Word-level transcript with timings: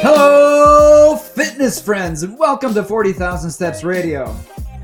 Hello, 0.00 1.16
fitness 1.16 1.82
friends, 1.82 2.22
and 2.22 2.38
welcome 2.38 2.74
to 2.74 2.84
40,000 2.84 3.50
Steps 3.50 3.82
Radio. 3.82 4.26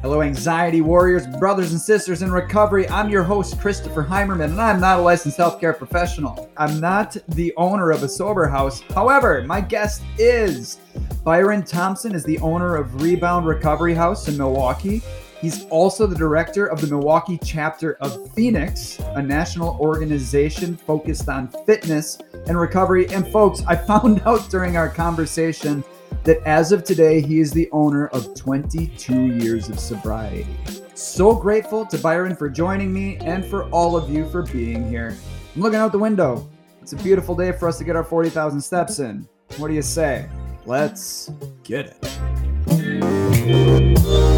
Hello, 0.03 0.21
anxiety 0.21 0.80
warriors, 0.80 1.29
brothers 1.39 1.71
and 1.71 1.81
sisters 1.81 2.23
in 2.23 2.33
recovery. 2.33 2.89
I'm 2.89 3.09
your 3.09 3.23
host, 3.23 3.61
Christopher 3.61 4.03
Heimerman, 4.03 4.46
and 4.46 4.61
I'm 4.61 4.81
not 4.81 4.99
a 4.99 5.03
licensed 5.03 5.39
healthcare 5.39 5.79
professional. 5.79 6.51
I'm 6.57 6.81
not 6.81 7.17
the 7.29 7.55
owner 7.57 7.93
of 7.93 8.03
a 8.03 8.09
sober 8.09 8.49
house. 8.49 8.81
However, 8.93 9.45
my 9.45 9.61
guest 9.61 10.03
is 10.19 10.81
Byron 11.25 11.62
Thompson, 11.62 12.14
is 12.14 12.22
the 12.22 12.38
owner 12.40 12.77
of 12.77 13.00
Rebound 13.00 13.46
Recovery 13.46 13.95
House 13.95 14.29
in 14.29 14.36
Milwaukee. 14.36 15.00
He's 15.40 15.64
also 15.66 16.07
the 16.07 16.14
director 16.14 16.66
of 16.66 16.82
the 16.82 16.86
Milwaukee 16.86 17.39
chapter 17.43 17.94
of 18.03 18.30
Phoenix, 18.32 18.99
a 18.99 19.22
national 19.22 19.79
organization 19.80 20.76
focused 20.76 21.30
on 21.30 21.49
fitness 21.64 22.18
and 22.46 22.61
recovery. 22.61 23.08
And 23.08 23.26
folks, 23.26 23.63
I 23.66 23.75
found 23.86 24.21
out 24.26 24.50
during 24.50 24.76
our 24.76 24.90
conversation 24.90 25.82
that 26.25 26.43
as 26.46 26.72
of 26.72 26.85
today, 26.85 27.22
he 27.22 27.41
is 27.41 27.52
the 27.52 27.71
owner 27.72 28.08
of 28.08 28.35
22 28.35 29.14
years 29.14 29.71
of 29.71 29.80
sobriety. 29.80 30.46
So 30.93 31.35
grateful 31.35 31.86
to 31.86 31.96
Byron 31.96 32.36
for 32.36 32.50
joining 32.50 32.92
me 32.92 33.16
and 33.16 33.47
for 33.47 33.64
all 33.70 33.97
of 33.97 34.11
you 34.11 34.28
for 34.28 34.42
being 34.42 34.86
here. 34.86 35.16
I'm 35.56 35.62
looking 35.62 35.78
out 35.78 35.91
the 35.92 35.98
window. 35.98 36.47
It's 36.83 36.92
a 36.92 36.97
beautiful 36.97 37.34
day 37.34 37.52
for 37.52 37.66
us 37.66 37.78
to 37.78 37.84
get 37.84 37.97
our 37.97 38.05
40,000 38.05 38.61
steps 38.61 38.98
in. 38.98 39.27
What 39.56 39.69
do 39.69 39.75
you 39.75 39.83
say? 39.83 40.28
Let's 40.67 41.31
get 41.62 41.97
it. 42.03 44.33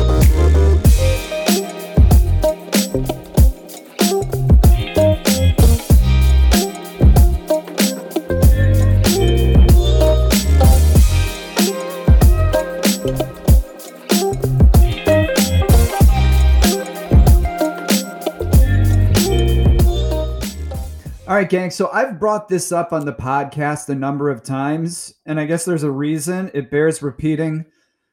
Right, 21.46 21.60
gang. 21.60 21.70
So 21.70 21.88
I've 21.92 22.18
brought 22.18 22.48
this 22.48 22.72
up 22.72 22.92
on 22.92 23.04
the 23.06 23.12
podcast 23.12 23.88
a 23.88 23.94
number 23.94 24.30
of 24.30 24.42
times, 24.42 25.14
and 25.26 25.38
I 25.38 25.46
guess 25.46 25.64
there's 25.64 25.84
a 25.84 25.90
reason 25.90 26.50
it 26.54 26.72
bears 26.72 27.02
repeating. 27.02 27.64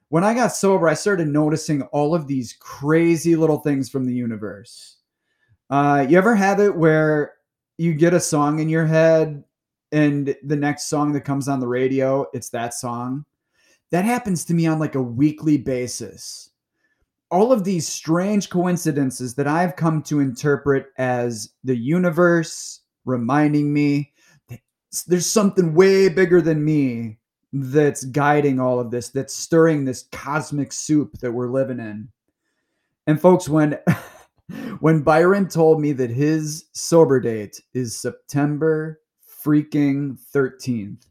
When 0.09 0.23
I 0.23 0.35
got 0.35 0.49
sober, 0.49 0.87
I 0.87 0.93
started 0.93 1.29
noticing 1.29 1.81
all 1.93 2.13
of 2.13 2.27
these 2.27 2.53
crazy 2.59 3.35
little 3.35 3.57
things 3.57 3.89
from 3.89 4.05
the 4.05 4.13
universe. 4.13 4.97
Uh, 5.71 6.05
you 6.07 6.15
ever 6.15 6.35
have 6.35 6.59
it 6.59 6.75
where 6.75 7.33
you 7.79 7.95
get 7.95 8.13
a 8.13 8.19
song 8.19 8.59
in 8.59 8.69
your 8.69 8.85
head, 8.85 9.43
and 9.91 10.35
the 10.43 10.55
next 10.55 10.87
song 10.87 11.11
that 11.13 11.21
comes 11.21 11.47
on 11.47 11.59
the 11.59 11.67
radio, 11.67 12.27
it's 12.33 12.49
that 12.49 12.75
song? 12.75 13.25
That 13.89 14.05
happens 14.05 14.45
to 14.45 14.53
me 14.53 14.67
on 14.67 14.77
like 14.77 14.93
a 14.93 15.01
weekly 15.01 15.57
basis. 15.57 16.51
All 17.31 17.51
of 17.51 17.63
these 17.63 17.87
strange 17.87 18.51
coincidences 18.51 19.33
that 19.33 19.47
I've 19.47 19.75
come 19.75 20.03
to 20.03 20.19
interpret 20.19 20.89
as 20.99 21.49
the 21.63 21.75
universe, 21.75 22.81
reminding 23.05 23.71
me 23.71 24.11
that 24.49 24.59
there's 25.07 25.29
something 25.29 25.73
way 25.73 26.09
bigger 26.09 26.41
than 26.41 26.63
me 26.63 27.17
that's 27.51 28.05
guiding 28.05 28.59
all 28.59 28.79
of 28.79 28.91
this, 28.91 29.09
that's 29.09 29.35
stirring 29.35 29.85
this 29.85 30.07
cosmic 30.11 30.71
soup 30.71 31.19
that 31.19 31.31
we're 31.31 31.49
living 31.49 31.79
in. 31.79 32.09
And 33.05 33.19
folks, 33.19 33.47
when 33.47 33.77
when 34.79 35.01
Byron 35.01 35.47
told 35.47 35.79
me 35.81 35.91
that 35.93 36.09
his 36.09 36.65
sober 36.73 37.19
date 37.19 37.61
is 37.73 37.97
September 37.97 39.01
freaking 39.43 40.17
13th, 40.33 41.05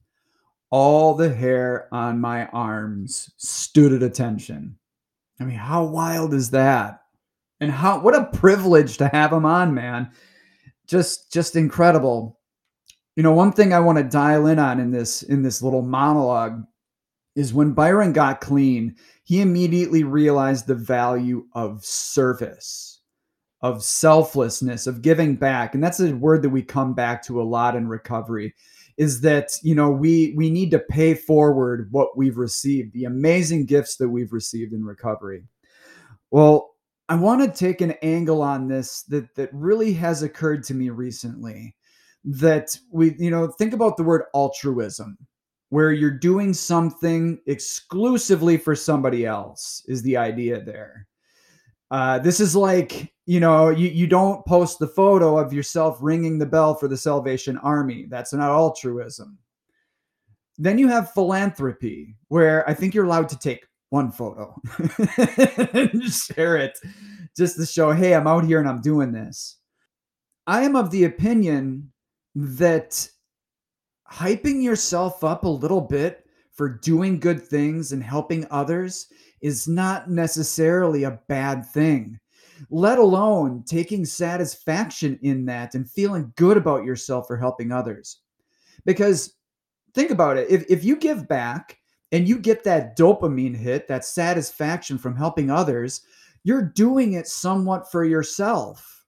all 0.71 1.15
the 1.15 1.33
hair 1.33 1.89
on 1.93 2.21
my 2.21 2.47
arms 2.47 3.31
stood 3.37 3.93
at 3.93 4.03
attention. 4.03 4.77
I 5.39 5.45
mean, 5.45 5.57
how 5.57 5.85
wild 5.85 6.35
is 6.35 6.51
that? 6.51 7.03
And 7.61 7.71
how 7.71 8.01
what 8.01 8.17
a 8.17 8.25
privilege 8.37 8.97
to 8.99 9.09
have 9.09 9.33
him 9.33 9.45
on, 9.45 9.75
man 9.75 10.11
just 10.87 11.33
just 11.33 11.57
incredible. 11.57 12.39
You 13.17 13.23
know, 13.23 13.33
one 13.33 13.53
thing 13.53 13.73
I 13.73 13.81
want 13.81 13.99
to 13.99 14.05
dial 14.05 14.47
in 14.47 14.59
on 14.59 14.81
in 14.81 14.91
this 14.91 15.23
in 15.23 15.43
this 15.43 15.63
little 15.63 15.83
monologue 15.83 16.65
is 17.35 17.55
when 17.55 17.73
Byron 17.73 18.13
got 18.13 18.41
clean, 18.41 18.97
he 19.25 19.41
immediately 19.41 20.05
realized 20.05 20.67
the 20.67 20.75
value 20.75 21.47
of 21.55 21.85
service, 21.85 23.01
of 23.63 23.83
selflessness, 23.83 24.87
of 24.87 25.03
giving 25.03 25.37
back. 25.37 25.75
And 25.75 25.83
that's 25.83 26.01
a 26.01 26.15
word 26.15 26.43
that 26.43 26.51
we 26.51 26.63
come 26.63 26.95
back 26.95 27.23
to 27.25 27.41
a 27.41 27.45
lot 27.45 27.77
in 27.77 27.89
recovery 27.89 28.55
is 28.99 29.23
that, 29.23 29.53
you 29.63 29.75
know, 29.75 29.91
we 29.91 30.35
we 30.37 30.51
need 30.51 30.71
to 30.71 30.79
pay 30.79 31.15
forward 31.15 31.89
what 31.91 32.17
we've 32.17 32.37
received, 32.37 32.93
the 32.93 33.05
amazing 33.05 33.67
gifts 33.67 33.97
that 33.97 34.11
we've 34.11 34.33
received 34.33 34.73
in 34.73 34.85
recovery. 34.85 35.45
Well, 36.31 36.72
I 37.09 37.17
want 37.17 37.43
to 37.43 37.59
take 37.59 37.81
an 37.81 37.93
angle 38.03 38.43
on 38.43 38.69
this 38.69 39.03
that 39.05 39.35
that 39.35 39.51
really 39.53 39.93
has 39.95 40.23
occurred 40.23 40.65
to 40.65 40.75
me 40.75 40.91
recently. 40.91 41.75
That 42.25 42.79
we, 42.93 43.17
you 43.19 43.31
know, 43.31 43.49
think 43.49 43.73
about 43.73 43.97
the 43.97 44.05
word 44.05 44.23
altruism, 44.33 45.19
where 45.71 45.91
you're 45.91 46.11
doing 46.11 46.55
something 46.55 47.41
exclusively 47.47 48.57
for 48.57 48.77
somebody 48.77 49.27
else, 49.27 49.83
is 49.89 50.03
the 50.03 50.17
idea 50.17 50.63
there. 50.63 51.09
Uh, 51.91 52.19
this 52.21 52.41
is 52.41 52.55
like, 52.55 53.13
you 53.27 53.41
know, 53.41 53.71
you, 53.71 53.89
you 53.89 54.07
don't 54.07 54.47
post 54.47 54.79
the 54.79 54.87
photo 54.87 55.37
of 55.37 55.53
yourself 55.53 55.99
ringing 56.01 56.39
the 56.39 56.47
bell 56.47 56.75
for 56.75 56.89
the 56.89 56.97
Salvation 56.97 57.59
Army. 57.59 58.07
That's 58.09 58.33
not 58.33 58.49
altruism. 58.49 59.37
Then 60.59 60.79
you 60.79 60.89
have 60.89 61.13
philanthropy, 61.13 62.17
where 62.29 62.67
I 62.71 62.73
think 62.73 62.95
you're 62.95 63.05
allowed 63.05 63.29
to 63.31 63.39
take 63.39 63.67
one 63.93 64.11
photo 64.11 64.59
and 65.75 66.03
share 66.05 66.57
it 66.57 66.79
just 67.37 67.57
to 67.57 67.67
show, 67.67 67.93
hey, 67.93 68.15
I'm 68.15 68.27
out 68.27 68.45
here 68.45 68.59
and 68.59 68.69
I'm 68.69 68.81
doing 68.81 69.13
this. 69.13 69.59
I 70.47 70.63
am 70.63 70.77
of 70.77 70.91
the 70.91 71.05
opinion 71.05 71.93
that 72.35 73.07
hyping 74.11 74.63
yourself 74.63 75.23
up 75.23 75.45
a 75.45 75.49
little 75.49 75.83
bit 75.83 76.25
for 76.53 76.71
doing 76.71 77.21
good 77.21 77.43
things 77.43 77.93
and 77.93 78.03
helping 78.03 78.47
others 78.51 79.09
is 79.43 79.69
not 79.69 80.09
necessarily 80.09 81.05
a 81.05 81.21
bad 81.29 81.67
thing, 81.67 82.19
let 82.71 82.99
alone 82.99 83.63
taking 83.67 84.07
satisfaction 84.07 85.19
in 85.23 85.45
that 85.45 85.75
and 85.75 85.91
feeling 85.91 86.33
good 86.37 86.57
about 86.57 86.85
yourself 86.85 87.27
for 87.27 87.37
helping 87.37 87.73
others. 87.73 88.21
Because 88.87 89.35
think 89.93 90.11
about 90.11 90.39
it 90.39 90.49
if, 90.49 90.65
if 90.71 90.83
you 90.83 90.97
give 90.97 91.29
back 91.29 91.77
and 92.13 92.29
you 92.29 92.39
get 92.39 92.63
that 92.65 92.97
dopamine 92.97 93.57
hit, 93.57 93.89
that 93.89 94.05
satisfaction 94.05 94.99
from 94.99 95.17
helping 95.17 95.51
others, 95.51 96.03
you're 96.45 96.63
doing 96.63 97.15
it 97.15 97.27
somewhat 97.27 97.91
for 97.91 98.05
yourself. 98.05 99.05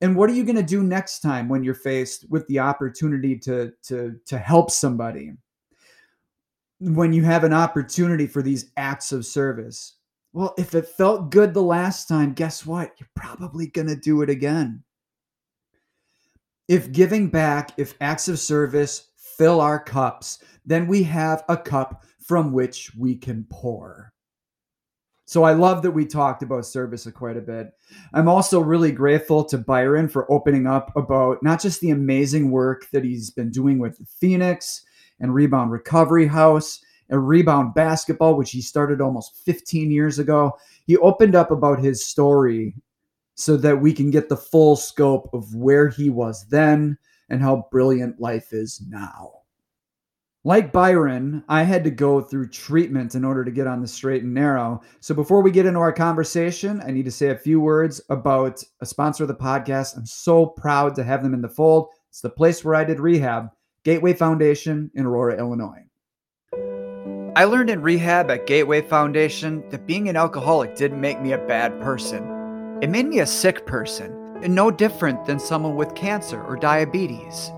And 0.00 0.14
what 0.14 0.30
are 0.30 0.34
you 0.34 0.44
going 0.44 0.56
to 0.56 0.62
do 0.62 0.82
next 0.82 1.20
time 1.20 1.48
when 1.48 1.64
you're 1.64 1.74
faced 1.74 2.30
with 2.30 2.46
the 2.46 2.60
opportunity 2.60 3.36
to 3.38 3.72
to 3.84 4.14
to 4.26 4.38
help 4.38 4.70
somebody? 4.70 5.32
When 6.78 7.12
you 7.12 7.24
have 7.24 7.42
an 7.42 7.52
opportunity 7.52 8.28
for 8.28 8.42
these 8.42 8.70
acts 8.76 9.10
of 9.10 9.26
service. 9.26 9.94
Well, 10.32 10.54
if 10.58 10.74
it 10.74 10.86
felt 10.86 11.30
good 11.30 11.54
the 11.54 11.62
last 11.62 12.06
time, 12.06 12.34
guess 12.34 12.64
what? 12.64 12.92
You're 13.00 13.08
probably 13.16 13.66
going 13.66 13.88
to 13.88 13.96
do 13.96 14.22
it 14.22 14.30
again. 14.30 14.84
If 16.68 16.92
giving 16.92 17.28
back, 17.28 17.72
if 17.78 17.94
acts 18.00 18.28
of 18.28 18.38
service 18.38 19.08
fill 19.16 19.60
our 19.60 19.80
cups, 19.80 20.40
then 20.66 20.86
we 20.86 21.02
have 21.04 21.42
a 21.48 21.56
cup 21.56 22.04
from 22.28 22.52
which 22.52 22.94
we 22.94 23.16
can 23.16 23.46
pour. 23.48 24.12
So 25.24 25.44
I 25.44 25.54
love 25.54 25.82
that 25.82 25.90
we 25.90 26.06
talked 26.06 26.42
about 26.42 26.66
service 26.66 27.06
quite 27.14 27.38
a 27.38 27.42
bit. 27.42 27.70
I'm 28.12 28.28
also 28.28 28.60
really 28.60 28.92
grateful 28.92 29.44
to 29.44 29.58
Byron 29.58 30.08
for 30.08 30.30
opening 30.30 30.66
up 30.66 30.94
about 30.94 31.42
not 31.42 31.60
just 31.60 31.80
the 31.80 31.90
amazing 31.90 32.50
work 32.50 32.86
that 32.92 33.04
he's 33.04 33.30
been 33.30 33.50
doing 33.50 33.78
with 33.78 33.98
Phoenix 34.20 34.82
and 35.20 35.34
Rebound 35.34 35.70
Recovery 35.70 36.26
House 36.26 36.80
and 37.08 37.26
Rebound 37.26 37.74
Basketball, 37.74 38.36
which 38.36 38.50
he 38.50 38.60
started 38.60 39.00
almost 39.00 39.42
15 39.44 39.90
years 39.90 40.18
ago. 40.18 40.52
He 40.86 40.98
opened 40.98 41.34
up 41.34 41.50
about 41.50 41.80
his 41.80 42.04
story 42.04 42.74
so 43.34 43.56
that 43.56 43.80
we 43.80 43.92
can 43.92 44.10
get 44.10 44.28
the 44.28 44.36
full 44.36 44.76
scope 44.76 45.30
of 45.32 45.54
where 45.54 45.88
he 45.88 46.10
was 46.10 46.46
then 46.48 46.98
and 47.30 47.40
how 47.40 47.68
brilliant 47.70 48.20
life 48.20 48.52
is 48.52 48.82
now. 48.88 49.37
Like 50.48 50.72
Byron, 50.72 51.44
I 51.46 51.62
had 51.62 51.84
to 51.84 51.90
go 51.90 52.22
through 52.22 52.48
treatment 52.48 53.14
in 53.14 53.22
order 53.22 53.44
to 53.44 53.50
get 53.50 53.66
on 53.66 53.82
the 53.82 53.86
straight 53.86 54.22
and 54.22 54.32
narrow. 54.32 54.80
So 54.98 55.14
before 55.14 55.42
we 55.42 55.50
get 55.50 55.66
into 55.66 55.78
our 55.78 55.92
conversation, 55.92 56.80
I 56.80 56.90
need 56.90 57.04
to 57.04 57.10
say 57.10 57.28
a 57.28 57.36
few 57.36 57.60
words 57.60 58.00
about 58.08 58.64
a 58.80 58.86
sponsor 58.86 59.24
of 59.24 59.28
the 59.28 59.34
podcast. 59.34 59.98
I'm 59.98 60.06
so 60.06 60.46
proud 60.46 60.94
to 60.94 61.04
have 61.04 61.22
them 61.22 61.34
in 61.34 61.42
the 61.42 61.50
fold. 61.50 61.88
It's 62.08 62.22
the 62.22 62.30
place 62.30 62.64
where 62.64 62.74
I 62.74 62.84
did 62.84 62.98
rehab, 62.98 63.50
Gateway 63.84 64.14
Foundation 64.14 64.90
in 64.94 65.04
Aurora, 65.04 65.36
Illinois. 65.36 65.84
I 67.36 67.44
learned 67.44 67.68
in 67.68 67.82
rehab 67.82 68.30
at 68.30 68.46
Gateway 68.46 68.80
Foundation 68.80 69.62
that 69.68 69.86
being 69.86 70.08
an 70.08 70.16
alcoholic 70.16 70.76
didn't 70.76 70.98
make 70.98 71.20
me 71.20 71.32
a 71.32 71.46
bad 71.46 71.78
person. 71.82 72.78
It 72.80 72.88
made 72.88 73.06
me 73.06 73.18
a 73.18 73.26
sick 73.26 73.66
person, 73.66 74.38
and 74.42 74.54
no 74.54 74.70
different 74.70 75.26
than 75.26 75.40
someone 75.40 75.76
with 75.76 75.94
cancer 75.94 76.42
or 76.42 76.56
diabetes. 76.56 77.52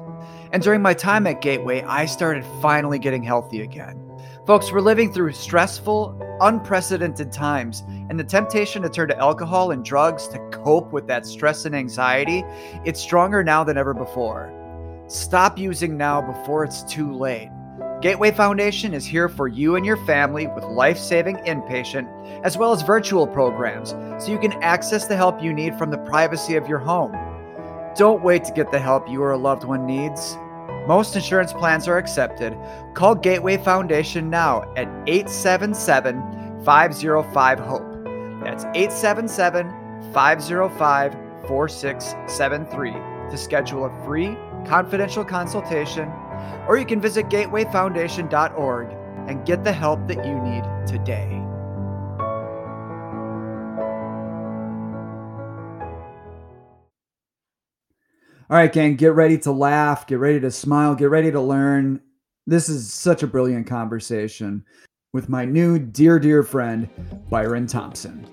And 0.52 0.62
during 0.62 0.82
my 0.82 0.94
time 0.94 1.26
at 1.28 1.40
Gateway, 1.40 1.82
I 1.82 2.06
started 2.06 2.44
finally 2.60 2.98
getting 2.98 3.22
healthy 3.22 3.60
again. 3.60 4.04
Folks, 4.46 4.72
we're 4.72 4.80
living 4.80 5.12
through 5.12 5.32
stressful, 5.32 6.38
unprecedented 6.40 7.30
times, 7.30 7.84
and 8.08 8.18
the 8.18 8.24
temptation 8.24 8.82
to 8.82 8.88
turn 8.88 9.08
to 9.08 9.18
alcohol 9.18 9.70
and 9.70 9.84
drugs 9.84 10.26
to 10.28 10.38
cope 10.50 10.92
with 10.92 11.06
that 11.06 11.24
stress 11.24 11.66
and 11.66 11.74
anxiety, 11.74 12.42
it's 12.84 13.00
stronger 13.00 13.44
now 13.44 13.62
than 13.62 13.78
ever 13.78 13.94
before. 13.94 14.52
Stop 15.06 15.56
using 15.56 15.96
now 15.96 16.20
before 16.20 16.64
it's 16.64 16.82
too 16.82 17.12
late. 17.12 17.50
Gateway 18.00 18.32
Foundation 18.32 18.92
is 18.92 19.04
here 19.04 19.28
for 19.28 19.46
you 19.46 19.76
and 19.76 19.86
your 19.86 19.98
family 20.04 20.48
with 20.48 20.64
life 20.64 20.98
saving 20.98 21.36
inpatient 21.46 22.08
as 22.44 22.56
well 22.56 22.72
as 22.72 22.82
virtual 22.82 23.26
programs 23.26 23.90
so 24.18 24.32
you 24.32 24.38
can 24.38 24.54
access 24.62 25.06
the 25.06 25.16
help 25.16 25.40
you 25.42 25.52
need 25.52 25.76
from 25.76 25.90
the 25.90 25.98
privacy 25.98 26.56
of 26.56 26.66
your 26.66 26.78
home. 26.78 27.12
Don't 27.96 28.22
wait 28.22 28.44
to 28.44 28.52
get 28.52 28.70
the 28.70 28.78
help 28.78 29.08
you 29.08 29.22
or 29.22 29.32
a 29.32 29.38
loved 29.38 29.64
one 29.64 29.86
needs. 29.86 30.36
Most 30.86 31.14
insurance 31.16 31.52
plans 31.52 31.88
are 31.88 31.98
accepted. 31.98 32.56
Call 32.94 33.14
Gateway 33.14 33.56
Foundation 33.58 34.30
now 34.30 34.62
at 34.76 34.88
877 35.06 36.62
505 36.64 37.58
HOPE. 37.58 38.04
That's 38.44 38.64
877 38.74 40.12
505 40.12 41.12
4673 41.46 42.92
to 43.30 43.36
schedule 43.36 43.84
a 43.84 44.04
free 44.04 44.36
confidential 44.66 45.24
consultation, 45.24 46.10
or 46.68 46.76
you 46.78 46.86
can 46.86 47.00
visit 47.00 47.28
gatewayfoundation.org 47.28 48.88
and 49.28 49.44
get 49.46 49.64
the 49.64 49.72
help 49.72 50.06
that 50.08 50.24
you 50.24 50.40
need 50.40 50.64
today. 50.86 51.42
All 58.50 58.56
right, 58.56 58.72
gang, 58.72 58.96
get 58.96 59.14
ready 59.14 59.38
to 59.38 59.52
laugh, 59.52 60.08
get 60.08 60.18
ready 60.18 60.40
to 60.40 60.50
smile, 60.50 60.96
get 60.96 61.08
ready 61.08 61.30
to 61.30 61.40
learn. 61.40 62.00
This 62.48 62.68
is 62.68 62.92
such 62.92 63.22
a 63.22 63.28
brilliant 63.28 63.68
conversation 63.68 64.64
with 65.12 65.28
my 65.28 65.44
new 65.44 65.78
dear, 65.78 66.18
dear 66.18 66.42
friend, 66.42 66.88
Byron 67.30 67.68
Thompson. 67.68 68.26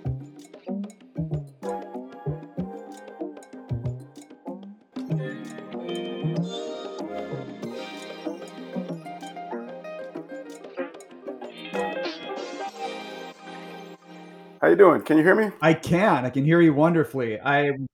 How 14.59 14.67
you 14.67 14.75
doing? 14.75 15.03
Can 15.03 15.17
you 15.17 15.23
hear 15.23 15.35
me? 15.35 15.51
I 15.61 15.75
can. 15.75 16.25
I 16.25 16.31
can 16.31 16.43
hear 16.43 16.59
you 16.59 16.73
wonderfully. 16.73 17.39
I'm 17.39 17.85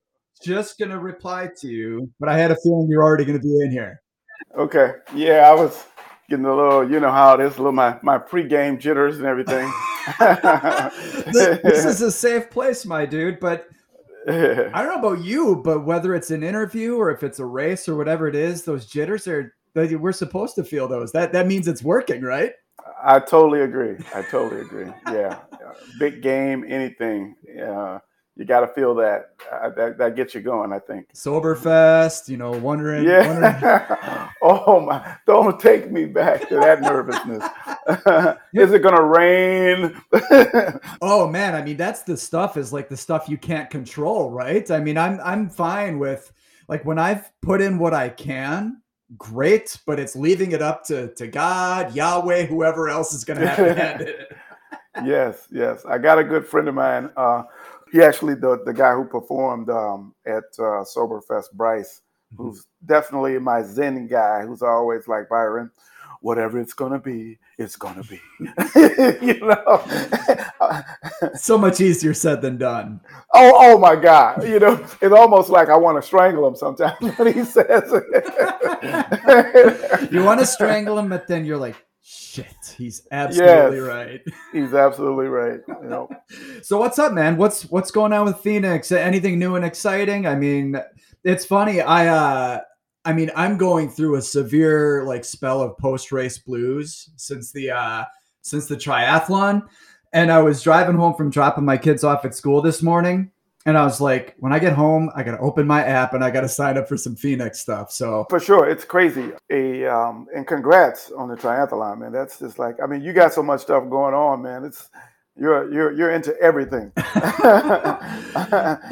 just 0.43 0.77
gonna 0.79 0.99
reply 0.99 1.49
to 1.59 1.67
you, 1.67 2.09
but 2.19 2.29
I 2.29 2.37
had 2.37 2.51
a 2.51 2.55
feeling 2.57 2.87
you're 2.89 3.03
already 3.03 3.25
gonna 3.25 3.39
be 3.39 3.61
in 3.61 3.71
here. 3.71 4.01
Okay. 4.57 4.93
Yeah, 5.15 5.49
I 5.49 5.53
was 5.53 5.85
getting 6.29 6.45
a 6.45 6.55
little, 6.55 6.89
you 6.89 6.99
know 6.99 7.11
how 7.11 7.33
it 7.35 7.41
is, 7.41 7.55
a 7.55 7.57
little 7.57 7.71
my 7.71 7.97
my 8.03 8.17
pre-game 8.17 8.77
jitters 8.77 9.17
and 9.17 9.25
everything. 9.25 9.71
this 10.19 11.85
is 11.85 12.01
a 12.01 12.11
safe 12.11 12.49
place, 12.49 12.85
my 12.85 13.05
dude. 13.05 13.39
But 13.39 13.67
I 14.27 14.31
don't 14.33 14.87
know 14.87 14.99
about 14.99 15.23
you, 15.23 15.61
but 15.63 15.85
whether 15.85 16.15
it's 16.15 16.31
an 16.31 16.43
interview 16.43 16.95
or 16.95 17.11
if 17.11 17.23
it's 17.23 17.39
a 17.39 17.45
race 17.45 17.89
or 17.89 17.95
whatever 17.95 18.27
it 18.27 18.35
is, 18.35 18.63
those 18.63 18.85
jitters 18.85 19.27
are 19.27 19.53
we're 19.75 20.11
supposed 20.11 20.55
to 20.55 20.63
feel 20.63 20.87
those. 20.87 21.11
That 21.11 21.33
that 21.33 21.47
means 21.47 21.67
it's 21.67 21.83
working, 21.83 22.21
right? 22.21 22.53
I 23.03 23.19
totally 23.19 23.61
agree. 23.61 23.97
I 24.15 24.21
totally 24.21 24.61
agree. 24.61 24.91
Yeah, 25.07 25.39
big 25.99 26.21
game, 26.21 26.63
anything. 26.67 27.35
Uh, 27.61 27.99
you 28.35 28.45
got 28.45 28.61
to 28.61 28.67
feel 28.67 28.95
that. 28.95 29.31
Uh, 29.51 29.69
that 29.69 29.97
that 29.97 30.15
gets 30.15 30.33
you 30.33 30.41
going. 30.41 30.73
I 30.73 30.79
think. 30.79 31.13
Soberfest, 31.13 32.27
you 32.29 32.37
know, 32.37 32.51
wondering. 32.51 33.05
Yeah. 33.05 33.27
Wondering. 33.27 34.29
oh 34.41 34.79
my! 34.81 35.17
Don't 35.27 35.59
take 35.59 35.91
me 35.91 36.05
back 36.05 36.47
to 36.49 36.55
that 36.55 36.81
nervousness. 36.81 37.43
Is 38.53 38.71
it 38.71 38.79
gonna 38.79 39.03
rain? 39.03 40.01
oh 41.01 41.27
man! 41.27 41.55
I 41.55 41.61
mean, 41.63 41.77
that's 41.77 42.01
the 42.03 42.17
stuff. 42.17 42.57
Is 42.57 42.73
like 42.73 42.89
the 42.89 42.97
stuff 42.97 43.29
you 43.29 43.37
can't 43.37 43.69
control, 43.69 44.31
right? 44.31 44.69
I 44.71 44.79
mean, 44.79 44.97
I'm 44.97 45.19
I'm 45.23 45.49
fine 45.49 45.99
with 45.99 46.31
like 46.67 46.83
when 46.85 46.97
I've 46.97 47.31
put 47.41 47.61
in 47.61 47.77
what 47.77 47.93
I 47.93 48.09
can 48.09 48.81
great, 49.17 49.79
but 49.85 49.99
it's 49.99 50.15
leaving 50.15 50.51
it 50.51 50.61
up 50.61 50.83
to 50.85 51.13
to 51.15 51.27
God, 51.27 51.95
Yahweh, 51.95 52.45
whoever 52.45 52.89
else 52.89 53.13
is 53.13 53.23
going 53.23 53.39
to 53.39 53.47
have 53.47 53.57
to 53.57 53.73
handle 53.73 54.07
it. 54.07 54.37
yes, 55.05 55.47
yes. 55.51 55.85
I 55.85 55.97
got 55.97 56.19
a 56.19 56.23
good 56.23 56.45
friend 56.45 56.67
of 56.67 56.75
mine. 56.75 57.09
Uh, 57.15 57.43
he 57.93 58.01
actually 58.01 58.33
the 58.35 58.61
the 58.65 58.73
guy 58.73 58.93
who 58.93 59.05
performed 59.05 59.69
um, 59.69 60.13
at 60.25 60.43
uh, 60.59 60.83
Soberfest, 60.83 61.53
Bryce, 61.53 62.01
mm-hmm. 62.33 62.43
who's 62.43 62.65
definitely 62.85 63.39
my 63.39 63.63
Zen 63.63 64.07
guy, 64.07 64.41
who's 64.45 64.61
always 64.61 65.07
like 65.07 65.29
Byron 65.29 65.71
whatever 66.23 66.59
it's 66.59 66.73
gonna 66.73 66.97
be, 66.97 67.37
it's 67.57 67.75
gonna 67.75 68.01
be. 68.03 68.19
you 69.21 69.39
know, 69.45 69.83
so 71.35 71.57
much 71.57 71.81
easier 71.81 72.13
said 72.13 72.41
than 72.41 72.57
done. 72.57 73.01
Oh, 73.33 73.51
oh 73.55 73.77
my 73.77 73.95
God! 73.95 74.43
You 74.43 74.59
know, 74.59 74.83
it's 75.01 75.13
almost 75.13 75.49
like 75.49 75.69
I 75.69 75.75
want 75.75 76.01
to 76.01 76.01
strangle 76.01 76.47
him 76.47 76.55
sometimes 76.55 76.97
when 77.17 77.33
he 77.33 77.43
says 77.43 77.91
it. 77.93 78.11
you 80.11 80.23
want 80.23 80.39
to 80.39 80.45
strangle 80.45 80.97
him, 80.97 81.09
but 81.09 81.27
then 81.27 81.45
you're 81.45 81.57
like, 81.57 81.75
shit, 82.03 82.75
he's 82.77 83.07
absolutely 83.11 83.77
yes, 83.77 83.87
right. 83.87 84.21
he's 84.51 84.73
absolutely 84.73 85.27
right. 85.27 85.61
You 85.67 85.89
know. 85.89 86.09
so 86.61 86.77
what's 86.77 86.99
up, 86.99 87.13
man? 87.13 87.37
What's 87.37 87.63
what's 87.65 87.91
going 87.91 88.13
on 88.13 88.25
with 88.25 88.37
Phoenix? 88.37 88.91
Anything 88.91 89.39
new 89.39 89.55
and 89.55 89.65
exciting? 89.65 90.27
I 90.27 90.35
mean, 90.35 90.75
it's 91.23 91.45
funny. 91.45 91.81
I 91.81 92.07
uh 92.07 92.61
I 93.05 93.13
mean, 93.13 93.31
I'm 93.35 93.57
going 93.57 93.89
through 93.89 94.15
a 94.15 94.21
severe 94.21 95.03
like 95.05 95.25
spell 95.25 95.61
of 95.61 95.77
post 95.77 96.11
race 96.11 96.37
blues 96.37 97.09
since 97.15 97.51
the 97.51 97.71
uh 97.71 98.03
since 98.41 98.67
the 98.67 98.75
triathlon. 98.75 99.63
And 100.11 100.31
I 100.31 100.41
was 100.41 100.61
driving 100.61 100.95
home 100.95 101.15
from 101.15 101.31
dropping 101.31 101.65
my 101.65 101.77
kids 101.77 102.03
off 102.03 102.25
at 102.25 102.35
school 102.35 102.61
this 102.61 102.83
morning. 102.83 103.31
And 103.65 103.77
I 103.77 103.83
was 103.83 104.01
like, 104.01 104.35
when 104.39 104.51
I 104.51 104.59
get 104.59 104.73
home, 104.73 105.09
I 105.15 105.23
gotta 105.23 105.39
open 105.39 105.65
my 105.65 105.83
app 105.83 106.13
and 106.13 106.23
I 106.23 106.31
gotta 106.31 106.49
sign 106.49 106.77
up 106.77 106.89
for 106.89 106.97
some 106.97 107.15
Phoenix 107.15 107.59
stuff. 107.59 107.91
So 107.91 108.25
for 108.29 108.39
sure, 108.39 108.69
it's 108.69 108.83
crazy. 108.83 109.31
A 109.49 109.85
um, 109.85 110.27
and 110.35 110.45
congrats 110.45 111.11
on 111.11 111.29
the 111.29 111.35
triathlon, 111.35 111.99
man. 111.99 112.11
That's 112.11 112.39
just 112.39 112.59
like, 112.59 112.75
I 112.83 112.87
mean, 112.87 113.01
you 113.01 113.13
got 113.13 113.33
so 113.33 113.41
much 113.41 113.61
stuff 113.61 113.89
going 113.89 114.13
on, 114.13 114.41
man. 114.41 114.65
It's 114.65 114.89
you're 115.35 115.73
you're 115.73 115.91
you're 115.93 116.11
into 116.11 116.37
everything. 116.41 116.91
it's 116.97 117.39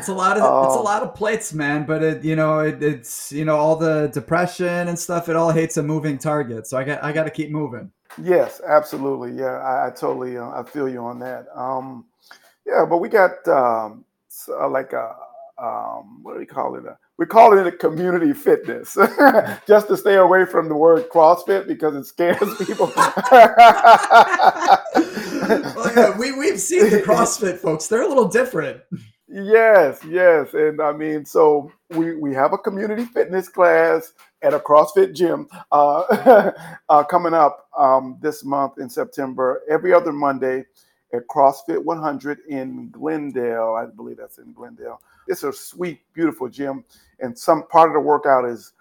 a 0.08 0.14
lot 0.14 0.38
of 0.38 0.44
um, 0.44 0.66
it's 0.66 0.76
a 0.76 0.80
um, 0.80 0.86
lot 0.86 1.04
of 1.04 1.14
plates, 1.16 1.54
man. 1.54 1.86
But 1.86 2.02
it 2.02 2.24
you 2.24 2.38
know 2.38 2.60
it, 2.60 2.82
it's 2.82 3.32
you 3.32 3.44
know 3.44 3.58
all 3.58 3.76
the 3.76 4.10
depression 4.14 4.88
and 4.88 4.98
stuff. 4.98 5.28
It 5.28 5.36
all 5.36 5.52
hates 5.52 5.78
a 5.78 5.84
moving 5.84 6.18
target. 6.18 6.66
So 6.66 6.78
I 6.78 6.86
got 6.86 7.04
I 7.04 7.12
got 7.12 7.26
to 7.26 7.30
keep 7.30 7.52
moving. 7.52 7.92
Yes, 8.22 8.62
absolutely. 8.66 9.34
Yeah, 9.34 9.58
I, 9.58 9.88
I 9.88 9.90
totally 9.92 10.38
uh, 10.38 10.50
I 10.50 10.64
feel 10.64 10.88
you 10.88 11.00
on 11.00 11.20
that. 11.20 11.48
Um, 11.56 12.06
yeah, 12.66 12.86
but 12.90 12.98
we 12.98 13.10
got 13.10 13.48
um, 13.48 14.06
uh, 14.50 14.70
like 14.70 14.94
a 14.94 15.16
um, 15.62 16.24
what 16.24 16.34
do 16.34 16.40
we 16.40 16.46
call 16.46 16.76
it? 16.76 16.84
we 17.22 17.28
call 17.28 17.56
it 17.56 17.68
a 17.68 17.72
community 17.72 18.34
fitness, 18.34 18.98
just 19.68 19.88
to 19.88 19.96
stay 19.96 20.16
away 20.16 20.44
from 20.44 20.68
the 20.68 20.76
word 20.76 21.08
CrossFit 21.10 21.68
because 21.68 21.96
it 21.96 22.06
scares 22.06 22.40
people. 22.66 22.92
well, 22.96 23.14
yeah, 25.96 26.18
we 26.18 26.32
we've 26.32 26.60
seen 26.60 26.90
the 26.90 27.04
CrossFit 27.06 27.60
folks; 27.60 27.88
they're 27.88 28.02
a 28.02 28.08
little 28.08 28.28
different. 28.28 28.82
Yes, 29.28 30.04
yes, 30.04 30.54
and 30.56 30.82
I 30.82 30.94
mean, 30.94 31.26
so 31.26 31.72
we 31.92 32.16
we 32.16 32.34
have 32.34 32.54
a 32.54 32.58
community 32.58 33.06
fitness 33.06 33.48
class 33.48 34.14
at 34.42 34.56
a 34.56 34.60
CrossFit 34.60 35.14
gym 35.14 35.48
uh, 35.72 36.52
uh, 36.90 37.04
coming 37.04 37.36
up 37.36 37.68
um, 37.78 38.18
this 38.20 38.44
month 38.44 38.80
in 38.80 38.90
September, 38.90 39.62
every 39.70 39.94
other 39.94 40.12
Monday 40.12 40.66
at 41.14 41.28
CrossFit 41.28 41.84
100 41.84 42.40
in 42.50 42.90
Glendale. 42.90 43.76
I 43.76 43.86
believe 43.86 44.18
that's 44.18 44.38
in 44.38 44.54
Glendale. 44.54 45.02
It's 45.28 45.44
a 45.44 45.54
sweet, 45.54 46.02
beautiful 46.14 46.50
gym, 46.50 46.84
and 47.20 47.38
some 47.38 47.68
part 47.68 47.90
of 47.90 47.94
the 47.94 48.00
workout 48.00 48.46
is 48.46 48.74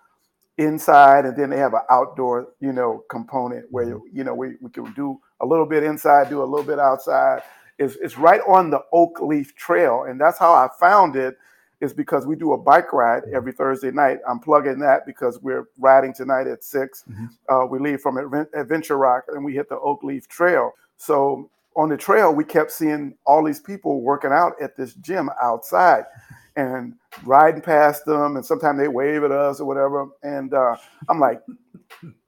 inside, 0.59 1.25
and 1.25 1.37
then 1.37 1.51
they 1.51 1.57
have 1.57 1.75
an 1.75 1.81
outdoor, 1.91 2.49
you 2.61 2.73
know, 2.73 3.05
component 3.09 3.67
where 3.71 3.87
mm-hmm. 3.87 4.17
you 4.17 4.25
know 4.25 4.35
we, 4.35 4.57
we 4.61 4.71
can 4.71 4.93
do 4.93 5.21
a 5.41 5.47
little 5.47 5.67
bit 5.67 5.83
inside, 5.83 6.29
do 6.29 6.43
a 6.43 6.45
little 6.45 6.67
bit 6.67 6.79
outside. 6.79 7.43
It's, 7.79 7.97
it's 7.97 8.19
right 8.19 8.43
on 8.47 8.71
the 8.71 8.83
Oak 8.93 9.21
Leaf 9.21 9.55
Trail, 9.57 10.05
and 10.05 10.21
that's 10.21 10.39
how 10.39 10.53
I 10.53 10.69
found 10.79 11.17
it. 11.17 11.37
Is 11.81 11.95
because 11.95 12.27
we 12.27 12.37
do 12.37 12.53
a 12.53 12.59
bike 12.59 12.93
ride 12.93 13.23
every 13.33 13.53
Thursday 13.53 13.91
night. 13.91 14.19
I'm 14.29 14.39
plugging 14.39 14.79
that 14.81 15.07
because 15.07 15.41
we're 15.41 15.65
riding 15.79 16.13
tonight 16.13 16.47
at 16.47 16.63
6 16.63 17.05
mm-hmm. 17.11 17.25
uh, 17.49 17.65
we 17.65 17.79
leave 17.79 18.03
from 18.03 18.19
Adventure 18.53 18.99
Rock 18.99 19.25
and 19.29 19.43
we 19.43 19.55
hit 19.55 19.71
the 19.71 19.79
Oak 19.79 20.03
Leaf 20.03 20.29
Trail. 20.29 20.75
So 20.99 21.49
on 21.77 21.89
the 21.89 21.97
trail, 21.97 22.35
we 22.35 22.45
kept 22.45 22.73
seeing 22.73 23.15
all 23.27 23.45
these 23.45 23.61
people 23.61 24.01
working 24.03 24.33
out 24.33 24.55
at 24.61 24.77
this 24.77 24.95
gym 24.95 25.31
outside 25.43 26.05
and 26.57 26.95
riding 27.25 27.61
past 27.61 28.05
them. 28.05 28.37
And 28.37 28.45
sometimes 28.45 28.79
they 28.79 28.89
wave 28.89 29.23
at 29.25 29.31
us 29.31 29.61
or 29.61 29.67
whatever. 29.67 30.09
And 30.23 30.53
uh, 30.53 30.77
I'm 31.09 31.21
like, 31.21 31.41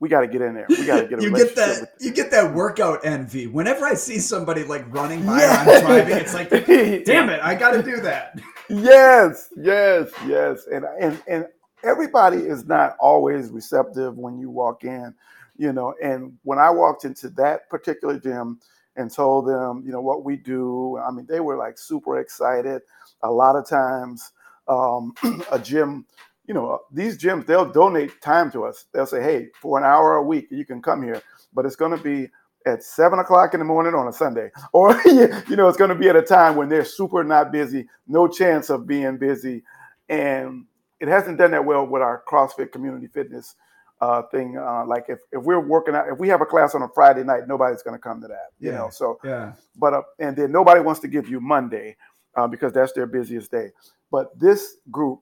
we 0.00 0.08
got 0.08 0.20
to 0.20 0.26
get 0.28 0.42
in 0.42 0.54
there. 0.54 0.66
We 0.68 0.84
got 0.86 1.00
to 1.00 1.06
get 1.08 1.18
a 1.18 1.22
you 1.22 1.34
get 1.34 1.54
that 1.56 1.92
you 2.00 2.12
get 2.12 2.30
that 2.30 2.52
workout 2.54 3.04
envy. 3.04 3.46
Whenever 3.46 3.84
I 3.84 3.94
see 3.94 4.18
somebody 4.18 4.64
like 4.64 4.84
running 4.92 5.24
by 5.24 5.40
Yeah. 5.40 5.66
or 5.66 5.74
I'm 5.74 5.80
driving, 5.86 6.16
it's 6.18 6.34
like, 6.34 6.50
damn 7.04 7.28
it, 7.30 7.40
I 7.42 7.54
got 7.54 7.72
to 7.72 7.82
do 7.82 8.00
that. 8.00 8.40
yes, 8.68 9.48
yes, 9.56 10.10
yes. 10.26 10.66
And 10.72 10.84
and 11.00 11.22
and 11.28 11.46
everybody 11.84 12.38
is 12.38 12.66
not 12.66 12.96
always 13.00 13.50
receptive 13.50 14.16
when 14.16 14.38
you 14.38 14.50
walk 14.50 14.84
in, 14.84 15.14
you 15.56 15.72
know. 15.72 15.94
And 16.02 16.36
when 16.42 16.58
I 16.58 16.70
walked 16.70 17.04
into 17.04 17.28
that 17.30 17.68
particular 17.70 18.18
gym 18.18 18.60
and 18.96 19.12
told 19.12 19.46
them, 19.46 19.82
you 19.84 19.92
know, 19.92 20.00
what 20.00 20.24
we 20.24 20.36
do, 20.36 20.98
I 20.98 21.10
mean, 21.10 21.26
they 21.26 21.40
were 21.40 21.56
like 21.56 21.78
super 21.78 22.18
excited. 22.18 22.82
A 23.22 23.30
lot 23.30 23.56
of 23.56 23.66
times, 23.66 24.32
um, 24.68 25.14
a 25.52 25.58
gym, 25.58 26.06
you 26.46 26.54
know, 26.54 26.80
these 26.92 27.16
gyms 27.16 27.46
they'll 27.46 27.70
donate 27.70 28.20
time 28.20 28.50
to 28.52 28.64
us. 28.64 28.86
They'll 28.92 29.06
say, 29.06 29.22
hey, 29.22 29.48
for 29.60 29.78
an 29.78 29.84
hour 29.84 30.16
a 30.16 30.22
week, 30.22 30.48
you 30.50 30.64
can 30.64 30.82
come 30.82 31.02
here, 31.02 31.22
but 31.52 31.64
it's 31.64 31.76
going 31.76 31.96
to 31.96 32.02
be 32.02 32.28
at 32.66 32.82
seven 32.82 33.18
o'clock 33.18 33.54
in 33.54 33.60
the 33.60 33.64
morning 33.64 33.94
on 33.94 34.08
a 34.08 34.12
Sunday, 34.12 34.50
or 34.72 35.00
you 35.04 35.56
know, 35.56 35.68
it's 35.68 35.78
going 35.78 35.90
to 35.90 35.96
be 35.96 36.08
at 36.08 36.16
a 36.16 36.22
time 36.22 36.56
when 36.56 36.68
they're 36.68 36.84
super 36.84 37.24
not 37.24 37.52
busy, 37.52 37.88
no 38.06 38.28
chance 38.28 38.70
of 38.70 38.86
being 38.86 39.16
busy, 39.16 39.62
and 40.08 40.66
it 41.00 41.08
hasn't 41.08 41.38
done 41.38 41.50
that 41.50 41.64
well 41.64 41.86
with 41.86 42.02
our 42.02 42.22
CrossFit 42.28 42.70
community 42.70 43.08
fitness 43.08 43.56
uh, 44.02 44.22
thing. 44.32 44.58
Uh, 44.58 44.84
like 44.86 45.06
if, 45.08 45.20
if 45.32 45.42
we're 45.42 45.60
working 45.60 45.94
out, 45.94 46.08
if 46.12 46.18
we 46.18 46.28
have 46.28 46.42
a 46.42 46.46
class 46.46 46.74
on 46.74 46.82
a 46.82 46.88
Friday 46.94 47.24
night, 47.24 47.48
nobody's 47.48 47.82
going 47.82 47.96
to 47.96 48.02
come 48.02 48.20
to 48.22 48.28
that, 48.28 48.48
you 48.60 48.72
Yeah. 48.72 48.78
know. 48.78 48.90
So, 48.90 49.18
Yeah. 49.24 49.54
but 49.76 49.94
uh, 49.94 50.02
and 50.18 50.36
then 50.36 50.52
nobody 50.52 50.80
wants 50.82 51.00
to 51.02 51.08
give 51.08 51.28
you 51.28 51.40
Monday 51.40 51.96
uh, 52.36 52.48
because 52.48 52.72
that's 52.74 52.92
their 52.92 53.06
busiest 53.06 53.50
day. 53.52 53.70
But 54.10 54.38
this 54.38 54.76
group 54.90 55.20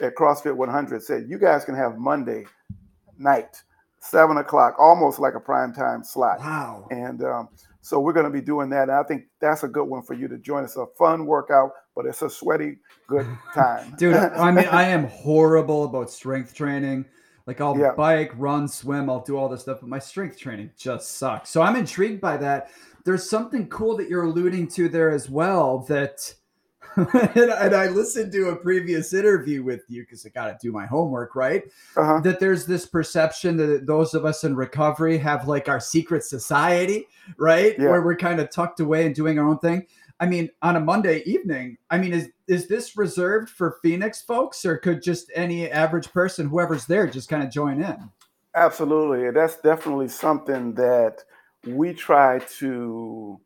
at 0.00 0.14
CrossFit 0.16 0.56
100 0.56 1.02
said 1.02 1.26
you 1.28 1.38
guys 1.38 1.64
can 1.66 1.74
have 1.74 1.98
Monday 1.98 2.46
night, 3.18 3.62
seven 4.00 4.38
o'clock, 4.38 4.76
almost 4.78 5.18
like 5.18 5.34
a 5.34 5.40
prime 5.40 5.72
time 5.74 6.04
slot. 6.04 6.38
Wow. 6.40 6.86
And 6.90 7.22
um, 7.24 7.48
so 7.82 8.00
we're 8.00 8.14
going 8.14 8.26
to 8.26 8.30
be 8.30 8.40
doing 8.40 8.70
that. 8.70 8.84
And 8.84 8.92
I 8.92 9.02
think 9.04 9.24
that's 9.40 9.64
a 9.64 9.68
good 9.68 9.84
one 9.86 10.02
for 10.02 10.14
you 10.14 10.28
to 10.28 10.38
join. 10.38 10.64
It's 10.64 10.76
a 10.76 10.86
fun 10.98 11.26
workout, 11.26 11.72
but 11.96 12.06
it's 12.06 12.22
a 12.22 12.30
sweaty, 12.30 12.78
good 13.08 13.26
time. 13.54 13.94
Dude, 13.98 14.14
I 14.16 14.50
mean, 14.52 14.68
I 14.68 14.84
am 14.84 15.06
horrible 15.08 15.84
about 15.84 16.10
strength 16.10 16.54
training. 16.54 17.04
Like 17.46 17.60
I'll 17.60 17.76
Yeah. 17.78 17.92
bike, 17.96 18.32
run, 18.36 18.68
swim, 18.68 19.10
I'll 19.10 19.22
do 19.22 19.36
all 19.36 19.48
this 19.48 19.62
stuff, 19.62 19.78
but 19.80 19.88
my 19.88 19.98
strength 19.98 20.38
training 20.38 20.70
just 20.76 21.16
sucks. 21.16 21.50
So 21.50 21.62
I'm 21.62 21.76
intrigued 21.76 22.20
by 22.20 22.36
that. 22.38 22.70
There's 23.04 23.28
something 23.28 23.68
cool 23.68 23.96
that 23.96 24.08
you're 24.08 24.24
alluding 24.24 24.68
to 24.68 24.88
there 24.88 25.10
as 25.10 25.28
well 25.28 25.80
that 25.88 26.34
and, 26.96 27.50
and 27.50 27.74
I 27.74 27.86
listened 27.88 28.32
to 28.32 28.50
a 28.50 28.56
previous 28.56 29.14
interview 29.14 29.62
with 29.62 29.80
you 29.88 30.02
because 30.02 30.26
I 30.26 30.28
got 30.28 30.48
to 30.48 30.58
do 30.60 30.70
my 30.72 30.84
homework, 30.84 31.34
right? 31.34 31.62
uh-huh. 31.96 32.20
That 32.20 32.38
there's 32.38 32.66
this 32.66 32.84
perception 32.84 33.56
that 33.56 33.86
those 33.86 34.12
of 34.12 34.26
us 34.26 34.44
in 34.44 34.54
recovery 34.54 35.16
have 35.16 35.48
like 35.48 35.70
our 35.70 35.80
secret 35.80 36.22
society, 36.22 37.06
right? 37.38 37.76
Yeah. 37.78 37.88
Where 37.88 38.02
we're 38.02 38.16
kind 38.16 38.40
of 38.40 38.50
tucked 38.50 38.80
away 38.80 39.06
and 39.06 39.14
doing 39.14 39.38
our 39.38 39.48
own 39.48 39.58
thing. 39.58 39.86
I 40.22 40.26
mean, 40.26 40.50
on 40.62 40.76
a 40.76 40.80
Monday 40.80 41.24
evening, 41.26 41.78
I 41.90 41.98
mean, 41.98 42.12
is 42.12 42.30
is 42.46 42.68
this 42.68 42.96
reserved 42.96 43.50
for 43.50 43.78
Phoenix 43.82 44.22
folks, 44.22 44.64
or 44.64 44.76
could 44.76 45.02
just 45.02 45.32
any 45.34 45.68
average 45.68 46.12
person, 46.12 46.46
whoever's 46.46 46.86
there, 46.86 47.08
just 47.08 47.28
kind 47.28 47.42
of 47.42 47.50
join 47.50 47.82
in? 47.82 48.08
Absolutely. 48.54 49.32
That's 49.32 49.60
definitely 49.60 50.06
something 50.06 50.74
that 50.74 51.24
we 51.66 51.92
try 51.92 52.38
to 52.58 53.40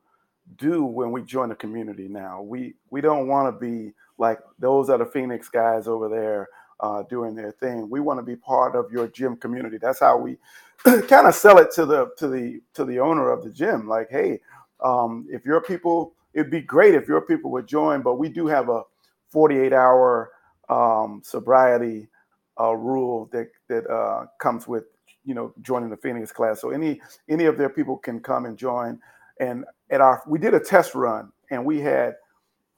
do 0.56 0.84
when 0.84 1.12
we 1.12 1.22
join 1.22 1.48
the 1.48 1.54
community 1.54 2.08
now. 2.08 2.42
We 2.42 2.74
we 2.90 3.00
don't 3.00 3.26
want 3.26 3.54
to 3.54 3.58
be 3.58 3.94
like 4.18 4.38
those 4.58 4.90
other 4.90 5.06
Phoenix 5.06 5.48
guys 5.48 5.88
over 5.88 6.10
there 6.10 6.46
uh, 6.80 7.04
doing 7.04 7.34
their 7.34 7.52
thing. 7.52 7.88
We 7.88 8.00
want 8.00 8.18
to 8.18 8.22
be 8.22 8.36
part 8.36 8.76
of 8.76 8.92
your 8.92 9.08
gym 9.08 9.36
community. 9.36 9.78
That's 9.80 10.00
how 10.00 10.18
we 10.18 10.36
kind 10.84 11.26
of 11.26 11.34
sell 11.34 11.56
it 11.56 11.72
to 11.76 11.86
the 11.86 12.10
to 12.18 12.28
the 12.28 12.60
to 12.74 12.84
the 12.84 12.98
owner 12.98 13.30
of 13.30 13.44
the 13.44 13.50
gym. 13.50 13.88
Like, 13.88 14.10
hey, 14.10 14.40
um, 14.84 15.26
if 15.30 15.46
your 15.46 15.62
people, 15.62 16.15
it'd 16.36 16.50
be 16.50 16.60
great 16.60 16.94
if 16.94 17.08
your 17.08 17.22
people 17.22 17.50
would 17.50 17.66
join, 17.66 18.02
but 18.02 18.14
we 18.18 18.28
do 18.28 18.46
have 18.46 18.68
a 18.68 18.82
48 19.30 19.72
hour 19.72 20.30
um, 20.68 21.22
sobriety 21.24 22.08
uh, 22.60 22.74
rule 22.74 23.28
that 23.32 23.48
that 23.68 23.88
uh, 23.90 24.26
comes 24.38 24.68
with 24.68 24.84
you 25.24 25.34
know 25.34 25.52
joining 25.62 25.90
the 25.90 25.96
Phoenix 25.96 26.30
class. 26.32 26.60
So 26.60 26.70
any 26.70 27.00
any 27.28 27.46
of 27.46 27.58
their 27.58 27.68
people 27.70 27.96
can 27.96 28.20
come 28.20 28.44
and 28.46 28.56
join. 28.56 29.00
And 29.40 29.64
at 29.90 30.00
our 30.00 30.22
we 30.26 30.38
did 30.38 30.54
a 30.54 30.60
test 30.60 30.94
run, 30.94 31.32
and 31.50 31.64
we 31.64 31.80
had 31.80 32.14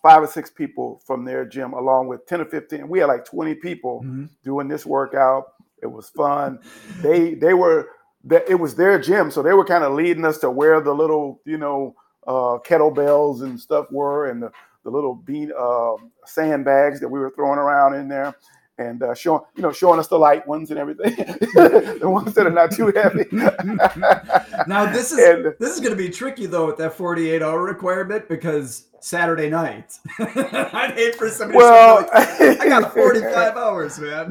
five 0.02 0.22
or 0.22 0.26
six 0.26 0.50
people 0.50 1.02
from 1.06 1.24
their 1.24 1.44
gym, 1.44 1.72
along 1.74 2.08
with 2.08 2.26
ten 2.26 2.40
or 2.40 2.46
fifteen. 2.46 2.88
We 2.88 3.00
had 3.00 3.06
like 3.06 3.24
twenty 3.24 3.54
people 3.54 4.02
Mhm. 4.04 4.28
doing 4.44 4.68
this 4.68 4.86
workout. 4.86 5.44
It 5.82 5.86
was 5.86 6.08
fun. 6.10 6.58
They 7.02 7.34
they 7.34 7.54
were 7.54 7.88
that 8.24 8.48
it 8.48 8.56
was 8.56 8.74
their 8.74 8.98
gym, 8.98 9.30
so 9.30 9.42
they 9.42 9.52
were 9.54 9.64
kind 9.64 9.84
of 9.84 9.92
leading 9.94 10.24
us 10.24 10.38
to 10.38 10.50
where 10.50 10.80
the 10.80 10.94
little 10.94 11.40
you 11.44 11.58
know 11.58 11.94
uh, 12.28 12.58
kettlebells 12.58 13.42
and 13.42 13.58
stuff 13.58 13.90
were, 13.90 14.28
and 14.30 14.42
the 14.42 14.52
the 14.84 14.90
little 14.90 15.14
bean 15.14 15.50
uh, 15.58 15.94
sandbags 16.24 17.00
that 17.00 17.08
we 17.08 17.18
were 17.18 17.30
throwing 17.30 17.58
around 17.58 17.94
in 17.94 18.06
there, 18.08 18.34
and 18.76 19.02
uh, 19.02 19.14
showing 19.14 19.42
you 19.56 19.62
know 19.62 19.72
showing 19.72 19.98
us 19.98 20.08
the 20.08 20.18
light 20.18 20.46
ones 20.46 20.70
and 20.70 20.78
everything, 20.78 21.16
the 21.16 22.00
ones 22.02 22.34
that 22.34 22.46
are 22.46 22.50
not 22.50 22.70
too 22.70 22.92
heavy. 22.94 23.24
Now 24.66 24.84
this 24.92 25.12
is 25.12 25.18
And- 25.18 25.54
this 25.58 25.74
is 25.74 25.80
going 25.80 25.92
to 25.92 25.96
be 25.96 26.10
tricky 26.10 26.44
though 26.44 26.66
with 26.66 26.76
that 26.76 26.92
48 26.92 27.42
hour 27.42 27.62
requirement 27.62 28.28
because 28.28 28.88
Saturday 29.00 29.48
night. 29.48 29.98
I'd 30.18 30.92
hate 30.94 31.14
for 31.14 31.30
somebody 31.30 31.56
well, 31.56 32.02
to 32.04 32.26
say, 32.36 32.48
like, 32.50 32.60
I 32.60 32.68
got 32.80 32.92
45 32.92 33.56
hours, 33.56 33.98
man. 33.98 34.30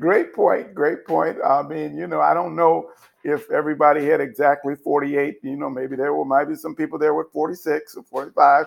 great 0.00 0.34
point. 0.34 0.74
Great 0.74 1.04
point. 1.06 1.36
I 1.44 1.62
mean, 1.62 1.96
you 1.96 2.08
know, 2.08 2.20
I 2.20 2.34
don't 2.34 2.56
know 2.56 2.90
if 3.24 3.50
everybody 3.50 4.04
had 4.06 4.20
exactly 4.20 4.74
48. 4.76 5.38
You 5.42 5.56
know, 5.56 5.70
maybe 5.70 5.96
there 5.96 6.12
were 6.14 6.24
might 6.24 6.44
be 6.44 6.54
some 6.54 6.74
people 6.74 6.98
there 6.98 7.14
with 7.14 7.32
46 7.32 7.96
or 7.96 8.02
45. 8.04 8.66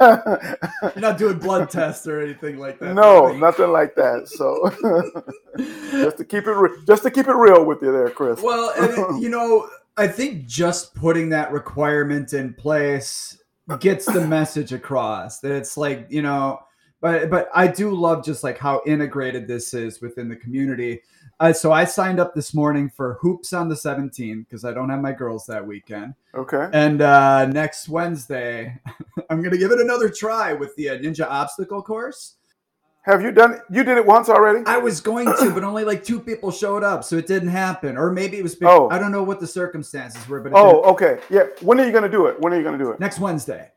You're 0.00 0.92
not 0.96 1.18
doing 1.18 1.38
blood 1.38 1.70
tests 1.70 2.06
or 2.06 2.20
anything 2.20 2.58
like 2.58 2.78
that. 2.78 2.94
no, 2.94 3.32
nothing 3.32 3.70
like 3.70 3.94
that. 3.96 4.28
So 4.28 4.70
just 5.90 6.18
to 6.18 6.24
keep 6.24 6.46
it 6.46 6.52
re- 6.52 6.78
just 6.86 7.02
to 7.04 7.10
keep 7.10 7.26
it 7.26 7.34
real 7.34 7.64
with 7.64 7.82
you 7.82 7.92
there, 7.92 8.10
Chris. 8.10 8.40
Well, 8.42 8.72
and, 8.76 9.22
you 9.22 9.30
know, 9.30 9.68
I 9.96 10.06
think 10.06 10.46
just 10.46 10.94
putting 10.94 11.30
that 11.30 11.50
requirement 11.50 12.32
in 12.34 12.54
place 12.54 13.38
gets 13.80 14.04
the 14.04 14.26
message 14.26 14.72
across 14.72 15.40
that 15.40 15.52
it's 15.52 15.76
like, 15.76 16.06
you 16.10 16.20
know, 16.20 16.60
but 17.00 17.30
but 17.30 17.48
I 17.54 17.68
do 17.68 17.94
love 17.94 18.24
just 18.24 18.44
like 18.44 18.58
how 18.58 18.82
integrated 18.86 19.46
this 19.46 19.74
is 19.74 20.00
within 20.00 20.28
the 20.28 20.36
community. 20.36 21.02
Uh, 21.40 21.52
so 21.52 21.72
I 21.72 21.84
signed 21.84 22.20
up 22.20 22.34
this 22.34 22.54
morning 22.54 22.88
for 22.88 23.18
hoops 23.20 23.52
on 23.52 23.68
the 23.68 23.74
17th 23.74 24.44
because 24.48 24.64
I 24.64 24.72
don't 24.72 24.88
have 24.90 25.00
my 25.00 25.12
girls 25.12 25.46
that 25.46 25.66
weekend. 25.66 26.14
okay. 26.34 26.68
And 26.72 27.02
uh, 27.02 27.46
next 27.46 27.88
Wednesday, 27.88 28.78
I'm 29.30 29.42
gonna 29.42 29.58
give 29.58 29.72
it 29.72 29.80
another 29.80 30.08
try 30.08 30.52
with 30.52 30.74
the 30.76 30.90
uh, 30.90 30.98
Ninja 30.98 31.26
Obstacle 31.28 31.82
Course. 31.82 32.36
Have 33.02 33.20
you 33.20 33.32
done 33.32 33.52
it? 33.54 33.60
You 33.70 33.84
did 33.84 33.98
it 33.98 34.06
once 34.06 34.30
already? 34.30 34.64
I 34.64 34.78
was 34.78 35.02
going 35.02 35.26
to, 35.26 35.50
but 35.52 35.62
only 35.62 35.84
like 35.84 36.02
two 36.04 36.18
people 36.18 36.50
showed 36.50 36.82
up, 36.82 37.04
so 37.04 37.16
it 37.16 37.26
didn't 37.26 37.50
happen. 37.50 37.98
Or 37.98 38.10
maybe 38.10 38.38
it 38.38 38.42
was. 38.42 38.54
Big, 38.54 38.66
Oh. 38.66 38.88
I 38.90 38.98
don't 38.98 39.12
know 39.12 39.22
what 39.22 39.40
the 39.40 39.46
circumstances 39.46 40.26
were, 40.26 40.40
but 40.40 40.52
it 40.52 40.54
Oh, 40.56 40.72
didn't- 40.76 40.84
okay. 40.86 41.18
Yeah. 41.28 41.42
When 41.60 41.78
are 41.80 41.84
you 41.84 41.92
going 41.92 42.04
to 42.04 42.08
do 42.08 42.26
it? 42.28 42.40
When 42.40 42.54
are 42.54 42.56
you 42.56 42.62
going 42.62 42.78
to 42.78 42.82
do 42.82 42.92
it? 42.92 43.00
next 43.00 43.18
Wednesday. 43.18 43.70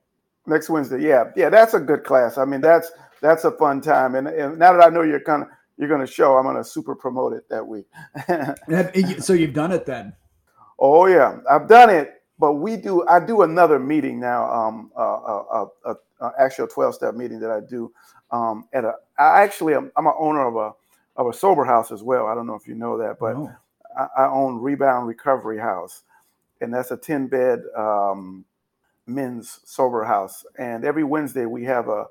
Next 0.45 0.69
Wednesday. 0.69 1.01
Yeah. 1.01 1.25
Yeah. 1.35 1.49
That's 1.49 1.73
a 1.73 1.79
good 1.81 2.05
class. 2.05 2.37
I 2.37 2.45
mean, 2.45 2.61
that's 2.61 2.89
that's 3.19 3.43
a 3.43 3.51
fun 3.51 3.81
time. 3.81 4.15
And, 4.15 4.29
and 4.29 4.57
now 4.57 4.71
that 4.71 4.81
I 4.85 4.87
know 4.89 5.01
you're 5.01 5.19
kind 5.19 5.41
of 5.43 5.49
you're 5.77 5.87
going 5.89 6.05
to 6.05 6.11
show, 6.11 6.37
I'm 6.37 6.43
going 6.43 6.57
to 6.57 6.63
super 6.63 6.95
promote 6.95 7.33
it 7.33 7.47
that 7.49 7.65
week. 7.65 7.85
So 9.21 9.33
you've 9.33 9.53
done 9.53 9.71
it 9.71 9.85
then. 9.85 10.13
oh 10.79 11.05
yeah, 11.07 11.37
I've 11.49 11.67
done 11.67 11.89
it. 11.89 12.13
But 12.39 12.53
we 12.53 12.77
do. 12.77 13.03
I 13.07 13.19
do 13.19 13.41
another 13.41 13.79
meeting 13.79 14.19
now. 14.19 14.51
Um, 14.51 14.91
a, 14.95 14.99
uh, 15.01 15.65
uh, 15.85 15.93
uh, 16.21 16.29
actual 16.39 16.67
12 16.67 16.93
step 16.93 17.15
meeting 17.15 17.39
that 17.39 17.49
I 17.49 17.61
do. 17.61 17.91
Um, 18.29 18.65
at 18.73 18.85
a. 18.85 18.93
I 19.17 19.41
actually 19.41 19.73
am. 19.73 19.91
I'm 19.97 20.05
an 20.05 20.13
owner 20.19 20.47
of 20.47 20.55
a 20.55 20.73
of 21.19 21.27
a 21.27 21.33
sober 21.33 21.65
house 21.65 21.91
as 21.91 22.03
well. 22.03 22.27
I 22.27 22.35
don't 22.35 22.45
know 22.45 22.53
if 22.53 22.67
you 22.67 22.75
know 22.75 22.97
that, 22.99 23.17
but. 23.19 23.35
I, 23.97 24.07
I 24.15 24.29
own 24.29 24.59
Rebound 24.59 25.07
Recovery 25.07 25.57
House, 25.57 26.03
and 26.61 26.73
that's 26.73 26.91
a 26.91 26.97
10 26.97 27.27
bed 27.27 27.61
um, 27.75 28.45
men's 29.05 29.59
sober 29.65 30.03
house. 30.03 30.45
And 30.57 30.85
every 30.85 31.03
Wednesday 31.03 31.45
we 31.45 31.63
have 31.63 31.87
a, 31.87 32.05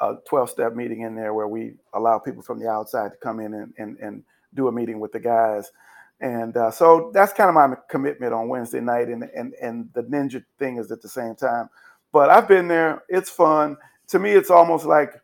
a 0.00 0.14
12 0.28 0.50
step 0.50 0.74
meeting 0.74 1.02
in 1.02 1.14
there 1.14 1.34
where 1.34 1.48
we 1.48 1.74
allow 1.94 2.18
people 2.18 2.42
from 2.42 2.58
the 2.58 2.68
outside 2.68 3.12
to 3.12 3.16
come 3.18 3.40
in 3.40 3.54
and, 3.54 3.72
and, 3.78 3.98
and 3.98 4.22
do 4.54 4.68
a 4.68 4.72
meeting 4.72 5.00
with 5.00 5.12
the 5.12 5.20
guys. 5.20 5.70
And 6.20 6.56
uh, 6.56 6.70
so 6.70 7.10
that's 7.12 7.32
kind 7.32 7.48
of 7.48 7.54
my 7.54 7.76
commitment 7.90 8.32
on 8.32 8.48
Wednesday 8.48 8.80
night, 8.80 9.08
and, 9.08 9.24
and 9.36 9.52
and 9.60 9.90
the 9.92 10.02
ninja 10.04 10.42
thing 10.58 10.78
is 10.78 10.90
at 10.90 11.02
the 11.02 11.08
same 11.10 11.34
time. 11.34 11.68
But 12.10 12.30
I've 12.30 12.48
been 12.48 12.68
there; 12.68 13.02
it's 13.10 13.28
fun. 13.28 13.76
To 14.08 14.18
me, 14.18 14.30
it's 14.30 14.50
almost 14.50 14.86
like 14.86 15.20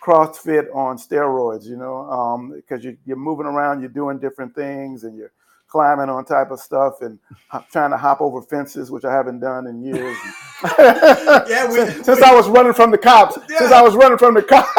CrossFit 0.00 0.72
on 0.72 0.98
steroids, 0.98 1.64
you 1.64 1.76
know, 1.76 2.52
because 2.54 2.84
you, 2.84 2.96
you're 3.04 3.16
moving 3.16 3.46
around, 3.46 3.80
you're 3.80 3.88
doing 3.88 4.20
different 4.20 4.54
things, 4.54 5.02
and 5.02 5.16
you're 5.16 5.32
climbing 5.68 6.08
on 6.08 6.24
type 6.24 6.50
of 6.50 6.60
stuff 6.60 7.02
and 7.02 7.18
trying 7.70 7.90
to 7.90 7.96
hop 7.96 8.20
over 8.20 8.42
fences, 8.42 8.90
which 8.90 9.04
I 9.04 9.12
haven't 9.12 9.40
done 9.40 9.66
in 9.66 9.82
years. 9.82 10.16
yeah, 10.78 11.68
we, 11.68 11.74
since, 11.74 12.06
since 12.06 12.20
we, 12.20 12.24
I 12.24 12.34
was 12.34 12.48
running 12.48 12.72
from 12.72 12.90
the 12.90 12.98
cops. 12.98 13.38
Yeah. 13.48 13.58
Since 13.58 13.72
I 13.72 13.82
was 13.82 13.94
running 13.94 14.18
from 14.18 14.34
the 14.34 14.42
cops. 14.42 14.70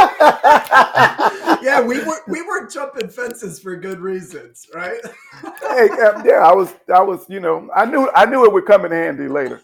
yeah, 1.64 1.82
we 1.82 2.04
were 2.04 2.22
we 2.28 2.42
were 2.42 2.68
jumping 2.68 3.10
fences 3.10 3.60
for 3.60 3.76
good 3.76 4.00
reasons, 4.00 4.68
right? 4.74 5.00
hey, 5.44 5.88
yeah, 6.26 6.42
I 6.44 6.54
was 6.54 6.74
I 6.94 7.02
was 7.02 7.30
you 7.30 7.40
know 7.40 7.70
I 7.76 7.86
knew 7.86 8.10
I 8.16 8.26
knew 8.26 8.44
it 8.46 8.52
would 8.52 8.66
come 8.66 8.86
in 8.86 8.92
handy 8.92 9.28
later. 9.28 9.62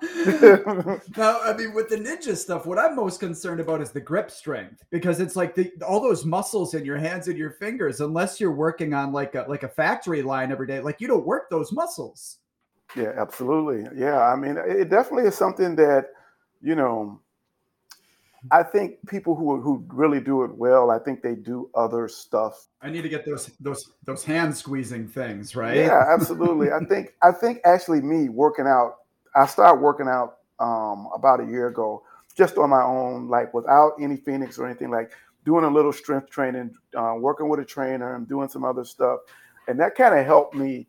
now, 1.16 1.40
I 1.40 1.54
mean, 1.56 1.74
with 1.74 1.90
the 1.90 1.96
ninja 1.96 2.34
stuff, 2.34 2.64
what 2.64 2.78
I'm 2.78 2.96
most 2.96 3.20
concerned 3.20 3.60
about 3.60 3.82
is 3.82 3.90
the 3.90 4.00
grip 4.00 4.30
strength 4.30 4.82
because 4.90 5.20
it's 5.20 5.36
like 5.36 5.54
the, 5.54 5.70
all 5.86 6.00
those 6.00 6.24
muscles 6.24 6.74
in 6.74 6.86
your 6.86 6.96
hands 6.96 7.28
and 7.28 7.36
your 7.36 7.50
fingers. 7.50 8.00
Unless 8.00 8.40
you're 8.40 8.52
working 8.52 8.94
on 8.94 9.12
like 9.12 9.34
a 9.34 9.44
like 9.46 9.62
a 9.62 9.68
factory 9.68 10.22
line 10.22 10.52
every 10.52 10.66
day, 10.66 10.80
like 10.80 11.00
you 11.00 11.08
don't 11.08 11.26
work 11.26 11.50
those 11.50 11.70
muscles. 11.72 12.38
Yeah, 12.96 13.12
absolutely. 13.16 13.86
Yeah, 13.94 14.20
I 14.20 14.36
mean, 14.36 14.56
it 14.56 14.88
definitely 14.88 15.28
is 15.28 15.34
something 15.34 15.76
that 15.76 16.06
you 16.62 16.74
know. 16.74 17.20
I 18.50 18.62
think 18.62 19.06
people 19.06 19.34
who 19.34 19.60
who 19.60 19.84
really 19.88 20.18
do 20.18 20.44
it 20.44 20.54
well, 20.54 20.90
I 20.90 20.98
think 20.98 21.20
they 21.20 21.34
do 21.34 21.68
other 21.74 22.08
stuff. 22.08 22.68
I 22.80 22.88
need 22.88 23.02
to 23.02 23.10
get 23.10 23.26
those 23.26 23.50
those 23.60 23.92
those 24.04 24.24
hand 24.24 24.56
squeezing 24.56 25.08
things, 25.08 25.54
right? 25.54 25.76
Yeah, 25.76 26.06
absolutely. 26.08 26.72
I 26.72 26.78
think 26.86 27.12
I 27.22 27.32
think 27.32 27.60
actually 27.66 28.00
me 28.00 28.30
working 28.30 28.66
out 28.66 28.94
I 29.34 29.46
started 29.46 29.80
working 29.80 30.08
out 30.08 30.38
um, 30.58 31.08
about 31.14 31.40
a 31.40 31.46
year 31.46 31.68
ago, 31.68 32.02
just 32.36 32.58
on 32.58 32.70
my 32.70 32.82
own, 32.82 33.28
like 33.28 33.52
without 33.54 33.92
any 34.00 34.16
Phoenix 34.16 34.58
or 34.58 34.66
anything, 34.66 34.90
like 34.90 35.12
doing 35.44 35.64
a 35.64 35.70
little 35.70 35.92
strength 35.92 36.30
training, 36.30 36.74
uh, 36.96 37.14
working 37.18 37.48
with 37.48 37.60
a 37.60 37.64
trainer, 37.64 38.16
and 38.16 38.28
doing 38.28 38.48
some 38.48 38.64
other 38.64 38.84
stuff, 38.84 39.20
and 39.68 39.78
that 39.80 39.94
kind 39.94 40.18
of 40.18 40.26
helped 40.26 40.54
me. 40.54 40.86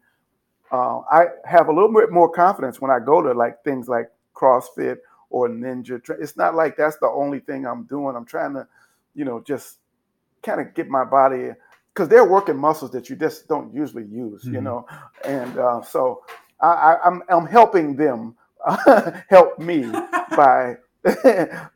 Uh, 0.71 0.99
I 1.11 1.25
have 1.45 1.67
a 1.67 1.73
little 1.73 1.93
bit 1.93 2.11
more 2.11 2.29
confidence 2.29 2.79
when 2.79 2.91
I 2.91 2.99
go 2.99 3.21
to 3.21 3.33
like 3.33 3.61
things 3.63 3.89
like 3.89 4.09
CrossFit 4.33 4.97
or 5.29 5.49
Ninja. 5.49 6.01
It's 6.19 6.37
not 6.37 6.55
like 6.55 6.77
that's 6.77 6.97
the 6.97 7.07
only 7.07 7.39
thing 7.39 7.65
I'm 7.65 7.83
doing. 7.83 8.15
I'm 8.15 8.25
trying 8.25 8.53
to, 8.53 8.67
you 9.13 9.25
know, 9.25 9.41
just 9.41 9.79
kind 10.43 10.61
of 10.61 10.73
get 10.73 10.87
my 10.87 11.03
body 11.03 11.51
because 11.93 12.07
they're 12.07 12.25
working 12.25 12.57
muscles 12.57 12.91
that 12.91 13.09
you 13.09 13.15
just 13.15 13.47
don't 13.47 13.73
usually 13.73 14.05
use, 14.05 14.43
mm-hmm. 14.43 14.55
you 14.55 14.61
know, 14.61 14.85
and 15.25 15.57
uh, 15.57 15.81
so 15.81 16.23
I, 16.61 16.97
am 17.03 17.23
I'm, 17.29 17.37
I'm 17.37 17.47
helping 17.47 17.95
them 17.95 18.35
help 19.29 19.59
me 19.59 19.83
by 20.35 20.77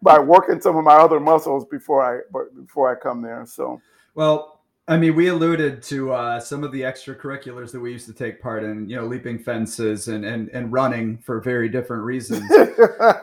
by 0.02 0.20
working 0.20 0.62
some 0.62 0.78
of 0.78 0.84
my 0.84 0.96
other 0.96 1.20
muscles 1.20 1.66
before 1.66 2.04
I 2.04 2.22
before 2.56 2.96
I 2.96 3.00
come 3.00 3.22
there. 3.22 3.46
So 3.46 3.82
well. 4.14 4.52
I 4.88 4.98
mean, 4.98 5.16
we 5.16 5.30
alluded 5.30 5.82
to 5.86 6.14
uh, 6.14 6.40
some 6.40 6.64
of 6.64 6.72
the 6.72 6.82
extracurriculars 6.82 7.72
that 7.72 7.80
we 7.80 7.92
used 7.92 8.06
to 8.06 8.14
take 8.14 8.40
part 8.40 8.64
in, 8.64 8.88
you 8.88 8.96
know, 8.96 9.08
leaping 9.08 9.40
fences 9.40 10.10
and 10.10 10.24
and, 10.24 10.48
and 10.50 10.72
running 10.72 11.18
for 11.18 11.42
very 11.42 11.70
different 11.70 12.04
reasons. 12.04 12.44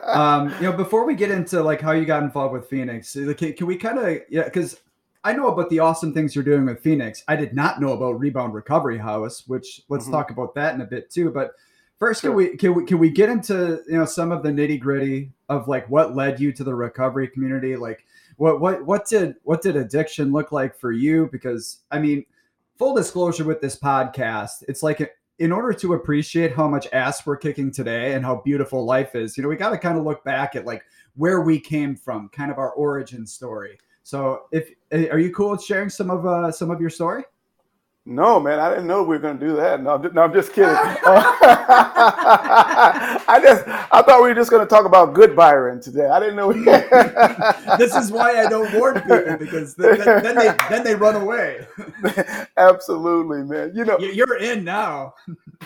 um, 0.07 0.49
you 0.55 0.63
know, 0.63 0.73
before 0.73 1.05
we 1.05 1.15
get 1.15 1.31
into 1.31 1.63
like 1.63 1.79
how 1.79 1.93
you 1.93 2.03
got 2.03 2.21
involved 2.21 2.51
with 2.51 2.67
Phoenix, 2.67 3.13
can, 3.13 3.53
can 3.53 3.65
we 3.65 3.77
kind 3.77 3.97
of 3.97 4.17
yeah, 4.29 4.43
because 4.43 4.81
I 5.23 5.33
know 5.33 5.47
about 5.47 5.69
the 5.69 5.79
awesome 5.79 6.13
things 6.13 6.35
you're 6.35 6.43
doing 6.43 6.65
with 6.65 6.81
Phoenix. 6.81 7.23
I 7.27 7.35
did 7.35 7.53
not 7.53 7.79
know 7.79 7.93
about 7.93 8.19
Rebound 8.19 8.53
Recovery 8.53 8.97
House, 8.97 9.47
which 9.47 9.81
let's 9.89 10.05
mm-hmm. 10.05 10.13
talk 10.13 10.31
about 10.31 10.53
that 10.55 10.75
in 10.75 10.81
a 10.81 10.85
bit 10.85 11.09
too. 11.09 11.31
But 11.31 11.51
first, 11.97 12.21
sure. 12.21 12.31
can 12.31 12.37
we 12.37 12.57
can 12.57 12.73
we 12.73 12.85
can 12.85 12.99
we 12.99 13.09
get 13.09 13.29
into 13.29 13.81
you 13.87 13.97
know 13.97 14.05
some 14.05 14.31
of 14.31 14.43
the 14.43 14.49
nitty 14.49 14.79
gritty 14.79 15.31
of 15.49 15.67
like 15.67 15.89
what 15.89 16.15
led 16.15 16.39
you 16.39 16.51
to 16.51 16.63
the 16.63 16.75
recovery 16.75 17.27
community? 17.27 17.75
Like 17.75 18.05
what 18.37 18.59
what 18.59 18.85
what 18.85 19.07
did 19.07 19.35
what 19.43 19.61
did 19.61 19.75
addiction 19.75 20.31
look 20.31 20.51
like 20.51 20.77
for 20.77 20.91
you? 20.91 21.29
Because 21.31 21.79
I 21.91 21.99
mean, 21.99 22.25
full 22.77 22.93
disclosure 22.95 23.45
with 23.45 23.61
this 23.61 23.79
podcast, 23.79 24.63
it's 24.67 24.83
like 24.83 25.15
in 25.39 25.51
order 25.51 25.73
to 25.73 25.93
appreciate 25.93 26.53
how 26.53 26.67
much 26.67 26.87
ass 26.93 27.25
we're 27.25 27.37
kicking 27.37 27.71
today 27.71 28.13
and 28.13 28.23
how 28.23 28.41
beautiful 28.45 28.85
life 28.85 29.15
is, 29.15 29.35
you 29.35 29.41
know, 29.41 29.49
we 29.49 29.55
got 29.55 29.71
to 29.71 29.77
kind 29.77 29.97
of 29.97 30.03
look 30.03 30.23
back 30.23 30.55
at 30.55 30.65
like 30.65 30.83
where 31.15 31.41
we 31.41 31.59
came 31.59 31.95
from, 31.95 32.29
kind 32.29 32.51
of 32.51 32.57
our 32.57 32.71
origin 32.71 33.25
story. 33.25 33.77
So, 34.03 34.43
if 34.51 34.69
eh, 34.91 35.07
are 35.07 35.19
you 35.19 35.33
cool 35.33 35.51
with 35.51 35.63
sharing 35.63 35.89
some 35.89 36.09
of 36.09 36.25
uh, 36.25 36.51
some 36.51 36.69
of 36.69 36.81
your 36.81 36.89
story? 36.89 37.23
No, 38.05 38.37
man, 38.37 38.59
I 38.59 38.69
didn't 38.69 38.87
know 38.87 39.01
we 39.01 39.15
were 39.15 39.19
going 39.19 39.39
to 39.39 39.45
do 39.45 39.55
that. 39.55 39.81
No, 39.81 39.95
no, 39.95 40.23
I'm 40.23 40.33
just 40.33 40.51
kidding. 40.51 40.69
I 40.75 40.99
just, 43.41 43.65
I 43.65 44.01
thought 44.01 44.21
we 44.21 44.27
were 44.27 44.35
just 44.35 44.51
going 44.51 44.61
to 44.61 44.67
talk 44.67 44.85
about 44.85 45.13
good 45.13 45.37
Byron 45.37 45.79
today. 45.79 46.09
I 46.09 46.19
didn't 46.19 46.35
know. 46.35 46.49
We... 46.49 46.65
this 47.77 47.95
is 47.95 48.11
why 48.11 48.41
I 48.41 48.49
don't 48.49 48.73
warn 48.73 48.99
people 48.99 49.37
because 49.37 49.75
then, 49.75 49.99
then, 49.99 50.35
they 50.35 50.53
then 50.69 50.83
they 50.83 50.95
run 50.95 51.15
away. 51.15 51.65
Absolutely, 52.57 53.43
man. 53.43 53.71
You 53.73 53.85
know, 53.85 53.97
you're 53.99 54.37
in 54.37 54.65
now. 54.65 55.13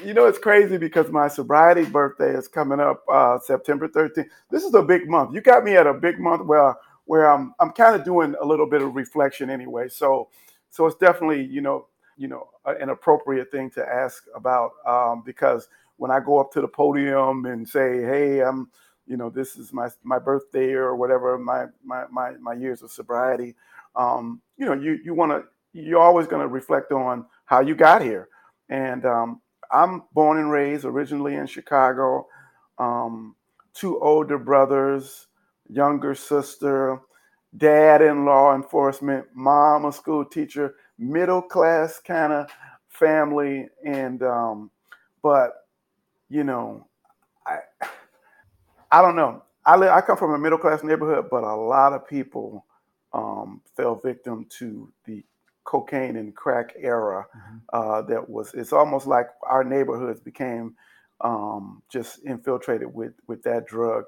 you 0.05 0.13
know, 0.13 0.27
it's 0.27 0.37
crazy 0.37 0.77
because 0.77 1.09
my 1.09 1.27
sobriety 1.27 1.85
birthday 1.85 2.35
is 2.35 2.47
coming 2.47 2.79
up 2.79 3.03
uh, 3.11 3.39
September 3.39 3.87
13th. 3.87 4.27
This 4.51 4.63
is 4.63 4.75
a 4.75 4.83
big 4.83 5.09
month. 5.09 5.33
You 5.33 5.41
got 5.41 5.63
me 5.63 5.75
at 5.75 5.87
a 5.87 5.93
big 5.93 6.19
month 6.19 6.45
where 6.45 6.75
where 7.07 7.31
I'm 7.31 7.53
I'm 7.59 7.71
kind 7.71 7.95
of 7.95 8.03
doing 8.03 8.35
a 8.41 8.45
little 8.45 8.69
bit 8.69 8.81
of 8.81 8.95
reflection 8.95 9.49
anyway. 9.49 9.87
So 9.89 10.29
so 10.69 10.85
it's 10.85 10.97
definitely 10.97 11.43
you 11.45 11.61
know 11.61 11.87
you 12.17 12.27
know 12.27 12.49
an 12.65 12.89
appropriate 12.89 13.51
thing 13.51 13.69
to 13.71 13.85
ask 13.85 14.25
about 14.35 14.71
um, 14.85 15.23
because 15.25 15.69
when 15.95 16.11
I 16.11 16.19
go 16.19 16.39
up 16.39 16.51
to 16.51 16.61
the 16.61 16.67
podium 16.67 17.45
and 17.45 17.67
say, 17.67 18.01
hey, 18.03 18.41
I'm 18.43 18.69
you 19.07 19.17
know 19.17 19.29
this 19.29 19.55
is 19.55 19.73
my 19.73 19.89
my 20.03 20.19
birthday 20.19 20.73
or 20.73 20.95
whatever 20.95 21.37
my 21.37 21.65
my 21.83 22.05
my, 22.11 22.31
my 22.33 22.53
years 22.53 22.81
of 22.83 22.91
sobriety, 22.91 23.55
um, 23.95 24.41
you 24.57 24.65
know 24.65 24.73
you 24.73 24.99
you 25.03 25.13
want 25.13 25.31
to 25.31 25.43
you're 25.73 26.01
always 26.01 26.27
going 26.27 26.41
to 26.41 26.47
reflect 26.47 26.91
on 26.91 27.25
how 27.45 27.61
you 27.61 27.73
got 27.73 28.01
here, 28.01 28.27
and 28.69 29.05
um, 29.05 29.41
I'm 29.71 30.03
born 30.13 30.37
and 30.39 30.51
raised 30.51 30.85
originally 30.85 31.35
in 31.35 31.47
Chicago. 31.47 32.27
Um, 32.79 33.35
two 33.73 33.99
older 34.01 34.37
brothers 34.37 35.26
younger 35.69 36.15
sister, 36.15 36.99
dad 37.55 38.01
in 38.01 38.25
law 38.25 38.55
enforcement, 38.55 39.25
mom 39.33 39.85
a 39.85 39.91
school 39.91 40.25
teacher, 40.25 40.75
middle 40.97 41.41
class 41.41 41.99
kind 41.99 42.33
of 42.33 42.49
family, 42.89 43.67
and 43.85 44.23
um, 44.23 44.71
but 45.21 45.67
you 46.29 46.43
know, 46.43 46.87
I 47.45 47.59
I 48.91 49.01
don't 49.01 49.15
know. 49.15 49.43
I 49.65 49.75
live, 49.75 49.89
I 49.89 50.01
come 50.01 50.17
from 50.17 50.33
a 50.33 50.39
middle 50.39 50.57
class 50.57 50.83
neighborhood, 50.83 51.27
but 51.29 51.43
a 51.43 51.55
lot 51.55 51.93
of 51.93 52.07
people 52.07 52.65
um, 53.13 53.61
fell 53.75 53.95
victim 53.95 54.45
to 54.59 54.91
the 55.05 55.23
cocaine 55.65 56.15
and 56.15 56.33
crack 56.33 56.73
era. 56.79 57.25
Mm-hmm. 57.35 57.57
Uh, 57.73 58.01
that 58.03 58.29
was 58.29 58.53
it's 58.53 58.73
almost 58.73 59.07
like 59.07 59.27
our 59.43 59.63
neighborhoods 59.63 60.19
became 60.21 60.75
um, 61.21 61.81
just 61.89 62.23
infiltrated 62.25 62.93
with 62.93 63.13
with 63.27 63.43
that 63.43 63.67
drug 63.67 64.05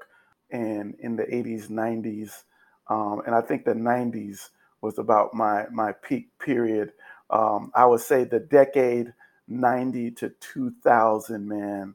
and 0.52 0.94
in 1.00 1.16
the 1.16 1.24
80s, 1.24 1.68
90s. 1.68 2.42
Um, 2.88 3.22
and 3.26 3.34
I 3.34 3.40
think 3.40 3.64
the 3.64 3.72
90s 3.72 4.50
was 4.80 4.98
about 4.98 5.34
my, 5.34 5.66
my 5.70 5.92
peak 5.92 6.28
period. 6.38 6.92
Um, 7.30 7.70
I 7.74 7.86
would 7.86 8.00
say 8.00 8.24
the 8.24 8.40
decade 8.40 9.12
90 9.48 10.12
to 10.12 10.30
2000, 10.40 11.48
man, 11.48 11.94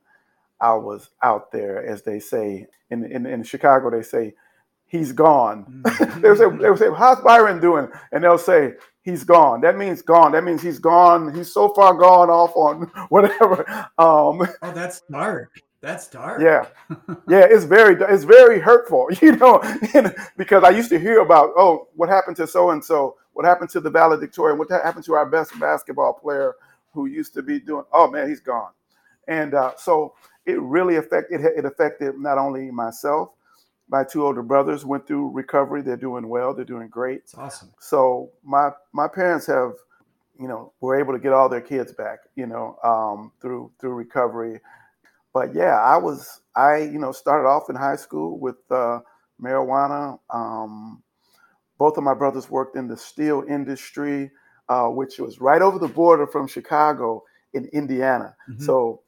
I 0.62 0.74
was 0.74 1.10
out 1.22 1.52
there, 1.52 1.86
as 1.86 2.04
they 2.04 2.20
say. 2.20 2.68
In, 2.90 3.04
in, 3.12 3.26
in 3.26 3.44
Chicago, 3.44 3.90
they 3.90 4.04
say, 4.04 4.34
he's 4.88 5.12
gone. 5.12 5.84
Mm-hmm. 5.86 6.22
they, 6.22 6.30
would 6.30 6.38
say, 6.38 6.50
they 6.50 6.70
would 6.70 6.80
say, 6.80 6.90
how's 6.96 7.22
Byron 7.22 7.60
doing? 7.60 7.88
And 8.12 8.24
they'll 8.24 8.38
say, 8.38 8.74
he's 9.02 9.24
gone. 9.24 9.62
That 9.62 9.78
means 9.78 10.02
gone. 10.02 10.32
That 10.32 10.44
means 10.44 10.62
he's 10.62 10.80
gone. 10.80 11.34
He's 11.34 11.52
so 11.52 11.70
far 11.70 11.94
gone 11.94 12.30
off 12.30 12.56
on 12.56 12.84
whatever. 13.10 13.68
Um, 13.98 14.42
oh, 14.62 14.72
that's 14.74 15.02
dark. 15.12 15.52
That's 15.86 16.08
dark. 16.08 16.42
Yeah, 16.42 16.66
yeah, 17.28 17.46
it's 17.48 17.64
very 17.64 17.96
it's 18.10 18.24
very 18.24 18.60
hurtful, 18.60 19.08
you 19.22 19.36
know, 19.36 19.62
because 20.36 20.64
I 20.64 20.72
used 20.72 20.90
to 20.90 20.98
hear 20.98 21.20
about 21.20 21.52
oh, 21.56 21.90
what 21.94 22.10
happened 22.10 22.38
to 22.38 22.48
so 22.48 22.72
and 22.72 22.84
so, 22.84 23.18
what 23.34 23.46
happened 23.46 23.70
to 23.70 23.80
the 23.80 23.92
valedictorian, 23.92 24.58
what 24.58 24.72
happened 24.72 25.06
to 25.06 25.14
our 25.14 25.28
best 25.28 25.58
basketball 25.60 26.14
player 26.14 26.56
who 26.92 27.06
used 27.06 27.36
to 27.36 27.44
be 27.44 27.60
doing. 27.60 27.84
Oh 27.94 28.10
man, 28.10 28.28
he's 28.28 28.40
gone, 28.40 28.72
and 29.28 29.54
uh, 29.54 29.74
so 29.78 30.16
it 30.48 30.60
really 30.60 30.96
affected 30.96 31.42
it 31.42 31.66
affected 31.66 32.18
not 32.18 32.40
only 32.40 32.72
myself, 32.72 33.30
my 33.88 34.04
two 34.04 34.26
older 34.26 34.42
brothers 34.42 34.86
went 34.86 35.06
through 35.06 35.30
recovery. 35.34 35.84
They're 35.84 35.98
doing 35.98 36.28
well. 36.28 36.56
They're 36.56 36.66
doing 36.66 36.88
great. 36.88 37.20
It's 37.20 37.36
awesome. 37.36 37.70
So 37.80 38.32
my 38.44 38.72
my 38.92 39.08
parents 39.08 39.46
have, 39.46 39.74
you 40.40 40.48
know, 40.48 40.74
were 40.82 41.00
able 41.00 41.14
to 41.14 41.20
get 41.20 41.32
all 41.32 41.48
their 41.48 41.62
kids 41.62 41.94
back, 41.94 42.22
you 42.36 42.48
know, 42.48 42.76
um, 42.84 43.34
through 43.40 43.72
through 43.80 43.94
recovery 43.94 44.60
but 45.36 45.54
yeah, 45.54 45.82
I 45.82 45.98
was 45.98 46.40
I 46.56 46.78
you 46.78 46.98
know 46.98 47.12
started 47.12 47.46
off 47.46 47.70
in 47.70 47.76
high 47.76 47.98
school 47.98 48.40
with 48.40 48.56
uh, 48.72 49.00
marijuana. 49.44 50.18
Um, 50.34 51.04
both 51.78 51.98
of 51.98 52.06
my 52.06 52.14
brothers 52.14 52.50
worked 52.50 52.78
in 52.78 52.88
the 52.88 52.96
steel 52.96 53.44
industry, 53.48 54.32
uh, 54.70 54.88
which 54.88 55.20
was 55.20 55.42
right 55.42 55.62
over 55.62 55.78
the 55.78 55.90
border 55.90 56.26
from 56.26 56.48
Chicago 56.48 57.22
in 57.54 57.66
Indiana. 57.74 58.34
Mm-hmm. 58.50 58.64
So 58.64 59.02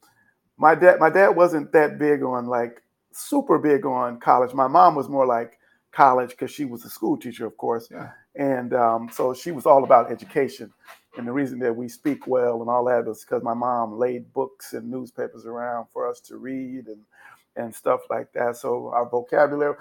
my 0.58 0.74
dad 0.74 1.00
my 1.00 1.08
dad 1.08 1.30
wasn't 1.30 1.72
that 1.72 1.98
big 1.98 2.22
on 2.22 2.46
like 2.46 2.82
super 3.10 3.58
big 3.58 3.86
on 3.86 4.20
college. 4.20 4.52
My 4.52 4.68
mom 4.68 4.96
was 4.96 5.08
more 5.08 5.26
like 5.26 5.58
college 5.92 6.30
because 6.30 6.50
she 6.50 6.66
was 6.66 6.84
a 6.84 6.90
school 6.90 7.16
teacher, 7.16 7.46
of 7.46 7.56
course, 7.56 7.88
yeah. 7.90 8.10
and 8.34 8.74
um, 8.74 9.08
so 9.10 9.32
she 9.32 9.50
was 9.50 9.64
all 9.64 9.82
about 9.82 10.12
education. 10.12 10.70
And 11.18 11.28
the 11.28 11.32
reason 11.32 11.60
that 11.60 11.76
we 11.76 11.88
speak 11.88 12.26
well 12.28 12.62
and 12.62 12.70
all 12.70 12.86
that 12.86 13.06
was 13.06 13.24
because 13.24 13.42
my 13.44 13.54
mom 13.54 13.98
laid 13.98 14.32
books 14.32 14.74
and 14.74 14.90
newspapers 14.90 15.46
around 15.46 15.86
for 15.92 16.08
us 16.08 16.20
to 16.22 16.38
read 16.38 16.88
and 16.88 17.02
and 17.56 17.74
stuff 17.74 18.02
like 18.10 18.32
that. 18.34 18.56
So 18.56 18.90
our 18.94 19.08
vocabulary 19.10 19.76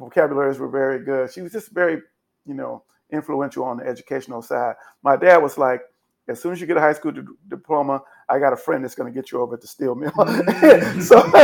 vocabularies 0.00 0.58
were 0.58 0.68
very 0.70 1.04
good. 1.04 1.32
She 1.32 1.42
was 1.42 1.52
just 1.52 1.70
very, 1.70 2.02
you 2.46 2.54
know, 2.54 2.84
influential 3.12 3.64
on 3.64 3.78
the 3.78 3.86
educational 3.86 4.42
side. 4.42 4.76
My 5.02 5.16
dad 5.16 5.38
was 5.38 5.58
like, 5.58 5.82
as 6.28 6.42
soon 6.42 6.52
as 6.52 6.60
you 6.60 6.66
get 6.66 6.76
a 6.76 6.80
high 6.80 6.94
school 6.94 7.12
d- 7.12 7.22
diploma, 7.48 8.02
I 8.28 8.40
got 8.40 8.52
a 8.52 8.56
friend 8.56 8.82
that's 8.84 8.96
going 8.96 9.12
to 9.12 9.16
get 9.16 9.30
you 9.32 9.40
over 9.40 9.54
at 9.54 9.60
the 9.60 9.68
steel 9.68 9.94
mill. 9.94 10.12
So, 11.02 11.22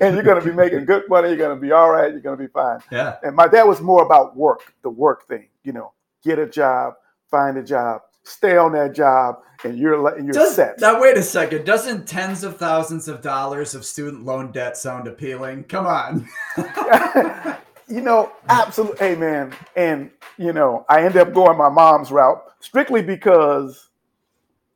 and 0.00 0.14
you're 0.14 0.22
going 0.24 0.40
to 0.40 0.48
be 0.48 0.54
making 0.54 0.84
good 0.84 1.04
money. 1.08 1.28
You're 1.28 1.38
going 1.38 1.56
to 1.56 1.60
be 1.60 1.72
all 1.72 1.90
right. 1.90 2.12
You're 2.12 2.20
going 2.20 2.38
to 2.38 2.44
be 2.44 2.52
fine. 2.52 2.80
Yeah. 2.92 3.16
And 3.24 3.34
my 3.34 3.48
dad 3.48 3.64
was 3.64 3.80
more 3.80 4.04
about 4.04 4.36
work, 4.36 4.74
the 4.82 4.90
work 4.90 5.26
thing. 5.26 5.48
You 5.64 5.72
know, 5.72 5.94
get 6.22 6.38
a 6.38 6.46
job, 6.46 6.94
find 7.30 7.56
a 7.58 7.64
job, 7.64 8.02
stay 8.24 8.56
on 8.56 8.72
that 8.72 8.94
job, 8.94 9.36
and 9.64 9.78
you're 9.78 10.00
letting 10.00 10.24
you're 10.24 10.32
Does, 10.32 10.54
set. 10.54 10.80
Now 10.80 11.00
wait 11.00 11.16
a 11.16 11.22
second. 11.22 11.64
Doesn't 11.64 12.06
tens 12.06 12.44
of 12.44 12.56
thousands 12.56 13.08
of 13.08 13.22
dollars 13.22 13.74
of 13.74 13.84
student 13.84 14.24
loan 14.24 14.52
debt 14.52 14.76
sound 14.76 15.06
appealing? 15.06 15.64
Come 15.64 15.86
on. 15.86 16.28
you 17.88 18.00
know, 18.00 18.32
absolutely, 18.48 18.98
hey 18.98 19.14
man. 19.16 19.52
And 19.76 20.10
you 20.38 20.52
know, 20.52 20.86
I 20.88 21.04
ended 21.04 21.18
up 21.18 21.34
going 21.34 21.58
my 21.58 21.68
mom's 21.68 22.10
route 22.10 22.42
strictly 22.60 23.02
because 23.02 23.88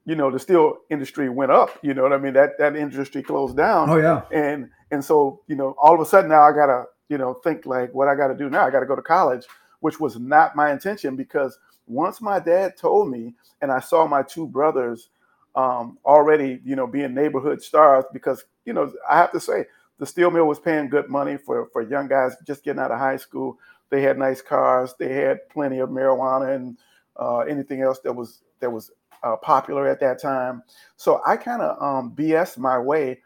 you 0.04 0.14
know 0.14 0.30
the 0.30 0.38
steel 0.38 0.78
industry 0.90 1.28
went 1.28 1.52
up. 1.52 1.78
You 1.83 1.94
know 1.94 2.02
what 2.02 2.12
I 2.12 2.18
mean? 2.18 2.35
That 2.35 2.59
that 2.59 2.76
industry 2.76 3.22
closed 3.22 3.57
down. 3.57 3.88
Oh 3.90 3.96
yeah. 3.96 4.22
And 4.33 4.70
and 4.90 5.04
so 5.04 5.40
you 5.46 5.57
know, 5.57 5.74
all 5.80 5.94
of 5.94 6.00
a 6.00 6.07
sudden 6.07 6.30
now 6.30 6.42
I 6.42 6.52
gotta 6.52 6.85
you 7.09 7.18
know 7.18 7.35
think 7.44 7.66
like 7.66 7.94
what 7.94 8.09
I 8.09 8.14
got 8.14 8.28
to 8.28 8.35
do 8.35 8.50
now. 8.50 8.66
I 8.66 8.70
got 8.70 8.80
to 8.80 8.87
go 8.87 8.96
to 8.96 9.02
college, 9.02 9.46
which 9.80 10.00
was 10.00 10.18
not 10.18 10.57
my 10.57 10.72
intention 10.72 11.16
because 11.16 11.59
once 11.86 12.20
my 12.20 12.38
dad 12.38 12.76
told 12.76 13.10
me, 13.10 13.34
and 13.60 13.70
I 13.70 13.80
saw 13.80 14.06
my 14.06 14.22
two 14.22 14.46
brothers 14.46 15.08
um, 15.54 15.98
already, 16.04 16.60
you 16.64 16.76
know, 16.76 16.86
being 16.86 17.14
neighborhood 17.14 17.62
stars 17.62 18.04
because 18.12 18.44
you 18.64 18.72
know 18.72 18.92
I 19.08 19.16
have 19.16 19.32
to 19.32 19.40
say 19.40 19.66
the 19.98 20.06
steel 20.06 20.30
mill 20.30 20.46
was 20.46 20.58
paying 20.58 20.88
good 20.88 21.08
money 21.08 21.36
for 21.36 21.68
for 21.72 21.82
young 21.82 22.08
guys 22.08 22.36
just 22.46 22.64
getting 22.64 22.80
out 22.80 22.90
of 22.90 22.98
high 22.98 23.16
school. 23.16 23.58
They 23.90 24.02
had 24.02 24.18
nice 24.18 24.42
cars. 24.42 24.94
They 24.98 25.12
had 25.12 25.48
plenty 25.48 25.78
of 25.78 25.90
marijuana 25.90 26.54
and 26.56 26.78
uh, 27.16 27.40
anything 27.40 27.82
else 27.82 28.00
that 28.00 28.12
was 28.12 28.42
that 28.60 28.70
was 28.70 28.90
uh, 29.22 29.36
popular 29.36 29.86
at 29.86 30.00
that 30.00 30.20
time. 30.20 30.62
So 30.96 31.22
I 31.26 31.36
kind 31.36 31.62
of 31.62 31.80
um, 31.82 32.12
BS 32.14 32.58
my 32.58 32.78
way 32.78 33.20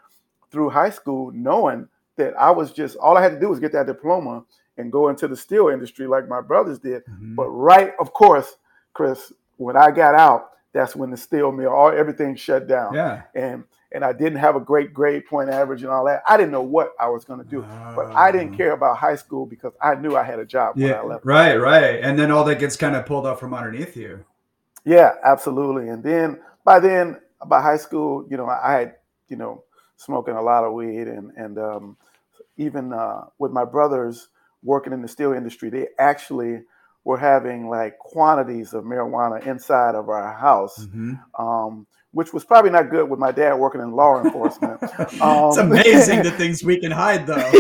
through 0.51 0.71
high 0.71 0.91
school, 0.91 1.31
knowing 1.33 1.89
that 2.17 2.35
I 2.39 2.51
was 2.51 2.73
just 2.73 2.97
all 2.97 3.17
I 3.17 3.23
had 3.23 3.33
to 3.33 3.41
do 3.41 3.49
was 3.49 3.61
get 3.61 3.73
that 3.73 3.87
diploma 3.87 4.45
and 4.79 4.91
go 4.91 5.09
into 5.09 5.29
the 5.29 5.37
steel 5.37 5.69
industry 5.69 6.07
like 6.07 6.29
my 6.29 6.41
brothers 6.41 6.79
did. 6.79 7.05
Mm-hmm. 7.05 7.35
But 7.35 7.49
right, 7.49 7.93
of 8.01 8.13
course, 8.13 8.57
Chris, 8.95 9.33
when 9.57 9.77
I 9.77 9.91
got 9.91 10.15
out, 10.15 10.53
that's 10.73 10.97
when 10.97 11.11
the 11.11 11.17
steel 11.17 11.53
mill, 11.53 11.71
all 11.71 11.91
everything 11.91 12.37
shut 12.37 12.67
down. 12.67 12.95
Yeah. 12.95 13.23
And 13.35 13.65
and 13.91 14.05
I 14.05 14.13
didn't 14.13 14.39
have 14.39 14.55
a 14.55 14.61
great 14.61 14.93
grade 14.93 15.25
point 15.27 15.49
average 15.49 15.83
and 15.83 15.91
all 15.91 16.05
that. 16.05 16.23
I 16.29 16.37
didn't 16.37 16.53
know 16.53 16.63
what 16.63 16.93
I 17.01 17.09
was 17.09 17.25
going 17.25 17.43
to 17.43 17.49
do, 17.49 17.63
but 17.97 18.13
I 18.15 18.31
didn't 18.31 18.53
ah. 18.55 18.57
care 18.57 18.73
about 18.73 18.99
high 18.99 19.17
school 19.17 19.47
because 19.47 19.73
I 19.83 19.95
knew 19.95 20.15
I 20.15 20.23
had 20.23 20.39
a 20.39 20.45
job 20.45 20.77
yeah, 20.77 20.89
when 20.89 20.95
I 20.97 21.03
left. 21.05 21.25
Right, 21.25 21.57
right. 21.57 22.01
And 22.03 22.19
then 22.19 22.31
all 22.31 22.45
that 22.45 22.59
gets 22.59 22.77
kind 22.77 22.95
of 22.95 23.07
pulled 23.07 23.27
out 23.27 23.41
from 23.41 23.55
underneath 23.55 23.97
you. 23.97 24.25
Yeah, 24.85 25.15
absolutely. 25.25 25.89
And 25.89 26.05
then 26.05 26.41
by 26.65 26.81
then, 26.81 27.19
by 27.47 27.63
high 27.63 27.79
school, 27.79 28.27
you 28.31 28.37
know, 28.37 28.47
I 28.47 28.73
had, 28.73 28.97
you 29.31 29.37
know, 29.37 29.65
smoking 29.97 30.35
a 30.35 30.43
lot 30.43 30.65
of 30.65 30.75
weed 30.75 31.09
and 31.09 31.33
and 31.37 31.59
um, 31.59 31.97
even 32.59 32.93
uh, 32.93 33.23
with 33.39 33.53
my 33.53 33.65
brothers 33.65 34.29
working 34.63 34.93
in 34.93 35.03
the 35.03 35.09
steel 35.09 35.33
industry, 35.33 35.71
they 35.71 35.89
actually 35.99 36.61
were 37.05 37.19
having 37.19 37.69
like 37.69 37.99
quantities 37.99 38.75
of 38.75 38.85
marijuana 38.85 39.47
inside 39.47 39.95
of 39.95 40.09
our 40.09 40.33
house. 40.33 40.79
Mm-hmm. 40.79 41.43
Um, 41.43 41.87
which 42.13 42.33
was 42.33 42.45
probably 42.45 42.71
not 42.71 42.91
good 42.91 43.09
with 43.09 43.19
my 43.19 43.31
dad 43.31 43.55
working 43.55 43.81
in 43.81 43.93
law 43.93 44.23
enforcement. 44.23 44.81
Um, 45.21 45.49
it's 45.49 45.59
amazing 45.59 46.23
the 46.23 46.31
things 46.31 46.63
we 46.63 46.79
can 46.79 46.91
hide, 46.91 47.27
though. 47.27 47.51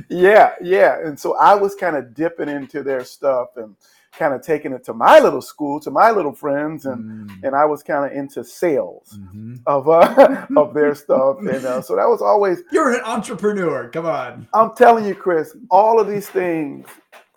yeah, 0.08 0.54
yeah. 0.62 0.98
And 1.04 1.18
so 1.18 1.36
I 1.36 1.54
was 1.54 1.74
kind 1.74 1.96
of 1.96 2.14
dipping 2.14 2.48
into 2.48 2.82
their 2.82 3.04
stuff 3.04 3.48
and 3.56 3.76
kind 4.12 4.34
of 4.34 4.42
taking 4.42 4.72
it 4.72 4.84
to 4.84 4.94
my 4.94 5.18
little 5.18 5.42
school, 5.42 5.80
to 5.80 5.90
my 5.90 6.10
little 6.10 6.32
friends, 6.32 6.86
and 6.86 7.28
mm. 7.28 7.42
and 7.42 7.54
I 7.54 7.64
was 7.64 7.82
kind 7.82 8.10
of 8.10 8.16
into 8.16 8.44
sales 8.44 9.18
mm-hmm. 9.18 9.56
of 9.66 9.88
uh, 9.88 10.46
of 10.56 10.74
their 10.74 10.94
stuff, 10.94 11.38
and 11.40 11.64
uh, 11.64 11.82
so 11.82 11.96
that 11.96 12.08
was 12.08 12.22
always. 12.22 12.62
You're 12.70 12.94
an 12.94 13.02
entrepreneur. 13.04 13.88
Come 13.88 14.06
on. 14.06 14.48
I'm 14.54 14.74
telling 14.74 15.06
you, 15.06 15.14
Chris. 15.14 15.56
All 15.70 16.00
of 16.00 16.08
these 16.08 16.28
things 16.28 16.86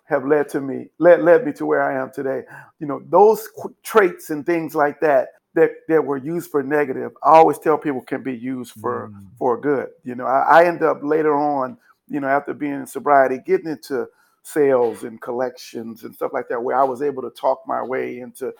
have 0.04 0.24
led 0.24 0.48
to 0.50 0.60
me, 0.60 0.88
led 0.98 1.22
led 1.22 1.44
me 1.44 1.52
to 1.54 1.66
where 1.66 1.82
I 1.82 2.00
am 2.00 2.10
today. 2.12 2.42
You 2.78 2.86
know, 2.86 3.02
those 3.08 3.48
traits 3.82 4.30
and 4.30 4.44
things 4.44 4.74
like 4.74 5.00
that 5.00 5.28
that, 5.56 5.70
that 5.88 6.04
were 6.04 6.18
used 6.18 6.50
for 6.50 6.62
negative, 6.62 7.12
I 7.22 7.30
always 7.30 7.58
tell 7.58 7.78
people 7.78 8.02
can 8.02 8.22
be 8.22 8.36
used 8.36 8.72
for 8.72 9.08
mm. 9.08 9.26
for 9.38 9.58
good. 9.58 9.88
You 10.04 10.14
know, 10.14 10.26
I, 10.26 10.60
I 10.60 10.64
end 10.66 10.82
up 10.82 11.00
later 11.02 11.34
on, 11.34 11.78
you 12.08 12.20
know, 12.20 12.28
after 12.28 12.52
being 12.54 12.74
in 12.74 12.86
sobriety, 12.86 13.40
getting 13.44 13.68
into 13.68 14.06
sales 14.42 15.02
and 15.02 15.20
collections 15.20 16.04
and 16.04 16.14
stuff 16.14 16.32
like 16.34 16.48
that, 16.50 16.62
where 16.62 16.78
I 16.78 16.84
was 16.84 17.00
able 17.00 17.22
to 17.22 17.30
talk 17.30 17.62
my 17.66 17.82
way 17.82 18.20
into 18.20 18.52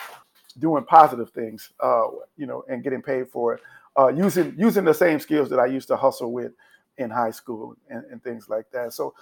doing 0.59 0.85
positive 0.85 1.31
things, 1.31 1.71
uh, 1.81 2.07
you 2.39 2.47
know, 2.47 2.65
and 2.69 2.83
getting 2.83 3.03
paid 3.03 3.29
for 3.29 3.55
it, 3.55 3.61
uh, 3.99 4.09
using 4.09 4.55
using 4.57 4.85
the 4.85 4.95
same 4.95 5.21
skills 5.21 5.51
that 5.51 5.61
I 5.61 5.67
used 5.67 5.89
to 5.89 5.97
hustle 5.97 6.33
with 6.33 6.53
in 6.97 7.11
high 7.11 7.31
school 7.31 7.77
and, 7.91 8.05
and 8.11 8.25
things 8.25 8.49
like 8.49 8.71
that. 8.73 8.95
So 8.95 9.13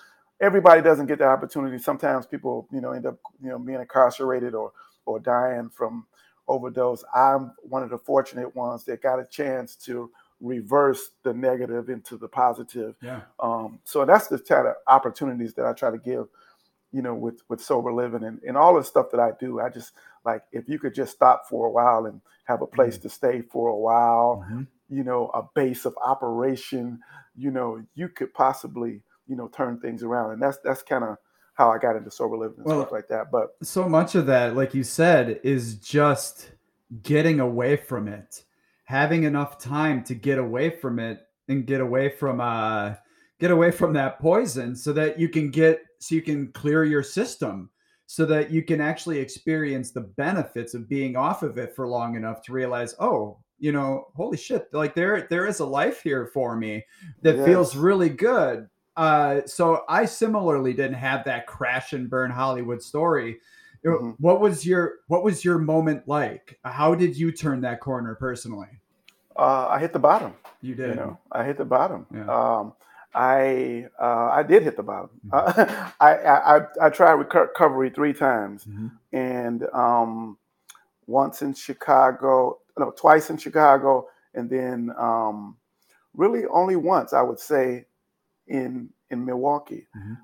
everybody 0.40 0.80
doesn't 0.80 1.06
get 1.06 1.18
the 1.18 1.26
opportunity. 1.26 1.78
Sometimes 1.78 2.24
people, 2.24 2.68
you 2.70 2.80
know, 2.80 2.92
end 2.92 3.06
up, 3.06 3.18
you 3.42 3.48
know, 3.48 3.58
being 3.58 3.80
incarcerated 3.80 4.54
or 4.54 4.70
or 5.06 5.18
dying 5.18 5.68
from 5.70 6.06
overdose. 6.48 7.04
I'm 7.14 7.52
one 7.62 7.82
of 7.82 7.90
the 7.90 7.98
fortunate 7.98 8.54
ones 8.54 8.84
that 8.84 9.02
got 9.02 9.20
a 9.20 9.24
chance 9.24 9.76
to 9.76 10.10
reverse 10.40 11.10
the 11.22 11.32
negative 11.32 11.88
into 11.88 12.16
the 12.16 12.28
positive. 12.28 12.96
Yeah. 13.02 13.22
Um, 13.40 13.80
so 13.84 14.04
that's 14.04 14.28
the 14.28 14.38
kind 14.38 14.66
of 14.66 14.74
opportunities 14.86 15.54
that 15.54 15.66
I 15.66 15.72
try 15.72 15.90
to 15.90 15.98
give, 15.98 16.26
you 16.92 17.02
know, 17.02 17.14
with 17.14 17.40
with 17.48 17.60
sober 17.60 17.92
living 17.92 18.24
and, 18.24 18.40
and 18.46 18.56
all 18.56 18.74
the 18.74 18.84
stuff 18.84 19.10
that 19.12 19.20
I 19.20 19.32
do. 19.40 19.60
I 19.60 19.68
just 19.70 19.92
like 20.24 20.42
if 20.52 20.68
you 20.68 20.78
could 20.78 20.94
just 20.94 21.12
stop 21.12 21.46
for 21.48 21.66
a 21.66 21.70
while 21.70 22.06
and 22.06 22.20
have 22.44 22.62
a 22.62 22.66
place 22.66 22.96
mm-hmm. 22.96 23.08
to 23.08 23.14
stay 23.14 23.42
for 23.42 23.68
a 23.68 23.76
while, 23.76 24.44
mm-hmm. 24.46 24.62
you 24.90 25.04
know, 25.04 25.30
a 25.34 25.42
base 25.54 25.86
of 25.86 25.96
operation, 26.04 27.00
you 27.36 27.50
know, 27.50 27.82
you 27.94 28.08
could 28.08 28.34
possibly, 28.34 29.00
you 29.26 29.36
know, 29.36 29.48
turn 29.48 29.80
things 29.80 30.02
around. 30.02 30.32
And 30.32 30.42
that's 30.42 30.58
that's 30.58 30.82
kind 30.82 31.04
of 31.04 31.16
how 31.54 31.70
I 31.70 31.78
got 31.78 31.96
into 31.96 32.10
sober 32.10 32.36
living 32.36 32.58
and 32.58 32.66
well, 32.66 32.80
stuff 32.82 32.92
like 32.92 33.08
that. 33.08 33.30
But 33.30 33.50
so 33.62 33.88
much 33.88 34.14
of 34.14 34.26
that, 34.26 34.56
like 34.56 34.74
you 34.74 34.84
said, 34.84 35.40
is 35.42 35.76
just 35.76 36.50
getting 37.02 37.40
away 37.40 37.76
from 37.76 38.08
it, 38.08 38.44
having 38.84 39.24
enough 39.24 39.58
time 39.58 40.02
to 40.04 40.14
get 40.14 40.38
away 40.38 40.70
from 40.70 40.98
it 40.98 41.20
and 41.48 41.66
get 41.66 41.80
away 41.80 42.08
from 42.08 42.40
uh 42.40 42.94
get 43.40 43.50
away 43.50 43.70
from 43.70 43.92
that 43.92 44.18
poison 44.18 44.74
so 44.76 44.92
that 44.92 45.18
you 45.18 45.28
can 45.28 45.50
get 45.50 45.82
so 45.98 46.14
you 46.14 46.22
can 46.22 46.50
clear 46.52 46.84
your 46.84 47.02
system 47.02 47.70
so 48.06 48.24
that 48.26 48.50
you 48.50 48.62
can 48.62 48.80
actually 48.80 49.18
experience 49.18 49.90
the 49.90 50.00
benefits 50.00 50.74
of 50.74 50.88
being 50.88 51.16
off 51.16 51.42
of 51.42 51.58
it 51.58 51.74
for 51.74 51.88
long 51.88 52.16
enough 52.16 52.42
to 52.42 52.52
realize 52.52 52.94
oh 53.00 53.38
you 53.58 53.72
know 53.72 54.06
holy 54.14 54.36
shit 54.36 54.68
like 54.72 54.94
there 54.94 55.26
there 55.30 55.46
is 55.46 55.60
a 55.60 55.66
life 55.66 56.02
here 56.02 56.30
for 56.32 56.56
me 56.56 56.84
that 57.22 57.36
yes. 57.36 57.46
feels 57.46 57.76
really 57.76 58.08
good 58.08 58.68
uh, 58.96 59.40
so 59.46 59.84
I 59.88 60.04
similarly 60.04 60.72
didn't 60.72 60.94
have 60.94 61.24
that 61.24 61.46
crash 61.46 61.92
and 61.92 62.08
burn 62.08 62.30
Hollywood 62.30 62.82
story. 62.82 63.40
Mm-hmm. 63.84 64.10
What 64.18 64.40
was 64.40 64.64
your 64.64 64.96
what 65.08 65.22
was 65.22 65.44
your 65.44 65.58
moment 65.58 66.08
like? 66.08 66.58
How 66.64 66.94
did 66.94 67.16
you 67.16 67.32
turn 67.32 67.60
that 67.62 67.80
corner 67.80 68.14
personally? 68.14 68.80
Uh, 69.36 69.68
I 69.68 69.78
hit 69.78 69.92
the 69.92 69.98
bottom. 69.98 70.34
You 70.62 70.74
did. 70.74 70.90
You 70.90 70.94
know, 70.94 71.18
I 71.32 71.44
hit 71.44 71.58
the 71.58 71.64
bottom. 71.64 72.06
Yeah. 72.14 72.26
Um, 72.28 72.72
I 73.14 73.86
uh, 74.00 74.30
I 74.32 74.42
did 74.42 74.62
hit 74.62 74.76
the 74.76 74.82
bottom. 74.82 75.10
Mm-hmm. 75.26 75.34
Uh, 75.64 75.90
I, 76.00 76.14
I 76.16 76.60
I 76.86 76.90
tried 76.90 77.12
recovery 77.12 77.90
three 77.90 78.12
times, 78.12 78.64
mm-hmm. 78.64 78.88
and 79.12 79.64
um, 79.72 80.38
once 81.06 81.42
in 81.42 81.54
Chicago, 81.54 82.58
no, 82.78 82.90
twice 82.90 83.30
in 83.30 83.36
Chicago, 83.36 84.08
and 84.34 84.48
then 84.48 84.92
um, 84.98 85.56
really 86.14 86.44
only 86.46 86.76
once 86.76 87.12
I 87.12 87.22
would 87.22 87.38
say 87.38 87.86
in 88.48 88.88
in 89.10 89.24
Milwaukee. 89.24 89.86
Mm-hmm. 89.96 90.14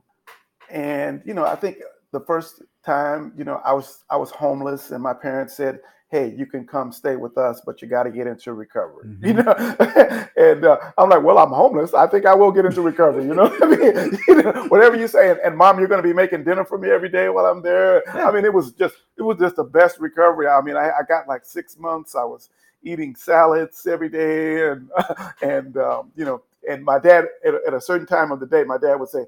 And 0.71 1.23
you 1.25 1.35
know, 1.35 1.45
I 1.45 1.57
think 1.57 1.79
the 2.13 2.21
first 2.21 2.63
time, 2.85 3.33
you 3.37 3.45
know, 3.45 3.61
I 3.65 3.73
was 3.73 4.05
I 4.11 4.17
was 4.17 4.31
homeless, 4.31 4.91
and 4.91 5.03
my 5.03 5.15
parents 5.15 5.57
said, 5.57 5.81
"Hey, 6.11 6.33
you 6.37 6.47
can 6.47 6.67
come 6.67 6.93
stay 6.93 7.17
with 7.17 7.37
us, 7.39 7.61
but 7.65 7.83
you 7.83 7.89
got 7.89 8.05
to 8.05 8.11
get 8.11 8.27
into 8.27 8.53
recovery." 8.53 9.09
Mm-hmm. 9.09 9.27
You 9.27 9.33
know, 9.35 10.27
and 10.37 10.65
uh, 10.65 10.77
I'm 10.97 11.09
like, 11.09 11.23
"Well, 11.23 11.39
I'm 11.39 11.51
homeless. 11.51 11.93
I 11.93 12.07
think 12.07 12.27
I 12.27 12.35
will 12.35 12.53
get 12.53 12.65
into 12.65 12.83
recovery." 12.83 13.25
You 13.25 13.35
know, 13.35 13.57
I 13.63 13.67
mean, 13.67 14.19
you 14.29 14.43
know, 14.43 14.67
whatever 14.69 14.97
you 14.97 15.09
say. 15.09 15.31
And, 15.31 15.41
and, 15.41 15.57
mom, 15.57 15.79
you're 15.79 15.89
going 15.89 16.03
to 16.03 16.09
be 16.09 16.15
making 16.15 16.45
dinner 16.45 16.65
for 16.65 16.79
me 16.79 16.91
every 16.91 17.09
day 17.09 17.29
while 17.29 17.47
I'm 17.47 17.63
there. 17.63 18.03
I 18.17 18.31
mean, 18.31 18.45
it 18.45 18.55
was 18.55 18.73
just 18.73 18.95
it 19.19 19.23
was 19.23 19.39
just 19.39 19.57
the 19.57 19.65
best 19.65 19.99
recovery. 19.99 20.47
I 20.47 20.61
mean, 20.61 20.77
I, 20.77 20.91
I 20.91 21.03
got 21.09 21.27
like 21.27 21.45
six 21.45 21.77
months. 21.79 22.15
I 22.15 22.25
was 22.25 22.49
eating 22.83 23.15
salads 23.15 23.87
every 23.87 24.09
day, 24.09 24.69
and 24.69 24.89
and 25.43 25.77
um, 25.77 26.13
you 26.17 26.25
know, 26.25 26.43
and 26.69 26.85
my 26.85 26.99
dad 26.99 27.27
at, 27.45 27.55
at, 27.67 27.75
a 27.75 27.81
certain 27.81 28.07
time 28.07 28.33
of 28.33 28.41
the 28.41 28.47
day, 28.47 28.65
my 28.65 28.79
dad 28.79 28.97
would 28.97 29.09
say, 29.09 29.25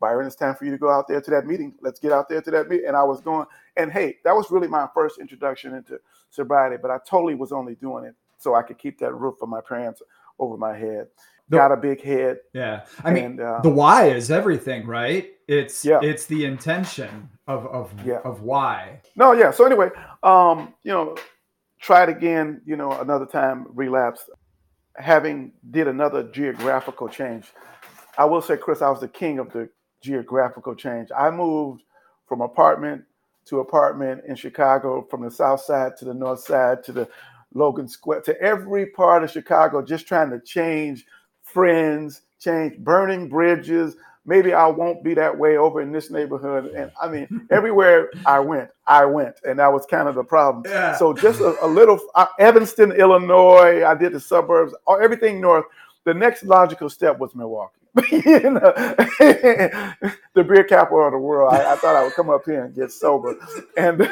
Byron, 0.00 0.26
it's 0.26 0.36
time 0.36 0.54
for 0.54 0.64
you 0.64 0.70
to 0.70 0.78
go 0.78 0.90
out 0.90 1.08
there 1.08 1.20
to 1.20 1.30
that 1.32 1.46
meeting. 1.46 1.74
Let's 1.80 1.98
get 1.98 2.12
out 2.12 2.28
there 2.28 2.40
to 2.40 2.50
that 2.52 2.68
meeting. 2.68 2.86
And 2.86 2.96
I 2.96 3.02
was 3.02 3.20
going, 3.20 3.46
and 3.76 3.90
hey, 3.90 4.18
that 4.24 4.34
was 4.34 4.50
really 4.50 4.68
my 4.68 4.86
first 4.94 5.18
introduction 5.18 5.74
into 5.74 5.98
sobriety, 6.30 6.76
but 6.80 6.90
I 6.90 6.98
totally 7.08 7.34
was 7.34 7.50
only 7.52 7.74
doing 7.74 8.04
it 8.04 8.14
so 8.38 8.54
I 8.54 8.62
could 8.62 8.78
keep 8.78 8.98
that 9.00 9.12
roof 9.14 9.36
of 9.42 9.48
my 9.48 9.60
parents 9.60 10.00
over 10.38 10.56
my 10.56 10.76
head. 10.76 11.08
The- 11.48 11.56
Got 11.56 11.72
a 11.72 11.76
big 11.76 12.00
head. 12.02 12.38
Yeah. 12.52 12.84
I 13.02 13.12
mean, 13.12 13.24
and, 13.24 13.40
uh, 13.40 13.60
the 13.62 13.70
why 13.70 14.08
is 14.10 14.30
everything, 14.30 14.86
right? 14.86 15.32
It's 15.48 15.84
Yeah. 15.84 15.98
it's 16.02 16.26
the 16.26 16.44
intention 16.44 17.28
of 17.46 17.66
of 17.68 17.90
Yeah. 18.04 18.20
of 18.22 18.42
why. 18.42 19.00
No, 19.16 19.32
yeah. 19.32 19.50
So 19.50 19.64
anyway, 19.64 19.90
um, 20.22 20.74
you 20.82 20.92
know, 20.92 21.16
tried 21.80 22.10
again, 22.10 22.60
you 22.66 22.76
know, 22.76 22.92
another 23.00 23.24
time 23.24 23.66
relapsed, 23.70 24.28
having 24.98 25.52
did 25.70 25.88
another 25.88 26.24
geographical 26.24 27.08
change. 27.08 27.46
I 28.16 28.24
will 28.24 28.42
say, 28.42 28.56
Chris, 28.56 28.82
I 28.82 28.90
was 28.90 29.00
the 29.00 29.08
king 29.08 29.38
of 29.38 29.52
the 29.52 29.68
geographical 30.02 30.74
change. 30.74 31.08
I 31.16 31.30
moved 31.30 31.82
from 32.26 32.40
apartment 32.40 33.04
to 33.46 33.60
apartment 33.60 34.22
in 34.26 34.34
Chicago, 34.34 35.06
from 35.08 35.22
the 35.22 35.30
south 35.30 35.60
side 35.60 35.96
to 35.98 36.04
the 36.04 36.14
north 36.14 36.40
side 36.40 36.84
to 36.84 36.92
the 36.92 37.08
Logan 37.54 37.88
Square, 37.88 38.22
to 38.22 38.40
every 38.42 38.86
part 38.86 39.24
of 39.24 39.30
Chicago, 39.30 39.82
just 39.82 40.06
trying 40.06 40.30
to 40.30 40.40
change 40.40 41.06
friends, 41.42 42.22
change 42.38 42.76
burning 42.78 43.28
bridges. 43.28 43.96
Maybe 44.28 44.52
I 44.52 44.66
won't 44.66 45.02
be 45.02 45.14
that 45.14 45.36
way 45.36 45.56
over 45.56 45.80
in 45.80 45.90
this 45.90 46.10
neighborhood. 46.10 46.66
And 46.76 46.92
I 47.00 47.08
mean, 47.08 47.46
everywhere 47.50 48.10
I 48.26 48.38
went, 48.40 48.68
I 48.86 49.06
went. 49.06 49.36
And 49.48 49.58
that 49.58 49.72
was 49.72 49.86
kind 49.86 50.06
of 50.06 50.16
the 50.16 50.22
problem. 50.22 50.64
Yeah. 50.66 50.94
So 50.98 51.14
just 51.14 51.40
a, 51.40 51.56
a 51.64 51.66
little, 51.66 51.98
uh, 52.14 52.26
Evanston, 52.38 52.92
Illinois, 52.92 53.82
I 53.86 53.94
did 53.94 54.12
the 54.12 54.20
suburbs, 54.20 54.74
everything 55.00 55.40
north. 55.40 55.64
The 56.04 56.12
next 56.12 56.44
logical 56.44 56.90
step 56.90 57.18
was 57.18 57.34
Milwaukee. 57.34 57.72
you 58.12 58.50
know, 58.50 58.60
the 59.18 60.44
beer 60.46 60.62
capital 60.62 61.06
of 61.06 61.12
the 61.12 61.18
world. 61.18 61.52
I, 61.52 61.72
I 61.72 61.76
thought 61.76 61.96
I 61.96 62.04
would 62.04 62.12
come 62.12 62.30
up 62.30 62.44
here 62.44 62.64
and 62.64 62.74
get 62.74 62.92
sober, 62.92 63.34
and 63.76 64.08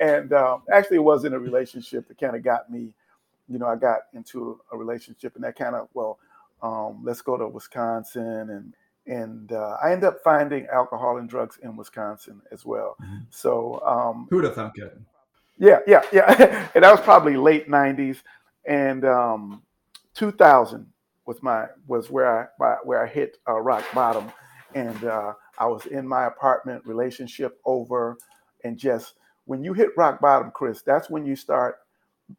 and 0.00 0.32
um, 0.32 0.62
actually, 0.72 0.98
it 0.98 1.02
was 1.02 1.24
in 1.24 1.32
a 1.32 1.38
relationship 1.38 2.06
that 2.06 2.20
kind 2.20 2.36
of 2.36 2.44
got 2.44 2.70
me. 2.70 2.92
You 3.48 3.58
know, 3.58 3.66
I 3.66 3.76
got 3.76 4.00
into 4.12 4.60
a 4.70 4.76
relationship, 4.76 5.34
and 5.34 5.42
that 5.44 5.56
kind 5.56 5.74
of 5.74 5.88
well, 5.94 6.18
um, 6.62 7.00
let's 7.02 7.22
go 7.22 7.36
to 7.36 7.48
Wisconsin, 7.48 8.50
and 8.50 8.74
and 9.06 9.52
uh, 9.52 9.76
I 9.82 9.92
ended 9.92 10.08
up 10.08 10.18
finding 10.24 10.66
alcohol 10.66 11.18
and 11.18 11.28
drugs 11.28 11.58
in 11.62 11.76
Wisconsin 11.76 12.40
as 12.52 12.64
well. 12.64 12.96
Mhm. 13.02 13.26
So 13.30 13.80
um, 13.86 14.26
Who'd 14.30 14.44
have 14.44 14.54
thunk 14.54 14.74
it? 14.78 14.98
yeah, 15.58 15.80
yeah, 15.86 16.02
yeah. 16.12 16.68
and 16.74 16.84
that 16.84 16.90
was 16.90 17.00
probably 17.00 17.36
late 17.36 17.68
'90s, 17.68 18.18
and 18.66 19.04
um, 19.04 19.62
2000 20.14 20.86
was 21.26 21.42
my 21.42 21.66
was 21.86 22.10
where 22.10 22.50
I 22.60 22.76
where 22.84 23.02
I 23.02 23.06
hit 23.06 23.38
uh, 23.48 23.60
rock 23.60 23.84
bottom, 23.94 24.30
and 24.74 25.04
uh, 25.04 25.34
I 25.58 25.66
was 25.66 25.86
in 25.86 26.06
my 26.06 26.26
apartment, 26.26 26.84
relationship 26.86 27.58
over, 27.64 28.16
and 28.64 28.76
just 28.78 29.14
when 29.46 29.62
you 29.62 29.72
hit 29.74 29.90
rock 29.96 30.20
bottom, 30.20 30.50
Chris, 30.54 30.82
that's 30.82 31.10
when 31.10 31.24
you 31.26 31.36
start. 31.36 31.76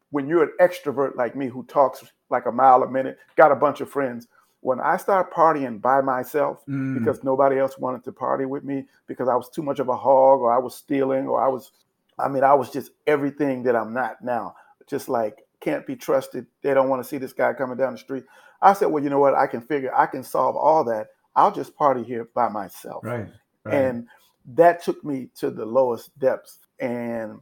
When 0.09 0.27
you're 0.27 0.41
an 0.43 0.51
extrovert 0.59 1.15
like 1.15 1.35
me 1.35 1.47
who 1.47 1.63
talks 1.65 2.03
like 2.31 2.47
a 2.47 2.51
mile 2.51 2.81
a 2.81 2.89
minute, 2.89 3.19
got 3.35 3.51
a 3.51 3.55
bunch 3.55 3.81
of 3.81 3.89
friends. 3.89 4.27
When 4.65 4.79
I 4.79 4.97
started 4.97 5.31
partying 5.31 5.79
by 5.79 6.01
myself, 6.01 6.65
Mm. 6.67 6.97
because 6.97 7.23
nobody 7.23 7.59
else 7.59 7.77
wanted 7.77 8.03
to 8.05 8.11
party 8.11 8.45
with 8.45 8.63
me 8.63 8.87
because 9.05 9.29
I 9.29 9.35
was 9.35 9.47
too 9.49 9.61
much 9.61 9.79
of 9.79 9.89
a 9.89 9.95
hog 9.95 10.39
or 10.41 10.51
I 10.51 10.57
was 10.57 10.73
stealing 10.75 11.27
or 11.27 11.39
I 11.39 11.47
was 11.47 11.71
I 12.17 12.27
mean 12.29 12.43
I 12.43 12.55
was 12.55 12.71
just 12.71 12.89
everything 13.05 13.61
that 13.63 13.75
I'm 13.75 13.93
not 13.93 14.23
now. 14.23 14.55
Just 14.87 15.07
like 15.07 15.45
can't 15.59 15.85
be 15.85 15.95
trusted. 15.95 16.47
They 16.63 16.73
don't 16.73 16.89
want 16.89 17.01
to 17.03 17.07
see 17.07 17.19
this 17.19 17.33
guy 17.33 17.53
coming 17.53 17.77
down 17.77 17.93
the 17.93 17.99
street. 17.99 18.23
I 18.61 18.73
said, 18.73 18.87
well, 18.87 19.03
you 19.03 19.09
know 19.11 19.19
what? 19.19 19.35
I 19.35 19.45
can 19.47 19.61
figure 19.61 19.93
I 19.95 20.07
can 20.07 20.23
solve 20.23 20.55
all 20.55 20.83
that. 20.85 21.07
I'll 21.35 21.51
just 21.51 21.75
party 21.75 22.01
here 22.03 22.27
by 22.33 22.49
myself. 22.49 23.03
right. 23.03 23.27
right. 23.65 23.75
And 23.75 24.07
that 24.55 24.81
took 24.83 25.03
me 25.03 25.29
to 25.35 25.51
the 25.51 25.65
lowest 25.65 26.17
depths 26.17 26.59
and 26.79 27.39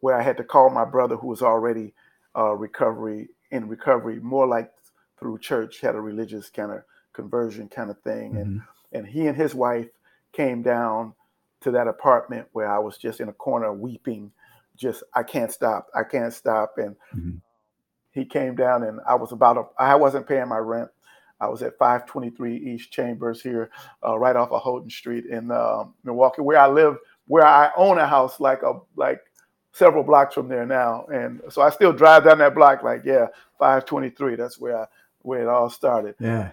where 0.00 0.16
I 0.16 0.22
had 0.22 0.36
to 0.36 0.44
call 0.44 0.68
my 0.70 0.84
brother 0.84 1.16
who 1.16 1.28
was 1.28 1.40
already 1.42 1.94
uh, 2.36 2.52
recovery 2.54 3.28
in 3.50 3.68
recovery, 3.68 4.20
more 4.20 4.46
like 4.46 4.70
through 5.18 5.38
church, 5.38 5.80
had 5.80 5.94
a 5.94 6.00
religious 6.00 6.50
kind 6.50 6.72
of 6.72 6.82
conversion 7.12 7.68
kind 7.68 7.90
of 7.90 8.00
thing. 8.02 8.36
And 8.36 8.60
Mhm. 8.60 8.62
and 8.92 9.06
he 9.06 9.26
and 9.26 9.36
his 9.36 9.54
wife 9.54 9.88
came 10.32 10.62
down 10.62 11.14
to 11.60 11.70
that 11.72 11.88
apartment 11.88 12.48
where 12.52 12.70
I 12.70 12.78
was 12.78 12.96
just 12.96 13.20
in 13.20 13.28
a 13.28 13.32
corner 13.32 13.72
weeping, 13.72 14.32
just 14.76 15.02
I 15.14 15.22
can't 15.24 15.52
stop, 15.52 15.88
I 15.94 16.04
can't 16.04 16.32
stop. 16.32 16.78
And 16.78 16.96
Mhm. 17.14 17.40
he 18.12 18.24
came 18.24 18.54
down, 18.54 18.84
and 18.84 19.00
I 19.06 19.14
was 19.14 19.32
about 19.32 19.58
a, 19.58 19.64
I 19.78 19.94
wasn't 19.96 20.26
paying 20.26 20.48
my 20.48 20.58
rent. 20.58 20.90
I 21.40 21.48
was 21.48 21.62
at 21.62 21.78
523 21.78 22.56
East 22.56 22.90
Chambers 22.90 23.40
here, 23.42 23.70
uh, 24.04 24.18
right 24.18 24.34
off 24.34 24.50
of 24.50 24.60
Holton 24.60 24.90
Street 24.90 25.26
in 25.26 25.50
uh, 25.50 25.84
Milwaukee, 26.02 26.42
where 26.42 26.58
I 26.58 26.66
live, 26.68 26.96
where 27.26 27.46
I 27.46 27.70
own 27.76 27.98
a 27.98 28.06
house 28.06 28.40
like 28.40 28.62
a 28.62 28.80
like 28.96 29.20
several 29.72 30.02
blocks 30.02 30.34
from 30.34 30.48
there 30.48 30.66
now. 30.66 31.04
And 31.12 31.40
so 31.48 31.62
I 31.62 31.70
still 31.70 31.92
drive 31.92 32.24
down 32.24 32.38
that 32.38 32.54
block, 32.54 32.82
like 32.82 33.04
yeah, 33.04 33.26
523. 33.58 34.34
That's 34.36 34.58
where 34.58 34.78
I 34.78 34.86
where 35.28 35.42
it 35.42 35.48
all 35.48 35.70
started. 35.70 36.14
yeah. 36.20 36.50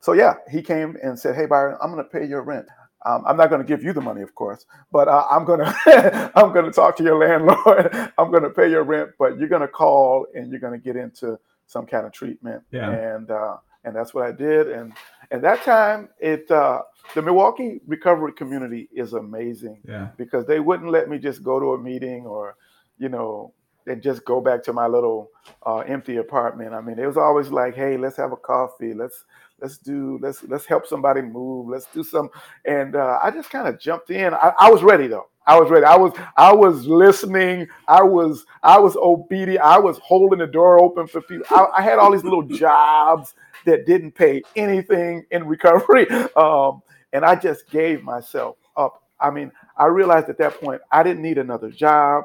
So 0.00 0.12
yeah, 0.12 0.34
he 0.50 0.60
came 0.62 0.96
and 1.02 1.18
said, 1.18 1.34
"Hey 1.34 1.46
Byron, 1.46 1.76
I'm 1.82 1.90
going 1.92 2.04
to 2.04 2.10
pay 2.10 2.24
your 2.26 2.42
rent. 2.42 2.66
Um, 3.06 3.22
I'm 3.26 3.36
not 3.36 3.48
going 3.50 3.62
to 3.62 3.66
give 3.66 3.82
you 3.86 3.92
the 3.92 4.00
money, 4.00 4.22
of 4.22 4.32
course, 4.34 4.66
but 4.92 5.06
uh, 5.08 5.24
I'm 5.30 5.44
going 5.44 5.60
to 5.64 6.32
I'm 6.36 6.52
going 6.52 6.66
to 6.66 6.72
talk 6.72 6.96
to 6.98 7.02
your 7.04 7.18
landlord. 7.24 7.90
I'm 8.18 8.30
going 8.30 8.42
to 8.44 8.50
pay 8.50 8.68
your 8.70 8.84
rent, 8.84 9.10
but 9.18 9.38
you're 9.38 9.48
going 9.48 9.62
to 9.62 9.74
call 9.82 10.26
and 10.34 10.50
you're 10.50 10.60
going 10.60 10.78
to 10.80 10.84
get 10.88 10.96
into 10.96 11.38
some 11.66 11.86
kind 11.86 12.06
of 12.06 12.12
treatment." 12.12 12.62
Yeah. 12.70 12.90
And 12.90 13.30
uh, 13.30 13.56
and 13.84 13.94
that's 13.96 14.12
what 14.14 14.24
I 14.24 14.32
did. 14.32 14.68
And 14.68 14.92
at 15.32 15.42
that 15.42 15.62
time, 15.64 16.08
it 16.20 16.48
uh, 16.50 16.82
the 17.14 17.22
Milwaukee 17.22 17.80
recovery 17.86 18.32
community 18.34 18.88
is 18.92 19.14
amazing 19.14 19.80
Yeah. 19.84 20.08
because 20.16 20.46
they 20.46 20.60
wouldn't 20.60 20.90
let 20.90 21.08
me 21.08 21.18
just 21.18 21.42
go 21.42 21.58
to 21.58 21.72
a 21.74 21.78
meeting 21.78 22.26
or, 22.26 22.54
you 22.98 23.08
know, 23.08 23.52
and 23.90 24.02
just 24.02 24.24
go 24.24 24.40
back 24.40 24.62
to 24.64 24.72
my 24.72 24.86
little 24.86 25.30
uh, 25.66 25.78
empty 25.78 26.16
apartment. 26.16 26.74
I 26.74 26.80
mean, 26.80 26.98
it 26.98 27.06
was 27.06 27.16
always 27.16 27.48
like, 27.48 27.74
hey, 27.74 27.96
let's 27.96 28.16
have 28.16 28.32
a 28.32 28.36
coffee. 28.36 28.94
Let's 28.94 29.24
let's 29.60 29.78
do 29.78 30.18
let's 30.22 30.42
let's 30.44 30.66
help 30.66 30.86
somebody 30.86 31.22
move. 31.22 31.68
Let's 31.68 31.86
do 31.86 32.02
some. 32.02 32.30
And 32.64 32.96
uh, 32.96 33.18
I 33.22 33.30
just 33.30 33.50
kind 33.50 33.68
of 33.68 33.80
jumped 33.80 34.10
in. 34.10 34.34
I, 34.34 34.52
I 34.58 34.70
was 34.70 34.82
ready 34.82 35.06
though. 35.06 35.28
I 35.46 35.58
was 35.58 35.70
ready. 35.70 35.86
I 35.86 35.96
was 35.96 36.12
I 36.36 36.52
was 36.52 36.86
listening. 36.86 37.66
I 37.88 38.02
was 38.02 38.44
I 38.62 38.78
was 38.78 38.96
obedient. 38.96 39.62
I 39.62 39.78
was 39.78 39.98
holding 39.98 40.40
the 40.40 40.46
door 40.46 40.78
open 40.78 41.06
for 41.06 41.22
people. 41.22 41.46
I, 41.50 41.78
I 41.78 41.82
had 41.82 41.98
all 41.98 42.12
these 42.12 42.24
little 42.24 42.42
jobs 42.42 43.34
that 43.64 43.86
didn't 43.86 44.12
pay 44.12 44.42
anything 44.56 45.24
in 45.30 45.46
recovery. 45.46 46.06
Um, 46.36 46.82
and 47.12 47.24
I 47.24 47.34
just 47.34 47.68
gave 47.70 48.02
myself 48.02 48.56
up. 48.76 49.02
I 49.18 49.30
mean, 49.30 49.50
I 49.76 49.86
realized 49.86 50.28
at 50.28 50.38
that 50.38 50.60
point 50.60 50.80
I 50.92 51.02
didn't 51.02 51.22
need 51.22 51.38
another 51.38 51.70
job. 51.70 52.24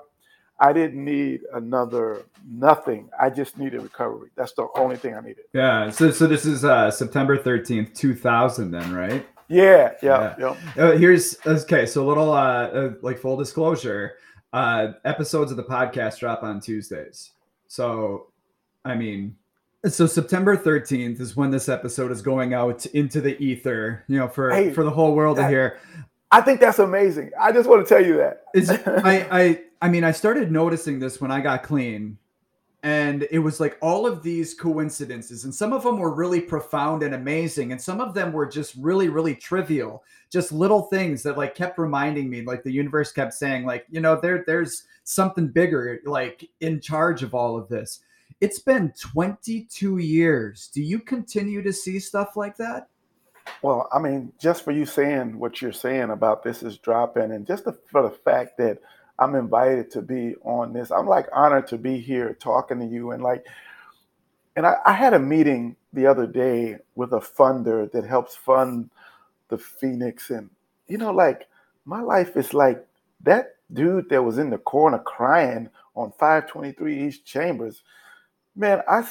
I 0.63 0.71
didn't 0.71 1.03
need 1.03 1.41
another 1.53 2.23
nothing. 2.49 3.09
I 3.19 3.29
just 3.29 3.57
needed 3.57 3.81
recovery. 3.81 4.29
That's 4.37 4.53
the 4.53 4.69
only 4.77 4.95
thing 4.95 5.13
I 5.13 5.19
needed. 5.19 5.43
Yeah. 5.51 5.89
So 5.89 6.09
so 6.09 6.25
this 6.25 6.45
is 6.45 6.63
uh 6.63 6.89
September 6.89 7.37
13th, 7.37 7.93
2000 7.93 8.71
then, 8.71 8.93
right? 8.93 9.27
Yeah, 9.49 9.91
yeah, 10.01 10.35
yeah. 10.39 10.55
Uh, 10.81 10.93
here's 10.93 11.35
okay. 11.45 11.85
So 11.85 12.05
a 12.05 12.07
little 12.07 12.31
uh, 12.31 12.67
uh 12.67 12.93
like 13.01 13.19
full 13.19 13.35
disclosure. 13.35 14.13
Uh 14.53 14.93
episodes 15.03 15.51
of 15.51 15.57
the 15.57 15.63
podcast 15.63 16.19
drop 16.19 16.43
on 16.43 16.61
Tuesdays. 16.61 17.31
So 17.67 18.27
I 18.85 18.95
mean 18.95 19.35
so 19.85 20.07
September 20.07 20.55
13th 20.55 21.19
is 21.19 21.35
when 21.35 21.51
this 21.51 21.67
episode 21.67 22.09
is 22.09 22.21
going 22.21 22.53
out 22.53 22.85
into 22.85 23.19
the 23.19 23.37
ether, 23.43 24.05
you 24.07 24.17
know, 24.17 24.29
for 24.29 24.49
Hey, 24.49 24.71
for 24.71 24.85
the 24.85 24.91
whole 24.91 25.13
world 25.13 25.35
to 25.35 25.47
hear. 25.49 25.77
I 26.31 26.39
think 26.39 26.61
that's 26.61 26.79
amazing. 26.79 27.31
I 27.39 27.51
just 27.51 27.69
want 27.69 27.85
to 27.85 27.93
tell 27.93 28.03
you 28.03 28.15
that. 28.17 28.43
Is 28.55 28.69
I 28.85 29.27
I 29.29 29.61
I 29.83 29.89
mean 29.89 30.03
I 30.03 30.11
started 30.11 30.51
noticing 30.51 30.97
this 30.97 31.21
when 31.21 31.29
I 31.29 31.41
got 31.41 31.61
clean 31.61 32.17
and 32.81 33.27
it 33.29 33.39
was 33.39 33.59
like 33.59 33.77
all 33.81 34.07
of 34.07 34.23
these 34.23 34.55
coincidences 34.55 35.43
and 35.43 35.53
some 35.53 35.73
of 35.73 35.83
them 35.83 35.99
were 35.99 36.15
really 36.15 36.41
profound 36.41 37.03
and 37.03 37.13
amazing 37.13 37.71
and 37.71 37.79
some 37.79 38.01
of 38.01 38.15
them 38.15 38.33
were 38.33 38.47
just 38.47 38.73
really 38.75 39.09
really 39.09 39.35
trivial 39.35 40.03
just 40.31 40.51
little 40.51 40.83
things 40.83 41.21
that 41.21 41.37
like 41.37 41.53
kept 41.53 41.77
reminding 41.77 42.29
me 42.29 42.41
like 42.41 42.63
the 42.63 42.71
universe 42.71 43.11
kept 43.11 43.33
saying 43.33 43.65
like 43.65 43.85
you 43.91 44.01
know 44.01 44.19
there 44.19 44.43
there's 44.47 44.83
something 45.03 45.47
bigger 45.47 45.99
like 46.05 46.49
in 46.59 46.81
charge 46.81 47.23
of 47.23 47.35
all 47.35 47.57
of 47.57 47.67
this. 47.69 47.99
It's 48.41 48.59
been 48.59 48.93
22 48.99 49.97
years. 49.99 50.69
Do 50.73 50.81
you 50.81 50.99
continue 50.99 51.61
to 51.61 51.71
see 51.71 51.99
stuff 51.99 52.35
like 52.35 52.57
that? 52.57 52.89
Well, 53.61 53.87
I 53.93 53.99
mean, 53.99 54.33
just 54.39 54.63
for 54.63 54.71
you 54.71 54.85
saying 54.85 55.37
what 55.37 55.61
you're 55.61 55.73
saying 55.73 56.09
about 56.09 56.43
this 56.43 56.63
is 56.63 56.77
dropping, 56.77 57.31
and 57.31 57.45
just 57.45 57.65
the, 57.65 57.77
for 57.91 58.01
the 58.01 58.09
fact 58.09 58.57
that 58.57 58.79
I'm 59.19 59.35
invited 59.35 59.91
to 59.91 60.01
be 60.01 60.35
on 60.43 60.73
this, 60.73 60.91
I'm 60.91 61.07
like 61.07 61.27
honored 61.33 61.67
to 61.67 61.77
be 61.77 61.99
here 61.99 62.33
talking 62.39 62.79
to 62.79 62.85
you. 62.85 63.11
And 63.11 63.23
like, 63.23 63.45
and 64.55 64.65
I, 64.65 64.75
I 64.85 64.93
had 64.93 65.13
a 65.13 65.19
meeting 65.19 65.75
the 65.93 66.07
other 66.07 66.27
day 66.27 66.77
with 66.95 67.13
a 67.13 67.19
funder 67.19 67.91
that 67.91 68.05
helps 68.05 68.35
fund 68.35 68.89
the 69.49 69.57
Phoenix, 69.57 70.29
and 70.29 70.49
you 70.87 70.97
know, 70.97 71.11
like 71.11 71.47
my 71.85 72.01
life 72.01 72.35
is 72.37 72.53
like 72.53 72.85
that 73.21 73.55
dude 73.71 74.09
that 74.09 74.23
was 74.23 74.37
in 74.37 74.49
the 74.49 74.57
corner 74.57 74.99
crying 74.99 75.69
on 75.95 76.11
523 76.19 77.07
East 77.07 77.25
Chambers. 77.25 77.83
Man, 78.55 78.81
I, 78.87 79.07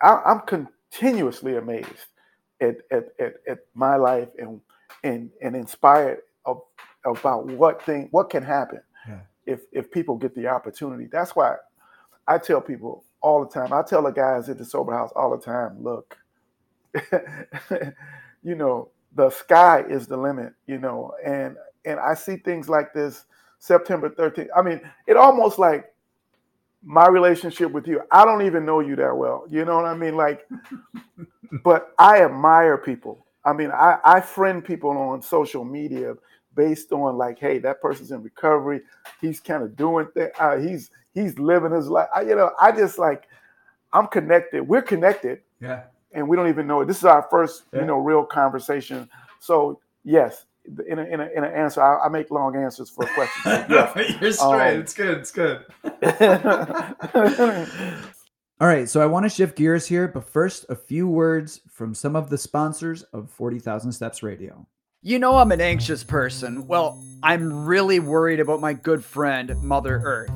I 0.00 0.30
am 0.30 0.40
continuously 0.40 1.56
amazed 1.56 1.88
at, 2.60 2.76
at, 2.90 3.08
at, 3.18 3.34
at 3.48 3.58
my 3.74 3.96
life 3.96 4.28
and 4.38 4.60
and 5.04 5.30
and 5.40 5.56
inspired 5.56 6.18
of, 6.44 6.62
about 7.04 7.46
what 7.46 7.82
thing 7.82 8.08
what 8.10 8.30
can 8.30 8.42
happen. 8.42 8.80
If 9.46 9.62
if 9.72 9.90
people 9.90 10.16
get 10.16 10.34
the 10.34 10.48
opportunity. 10.48 11.08
That's 11.10 11.36
why 11.36 11.56
I 12.26 12.38
tell 12.38 12.60
people 12.60 13.04
all 13.20 13.44
the 13.44 13.50
time. 13.50 13.72
I 13.72 13.82
tell 13.82 14.02
the 14.02 14.10
guys 14.10 14.48
at 14.48 14.58
the 14.58 14.64
sober 14.64 14.92
house 14.92 15.12
all 15.16 15.36
the 15.36 15.42
time. 15.42 15.82
Look, 15.82 16.16
you 18.42 18.54
know, 18.54 18.90
the 19.14 19.30
sky 19.30 19.84
is 19.88 20.06
the 20.06 20.16
limit. 20.16 20.54
You 20.66 20.78
know, 20.78 21.12
and 21.24 21.56
and 21.84 22.00
I 22.00 22.14
see 22.14 22.36
things 22.36 22.68
like 22.68 22.92
this 22.92 23.24
September 23.58 24.10
13th. 24.10 24.48
I 24.56 24.62
mean, 24.62 24.80
it 25.06 25.16
almost 25.16 25.58
like 25.58 25.86
my 26.84 27.06
relationship 27.08 27.70
with 27.72 27.86
you. 27.86 28.02
I 28.10 28.24
don't 28.24 28.42
even 28.42 28.64
know 28.64 28.80
you 28.80 28.96
that 28.96 29.16
well. 29.16 29.44
You 29.50 29.64
know 29.64 29.76
what 29.76 29.84
I 29.86 29.94
mean? 29.94 30.16
Like, 30.16 30.48
but 31.64 31.92
I 31.98 32.24
admire 32.24 32.78
people. 32.78 33.26
I 33.44 33.52
mean, 33.52 33.70
I, 33.70 33.98
I 34.04 34.20
friend 34.20 34.64
people 34.64 34.90
on 34.90 35.22
social 35.22 35.64
media 35.64 36.14
based 36.54 36.92
on 36.92 37.16
like, 37.16 37.38
hey, 37.38 37.58
that 37.58 37.80
person's 37.80 38.10
in 38.10 38.22
recovery. 38.22 38.80
He's 39.20 39.40
kind 39.40 39.62
of 39.62 39.76
doing 39.76 40.06
things. 40.14 40.30
Uh, 40.38 40.56
he's 40.56 40.90
he's 41.14 41.38
living 41.38 41.72
his 41.72 41.88
life. 41.88 42.08
I, 42.14 42.22
you 42.22 42.34
know, 42.34 42.52
I 42.60 42.72
just 42.72 42.98
like 42.98 43.28
I'm 43.92 44.06
connected. 44.06 44.66
We're 44.66 44.82
connected. 44.82 45.40
Yeah. 45.60 45.82
And 46.12 46.28
we 46.28 46.36
don't 46.36 46.48
even 46.48 46.66
know 46.66 46.82
it. 46.82 46.86
This 46.86 46.98
is 46.98 47.04
our 47.04 47.26
first, 47.30 47.64
yeah. 47.72 47.80
you 47.80 47.86
know, 47.86 47.98
real 47.98 48.24
conversation. 48.24 49.08
So 49.40 49.80
yes, 50.04 50.44
in 50.88 50.98
a, 50.98 51.04
in, 51.04 51.20
a, 51.20 51.28
in 51.34 51.44
an 51.44 51.52
answer, 51.52 51.82
I, 51.82 52.06
I, 52.06 52.08
make 52.08 52.30
long 52.30 52.56
answers 52.56 52.90
for 52.90 53.06
questions. 53.06 53.66
Yes. 53.68 53.96
You're 54.20 54.32
straight. 54.32 54.74
Um, 54.74 54.80
it's 54.80 54.94
good. 54.94 55.18
It's 55.18 55.32
good. 55.32 55.64
All 58.60 58.68
right, 58.68 58.88
so 58.88 59.00
I 59.00 59.06
want 59.06 59.24
to 59.24 59.28
shift 59.28 59.56
gears 59.56 59.88
here, 59.88 60.06
but 60.06 60.28
first, 60.28 60.66
a 60.68 60.76
few 60.76 61.08
words 61.08 61.62
from 61.68 61.94
some 61.94 62.14
of 62.14 62.30
the 62.30 62.38
sponsors 62.38 63.02
of 63.02 63.28
40,000 63.28 63.90
Steps 63.90 64.22
Radio. 64.22 64.68
You 65.04 65.18
know, 65.18 65.34
I'm 65.34 65.50
an 65.50 65.60
anxious 65.60 66.04
person. 66.04 66.68
Well, 66.68 67.02
I'm 67.24 67.66
really 67.66 67.98
worried 67.98 68.38
about 68.38 68.60
my 68.60 68.72
good 68.72 69.04
friend, 69.04 69.60
Mother 69.60 70.00
Earth. 70.04 70.30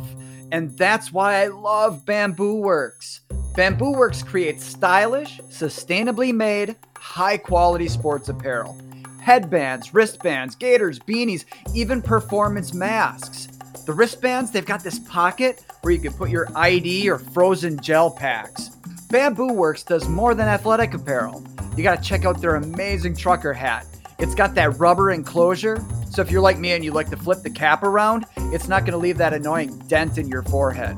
And 0.50 0.76
that's 0.76 1.12
why 1.12 1.44
I 1.44 1.46
love 1.46 2.04
BambuWerx. 2.04 3.20
Bamboo 3.54 3.92
Works 3.92 4.24
creates 4.24 4.64
stylish, 4.64 5.38
sustainably 5.50 6.34
made, 6.34 6.74
high 6.96 7.36
quality 7.36 7.86
sports 7.86 8.28
apparel 8.28 8.76
headbands, 9.20 9.94
wristbands, 9.94 10.56
gaiters, 10.56 10.98
beanies, 10.98 11.44
even 11.72 12.02
performance 12.02 12.74
masks. 12.74 13.46
The 13.86 13.92
wristbands, 13.92 14.50
they've 14.50 14.66
got 14.66 14.82
this 14.82 14.98
pocket 14.98 15.64
where 15.82 15.94
you 15.94 16.00
can 16.00 16.12
put 16.12 16.28
your 16.28 16.48
ID 16.56 17.08
or 17.08 17.20
frozen 17.20 17.80
gel 17.80 18.10
packs. 18.10 18.70
BambuWerx 19.10 19.86
does 19.86 20.08
more 20.08 20.34
than 20.34 20.48
athletic 20.48 20.94
apparel. 20.94 21.44
You 21.76 21.84
gotta 21.84 22.02
check 22.02 22.24
out 22.24 22.40
their 22.40 22.56
amazing 22.56 23.14
trucker 23.14 23.52
hat. 23.52 23.86
It's 24.18 24.34
got 24.34 24.54
that 24.54 24.78
rubber 24.78 25.10
enclosure, 25.10 25.84
so 26.10 26.22
if 26.22 26.30
you're 26.30 26.40
like 26.40 26.58
me 26.58 26.72
and 26.72 26.82
you 26.82 26.90
like 26.90 27.10
to 27.10 27.16
flip 27.16 27.42
the 27.42 27.50
cap 27.50 27.82
around, 27.82 28.24
it's 28.36 28.66
not 28.66 28.86
gonna 28.86 28.96
leave 28.96 29.18
that 29.18 29.34
annoying 29.34 29.78
dent 29.88 30.16
in 30.16 30.28
your 30.28 30.42
forehead. 30.42 30.96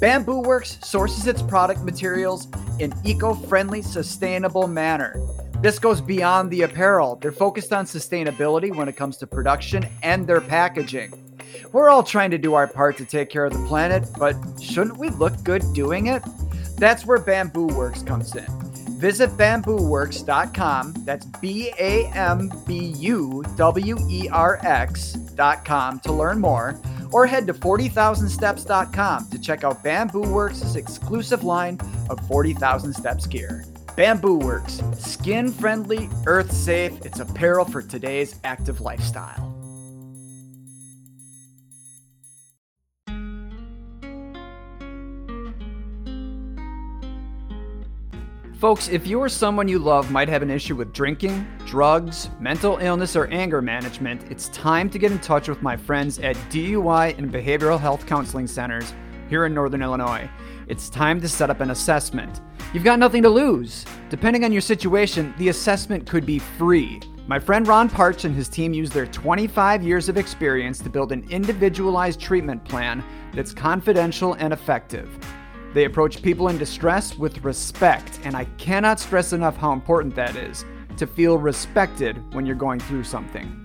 BambuWerx 0.00 0.84
sources 0.84 1.26
its 1.26 1.40
product 1.40 1.82
materials 1.82 2.48
in 2.80 2.92
eco-friendly, 3.04 3.82
sustainable 3.82 4.66
manner. 4.66 5.20
This 5.60 5.78
goes 5.78 6.00
beyond 6.00 6.50
the 6.50 6.62
apparel. 6.62 7.16
They're 7.16 7.32
focused 7.32 7.72
on 7.72 7.84
sustainability 7.84 8.74
when 8.74 8.88
it 8.88 8.96
comes 8.96 9.16
to 9.18 9.26
production 9.26 9.86
and 10.02 10.26
their 10.26 10.40
packaging. 10.40 11.12
We're 11.72 11.90
all 11.90 12.02
trying 12.02 12.30
to 12.30 12.38
do 12.38 12.54
our 12.54 12.66
part 12.66 12.96
to 12.98 13.04
take 13.04 13.30
care 13.30 13.44
of 13.44 13.52
the 13.52 13.66
planet, 13.66 14.08
but 14.18 14.36
shouldn't 14.60 14.98
we 14.98 15.10
look 15.10 15.42
good 15.44 15.62
doing 15.74 16.06
it? 16.06 16.22
That's 16.76 17.04
where 17.04 17.18
BambuWerx 17.18 18.06
comes 18.06 18.34
in. 18.36 18.67
Visit 18.98 19.30
bambuwerx.com. 19.36 20.94
That's 21.04 21.24
B 21.24 21.72
A 21.78 22.08
M 22.08 22.50
B 22.66 22.94
U 22.98 23.44
W 23.56 23.96
E 24.08 24.28
R 24.28 24.58
X.com 24.64 26.00
to 26.00 26.12
learn 26.12 26.40
more, 26.40 26.80
or 27.12 27.24
head 27.24 27.46
to 27.46 27.54
40,000steps.com 27.54 29.28
to 29.30 29.38
check 29.38 29.62
out 29.62 29.84
BambuWerx' 29.84 30.74
exclusive 30.74 31.44
line 31.44 31.78
of 32.10 32.18
40,000 32.26 32.92
Steps 32.92 33.26
gear. 33.26 33.64
BambuWerx, 33.96 34.96
skin 34.96 35.52
friendly, 35.52 36.10
earth 36.26 36.50
safe. 36.50 36.92
It's 37.06 37.20
apparel 37.20 37.66
for 37.66 37.82
today's 37.82 38.34
active 38.42 38.80
lifestyle. 38.80 39.47
Folks, 48.58 48.88
if 48.88 49.06
you 49.06 49.20
or 49.20 49.28
someone 49.28 49.68
you 49.68 49.78
love 49.78 50.10
might 50.10 50.28
have 50.28 50.42
an 50.42 50.50
issue 50.50 50.74
with 50.74 50.92
drinking, 50.92 51.46
drugs, 51.64 52.28
mental 52.40 52.76
illness, 52.78 53.14
or 53.14 53.28
anger 53.28 53.62
management, 53.62 54.20
it's 54.32 54.48
time 54.48 54.90
to 54.90 54.98
get 54.98 55.12
in 55.12 55.20
touch 55.20 55.48
with 55.48 55.62
my 55.62 55.76
friends 55.76 56.18
at 56.18 56.34
DUI 56.50 57.16
and 57.18 57.32
Behavioral 57.32 57.78
Health 57.78 58.04
Counseling 58.04 58.48
Centers 58.48 58.92
here 59.28 59.46
in 59.46 59.54
Northern 59.54 59.80
Illinois. 59.80 60.28
It's 60.66 60.90
time 60.90 61.20
to 61.20 61.28
set 61.28 61.50
up 61.50 61.60
an 61.60 61.70
assessment. 61.70 62.40
You've 62.74 62.82
got 62.82 62.98
nothing 62.98 63.22
to 63.22 63.28
lose. 63.28 63.84
Depending 64.10 64.44
on 64.44 64.50
your 64.50 64.60
situation, 64.60 65.32
the 65.38 65.50
assessment 65.50 66.04
could 66.04 66.26
be 66.26 66.40
free. 66.40 67.00
My 67.28 67.38
friend 67.38 67.64
Ron 67.64 67.88
Parch 67.88 68.24
and 68.24 68.34
his 68.34 68.48
team 68.48 68.74
use 68.74 68.90
their 68.90 69.06
25 69.06 69.84
years 69.84 70.08
of 70.08 70.16
experience 70.16 70.80
to 70.80 70.90
build 70.90 71.12
an 71.12 71.24
individualized 71.30 72.18
treatment 72.18 72.64
plan 72.64 73.04
that's 73.34 73.54
confidential 73.54 74.32
and 74.32 74.52
effective. 74.52 75.16
They 75.74 75.84
approach 75.84 76.22
people 76.22 76.48
in 76.48 76.58
distress 76.58 77.16
with 77.16 77.44
respect, 77.44 78.20
and 78.24 78.36
I 78.36 78.44
cannot 78.56 79.00
stress 79.00 79.32
enough 79.32 79.56
how 79.56 79.72
important 79.72 80.14
that 80.16 80.36
is 80.36 80.64
to 80.96 81.06
feel 81.06 81.38
respected 81.38 82.16
when 82.34 82.46
you're 82.46 82.56
going 82.56 82.80
through 82.80 83.04
something. 83.04 83.64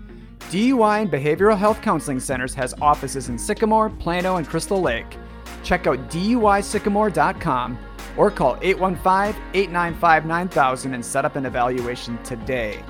DUI 0.52 1.02
and 1.02 1.12
Behavioral 1.12 1.58
Health 1.58 1.82
Counseling 1.82 2.20
Centers 2.20 2.54
has 2.54 2.76
offices 2.82 3.30
in 3.30 3.40
Sycamore, 3.40 3.90
Plano, 3.90 4.36
and 4.36 4.48
Crystal 4.48 4.80
Lake. 4.80 5.18
Check 5.64 5.88
out 5.88 6.10
DUISycamore.com 6.10 7.80
or 8.18 8.30
call 8.30 8.58
815 8.62 9.42
895 9.54 10.26
9000 10.26 10.94
and 10.94 11.04
set 11.04 11.26
up 11.26 11.36
an 11.36 11.46
evaluation 11.46 12.22
today. 12.24 12.84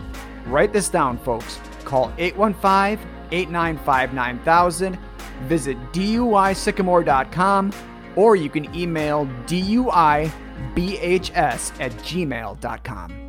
Write 0.47 0.73
this 0.73 0.89
down, 0.89 1.17
folks. 1.19 1.59
Call 1.85 2.11
815 2.17 3.07
895 3.31 4.13
9000, 4.13 4.99
visit 5.43 5.77
DUISycamore.com, 5.93 7.71
or 8.15 8.35
you 8.35 8.49
can 8.49 8.73
email 8.75 9.25
DUIBHS 9.45 10.31
at 11.79 11.91
gmail.com. 11.91 13.23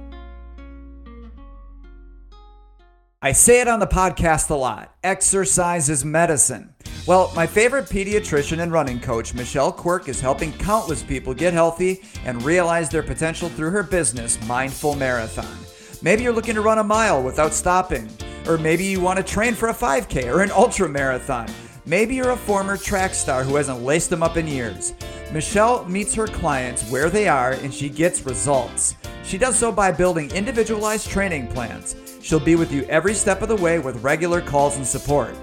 I 3.23 3.33
say 3.33 3.63
it 3.63 3.69
on 3.69 3.81
the 3.81 3.87
podcast 3.87 4.51
a 4.51 4.55
lot 4.55 4.95
exercise 5.03 5.89
is 5.89 6.05
medicine. 6.05 6.75
Well, 7.07 7.33
my 7.35 7.47
favorite 7.47 7.87
pediatrician 7.87 8.63
and 8.63 8.73
running 8.73 9.01
coach, 9.01 9.33
Michelle 9.33 9.73
Quirk, 9.73 10.09
is 10.09 10.21
helping 10.21 10.53
countless 10.55 11.03
people 11.03 11.33
get 11.33 11.55
healthy 11.55 12.03
and 12.25 12.43
realize 12.43 12.89
their 12.91 13.03
potential 13.03 13.49
through 13.49 13.71
her 13.71 13.83
business, 13.83 14.39
Mindful 14.47 14.95
Marathon. 14.95 15.57
Maybe 16.03 16.23
you're 16.23 16.35
looking 16.35 16.55
to 16.55 16.61
run 16.61 16.79
a 16.79 16.85
mile 16.85 17.23
without 17.23 17.55
stopping, 17.55 18.11
or 18.47 18.59
maybe 18.59 18.85
you 18.85 19.01
want 19.01 19.17
to 19.19 19.23
train 19.23 19.55
for 19.55 19.69
a 19.69 19.75
5K 19.75 20.27
or 20.31 20.43
an 20.43 20.51
ultra 20.51 20.87
marathon. 20.87 21.49
Maybe 21.87 22.15
you're 22.15 22.31
a 22.31 22.37
former 22.37 22.79
track 22.79 23.13
star 23.13 23.45
who 23.45 23.57
hasn't 23.57 23.83
laced 23.83 24.09
them 24.09 24.23
up 24.23 24.39
in 24.39 24.47
years. 24.47 24.95
Michelle 25.33 25.85
meets 25.85 26.15
her 26.15 26.27
clients 26.27 26.89
where 26.91 27.11
they 27.11 27.29
are 27.29 27.53
and 27.53 27.75
she 27.75 27.91
gets 27.91 28.25
results. 28.25 28.97
She 29.23 29.37
does 29.37 29.59
so 29.59 29.71
by 29.71 29.93
building 29.93 30.31
individualized 30.31 31.11
training 31.11 31.49
plans. 31.49 31.95
She'll 32.23 32.41
be 32.41 32.57
with 32.57 32.73
you 32.73 32.85
every 32.85 33.13
step 33.13 33.43
of 33.43 33.49
the 33.49 33.57
way 33.57 33.79
with 33.79 34.03
regular 34.03 34.41
calls 34.41 34.77
and 34.77 34.87
support. 34.87 35.37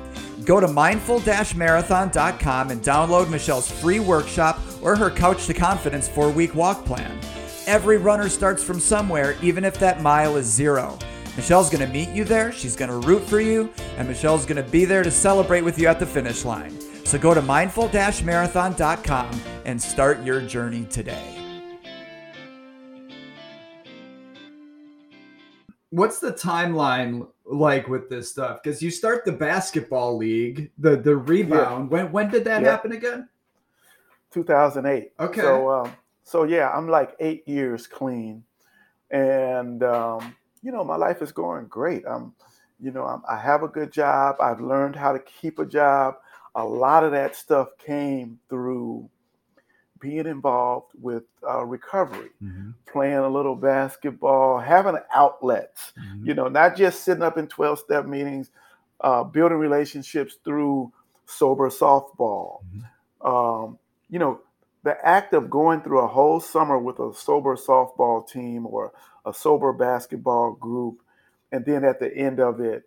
Go 0.43 0.59
to 0.59 0.67
mindful-marathon.com 0.67 2.71
and 2.71 2.81
download 2.81 3.29
Michelle's 3.29 3.69
free 3.69 3.99
workshop 3.99 4.59
or 4.81 4.95
her 4.95 5.11
Couch 5.11 5.45
to 5.45 5.53
Confidence 5.53 6.09
4-week 6.09 6.55
walk 6.55 6.83
plan. 6.85 7.19
Every 7.67 7.97
runner 7.97 8.29
starts 8.29 8.63
from 8.63 8.79
somewhere, 8.79 9.37
even 9.43 9.63
if 9.63 9.77
that 9.77 10.01
mile 10.01 10.37
is 10.37 10.47
zero. 10.47 10.97
Michelle's 11.35 11.69
going 11.69 11.85
to 11.85 11.91
meet 11.91 12.09
you 12.09 12.23
there, 12.23 12.51
she's 12.51 12.75
going 12.75 12.89
to 12.89 13.07
root 13.07 13.23
for 13.23 13.39
you, 13.39 13.71
and 13.97 14.07
Michelle's 14.07 14.45
going 14.45 14.63
to 14.63 14.69
be 14.69 14.85
there 14.85 15.03
to 15.03 15.11
celebrate 15.11 15.61
with 15.61 15.79
you 15.79 15.87
at 15.87 15.99
the 15.99 16.05
finish 16.05 16.45
line. 16.45 16.79
So 17.05 17.17
go 17.17 17.33
to 17.33 17.41
mindful-marathon.com 17.41 19.41
and 19.65 19.81
start 19.81 20.23
your 20.23 20.41
journey 20.41 20.85
today. 20.85 21.41
what's 25.91 26.19
the 26.19 26.33
timeline 26.33 27.27
like 27.45 27.87
with 27.87 28.09
this 28.09 28.31
stuff? 28.31 28.63
Because 28.63 28.81
you 28.81 28.89
start 28.89 29.23
the 29.23 29.31
basketball 29.31 30.17
league, 30.17 30.71
the 30.79 30.97
the 30.97 31.15
rebound. 31.15 31.91
Yeah. 31.91 31.97
When 31.97 32.11
when 32.11 32.31
did 32.31 32.43
that 32.45 32.63
yeah. 32.63 32.71
happen 32.71 32.93
again? 32.93 33.29
2008. 34.31 35.11
Okay. 35.19 35.41
So 35.41 35.69
um, 35.69 35.93
so 36.23 36.43
yeah, 36.43 36.69
I'm 36.69 36.87
like 36.87 37.15
eight 37.19 37.47
years 37.47 37.85
clean, 37.85 38.43
and 39.11 39.83
um, 39.83 40.35
you 40.61 40.71
know 40.71 40.83
my 40.83 40.95
life 40.95 41.21
is 41.21 41.31
going 41.31 41.67
great. 41.67 42.03
I'm, 42.07 42.33
you 42.79 42.91
know, 42.91 43.05
I'm, 43.05 43.21
I 43.29 43.37
have 43.37 43.63
a 43.63 43.67
good 43.67 43.91
job. 43.91 44.37
I've 44.39 44.61
learned 44.61 44.95
how 44.95 45.13
to 45.13 45.19
keep 45.19 45.59
a 45.59 45.65
job. 45.65 46.15
A 46.55 46.65
lot 46.65 47.03
of 47.03 47.11
that 47.11 47.35
stuff 47.35 47.69
came 47.77 48.39
through 48.49 49.09
being 50.01 50.25
involved 50.25 50.91
with 50.99 51.23
uh, 51.47 51.63
recovery, 51.63 52.31
mm-hmm. 52.43 52.71
playing 52.91 53.19
a 53.19 53.29
little 53.29 53.55
basketball, 53.55 54.59
having 54.59 54.97
outlets, 55.13 55.93
mm-hmm. 55.97 56.27
you 56.27 56.33
know, 56.33 56.47
not 56.47 56.75
just 56.75 57.03
sitting 57.03 57.23
up 57.23 57.37
in 57.37 57.47
12 57.47 57.79
step 57.79 58.05
meetings, 58.05 58.49
uh, 59.01 59.23
building 59.23 59.59
relationships 59.59 60.37
through 60.43 60.91
sober 61.25 61.69
softball. 61.69 62.59
Mm-hmm. 62.75 63.27
Um, 63.27 63.77
you 64.09 64.19
know, 64.19 64.41
the 64.83 64.97
act 65.07 65.33
of 65.33 65.49
going 65.49 65.81
through 65.81 65.99
a 65.99 66.07
whole 66.07 66.39
summer 66.39 66.77
with 66.79 66.99
a 66.99 67.13
sober 67.13 67.55
softball 67.55 68.27
team 68.27 68.65
or 68.65 68.91
a 69.25 69.33
sober 69.33 69.73
basketball 69.73 70.53
group, 70.53 71.01
and 71.51 71.65
then 71.65 71.83
at 71.83 71.99
the 71.99 72.15
end 72.15 72.39
of 72.39 72.59
it, 72.59 72.83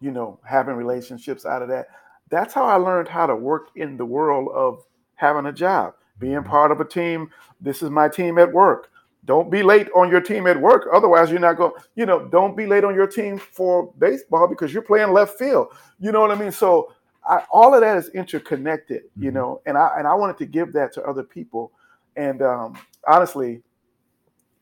you 0.00 0.10
know, 0.10 0.38
having 0.44 0.74
relationships 0.74 1.44
out 1.44 1.62
of 1.62 1.68
that. 1.68 1.88
That's 2.30 2.54
how 2.54 2.64
I 2.64 2.76
learned 2.76 3.08
how 3.08 3.26
to 3.26 3.34
work 3.34 3.70
in 3.76 3.96
the 3.96 4.04
world 4.04 4.48
of 4.54 4.84
having 5.14 5.46
a 5.46 5.52
job, 5.52 5.94
being 6.18 6.34
mm-hmm. 6.34 6.48
part 6.48 6.70
of 6.70 6.80
a 6.80 6.84
team. 6.84 7.30
This 7.60 7.82
is 7.82 7.90
my 7.90 8.08
team 8.08 8.38
at 8.38 8.52
work. 8.52 8.90
Don't 9.24 9.50
be 9.50 9.62
late 9.62 9.88
on 9.94 10.10
your 10.10 10.20
team 10.20 10.46
at 10.46 10.58
work. 10.58 10.88
Otherwise, 10.92 11.30
you're 11.30 11.40
not 11.40 11.56
going, 11.56 11.72
you 11.96 12.06
know, 12.06 12.28
don't 12.28 12.56
be 12.56 12.66
late 12.66 12.84
on 12.84 12.94
your 12.94 13.06
team 13.06 13.38
for 13.38 13.92
baseball 13.98 14.46
because 14.46 14.72
you're 14.72 14.82
playing 14.82 15.12
left 15.12 15.38
field. 15.38 15.68
You 15.98 16.12
know 16.12 16.20
what 16.20 16.30
I 16.30 16.34
mean? 16.34 16.52
So 16.52 16.94
I, 17.28 17.44
all 17.50 17.74
of 17.74 17.80
that 17.80 17.98
is 17.98 18.08
interconnected, 18.10 19.02
you 19.18 19.28
mm-hmm. 19.28 19.36
know, 19.36 19.62
and 19.66 19.76
I 19.76 19.96
and 19.98 20.06
I 20.06 20.14
wanted 20.14 20.38
to 20.38 20.46
give 20.46 20.72
that 20.74 20.92
to 20.94 21.02
other 21.02 21.22
people. 21.22 21.72
And 22.16 22.40
um, 22.42 22.78
honestly, 23.06 23.62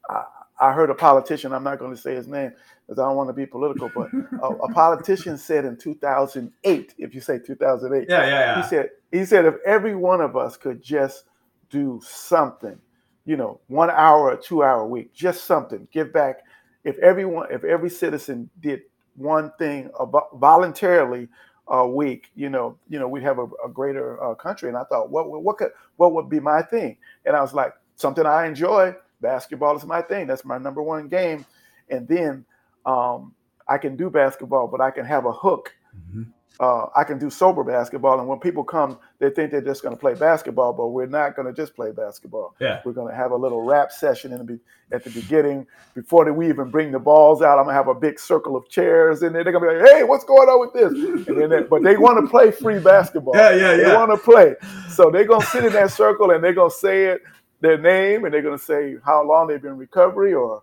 I, 0.08 0.24
I 0.58 0.72
heard 0.72 0.90
a 0.90 0.94
politician. 0.94 1.52
I'm 1.52 1.64
not 1.64 1.78
going 1.78 1.94
to 1.94 2.00
say 2.00 2.14
his 2.14 2.28
name 2.28 2.52
because 2.86 2.98
I 2.98 3.06
don't 3.06 3.16
want 3.16 3.28
to 3.28 3.34
be 3.34 3.46
political, 3.46 3.90
but 3.94 4.08
a, 4.42 4.46
a, 4.46 4.72
politician 4.72 5.36
said 5.36 5.64
in 5.64 5.76
2008, 5.76 6.94
if 6.98 7.14
you 7.14 7.20
say 7.20 7.38
2008, 7.38 8.06
yeah, 8.08 8.26
yeah, 8.26 8.28
yeah, 8.28 8.62
he 8.62 8.68
said 8.68 8.90
he 9.12 9.24
said 9.24 9.44
if 9.44 9.54
every 9.64 9.94
one 9.94 10.20
of 10.20 10.36
us 10.36 10.56
could 10.56 10.82
just 10.82 11.24
do 11.70 12.00
something, 12.04 12.78
you 13.24 13.36
know, 13.36 13.60
one 13.66 13.90
hour 13.90 14.30
or 14.30 14.36
two 14.36 14.62
hour 14.62 14.80
a 14.82 14.86
week, 14.86 15.12
just 15.12 15.44
something, 15.44 15.86
give 15.92 16.12
back. 16.12 16.42
If 16.84 16.98
everyone, 16.98 17.48
if 17.50 17.64
every 17.64 17.90
citizen 17.90 18.48
did 18.60 18.82
one 19.16 19.52
thing 19.58 19.90
voluntarily 20.34 21.28
a 21.68 21.86
week, 21.86 22.30
you 22.36 22.48
know, 22.48 22.78
you 22.88 22.98
know, 22.98 23.08
we'd 23.08 23.24
have 23.24 23.38
a, 23.38 23.48
a 23.64 23.68
greater 23.68 24.22
uh, 24.22 24.34
country. 24.34 24.68
And 24.68 24.78
I 24.78 24.84
thought, 24.84 25.10
what, 25.10 25.28
what 25.28 25.56
could, 25.56 25.72
what 25.96 26.12
would 26.12 26.28
be 26.28 26.38
my 26.38 26.62
thing? 26.62 26.96
And 27.24 27.34
I 27.34 27.40
was 27.40 27.52
like, 27.52 27.74
something 27.96 28.24
I 28.24 28.46
enjoy. 28.46 28.94
Basketball 29.20 29.76
is 29.76 29.84
my 29.84 30.02
thing. 30.02 30.26
That's 30.26 30.44
my 30.44 30.58
number 30.58 30.82
one 30.82 31.08
game. 31.08 31.44
And 31.88 32.06
then 32.06 32.44
um, 32.84 33.34
I 33.68 33.78
can 33.78 33.96
do 33.96 34.10
basketball, 34.10 34.68
but 34.68 34.80
I 34.80 34.90
can 34.90 35.04
have 35.04 35.26
a 35.26 35.32
hook 35.32 35.74
mm-hmm 35.96 36.30
uh, 36.58 36.86
I 36.96 37.04
can 37.04 37.18
do 37.18 37.28
sober 37.28 37.62
basketball. 37.62 38.18
And 38.18 38.28
when 38.28 38.38
people 38.38 38.64
come, 38.64 38.98
they 39.18 39.30
think 39.30 39.50
they're 39.50 39.60
just 39.60 39.82
going 39.82 39.94
to 39.94 40.00
play 40.00 40.14
basketball, 40.14 40.72
but 40.72 40.88
we're 40.88 41.06
not 41.06 41.36
going 41.36 41.46
to 41.46 41.52
just 41.52 41.74
play 41.74 41.92
basketball. 41.92 42.54
Yeah. 42.60 42.80
We're 42.84 42.92
going 42.92 43.10
to 43.10 43.16
have 43.16 43.32
a 43.32 43.36
little 43.36 43.62
rap 43.62 43.92
session 43.92 44.32
in 44.32 44.46
the, 44.46 44.58
at 44.90 45.04
the 45.04 45.10
beginning 45.10 45.66
before 45.94 46.30
we 46.32 46.48
even 46.48 46.70
bring 46.70 46.92
the 46.92 46.98
balls 46.98 47.42
out. 47.42 47.58
I'm 47.58 47.64
going 47.64 47.74
to 47.74 47.76
have 47.76 47.88
a 47.88 47.94
big 47.94 48.18
circle 48.18 48.56
of 48.56 48.68
chairs 48.70 49.22
in 49.22 49.32
there. 49.32 49.44
They're 49.44 49.52
going 49.52 49.64
to 49.64 49.74
be 49.74 49.82
like, 49.82 49.92
hey, 49.92 50.04
what's 50.04 50.24
going 50.24 50.48
on 50.48 50.60
with 50.60 50.72
this? 50.72 51.28
And 51.28 51.40
then 51.40 51.50
they, 51.50 51.62
but 51.62 51.82
they 51.82 51.98
want 51.98 52.24
to 52.24 52.30
play 52.30 52.50
free 52.50 52.78
basketball. 52.78 53.36
Yeah, 53.36 53.50
yeah, 53.50 53.72
yeah. 53.72 53.88
They 53.88 53.94
want 53.94 54.12
to 54.12 54.16
play. 54.16 54.54
So 54.88 55.10
they're 55.10 55.26
going 55.26 55.42
to 55.42 55.46
sit 55.48 55.64
in 55.64 55.72
that 55.74 55.90
circle 55.90 56.30
and 56.30 56.42
they're 56.42 56.54
going 56.54 56.70
to 56.70 56.76
say 56.76 57.06
it, 57.06 57.22
their 57.60 57.78
name, 57.78 58.24
and 58.24 58.34
they're 58.34 58.42
going 58.42 58.58
to 58.58 58.64
say 58.64 58.96
how 59.04 59.26
long 59.26 59.48
they've 59.48 59.60
been 59.60 59.72
in 59.72 59.78
recovery 59.78 60.34
or 60.34 60.62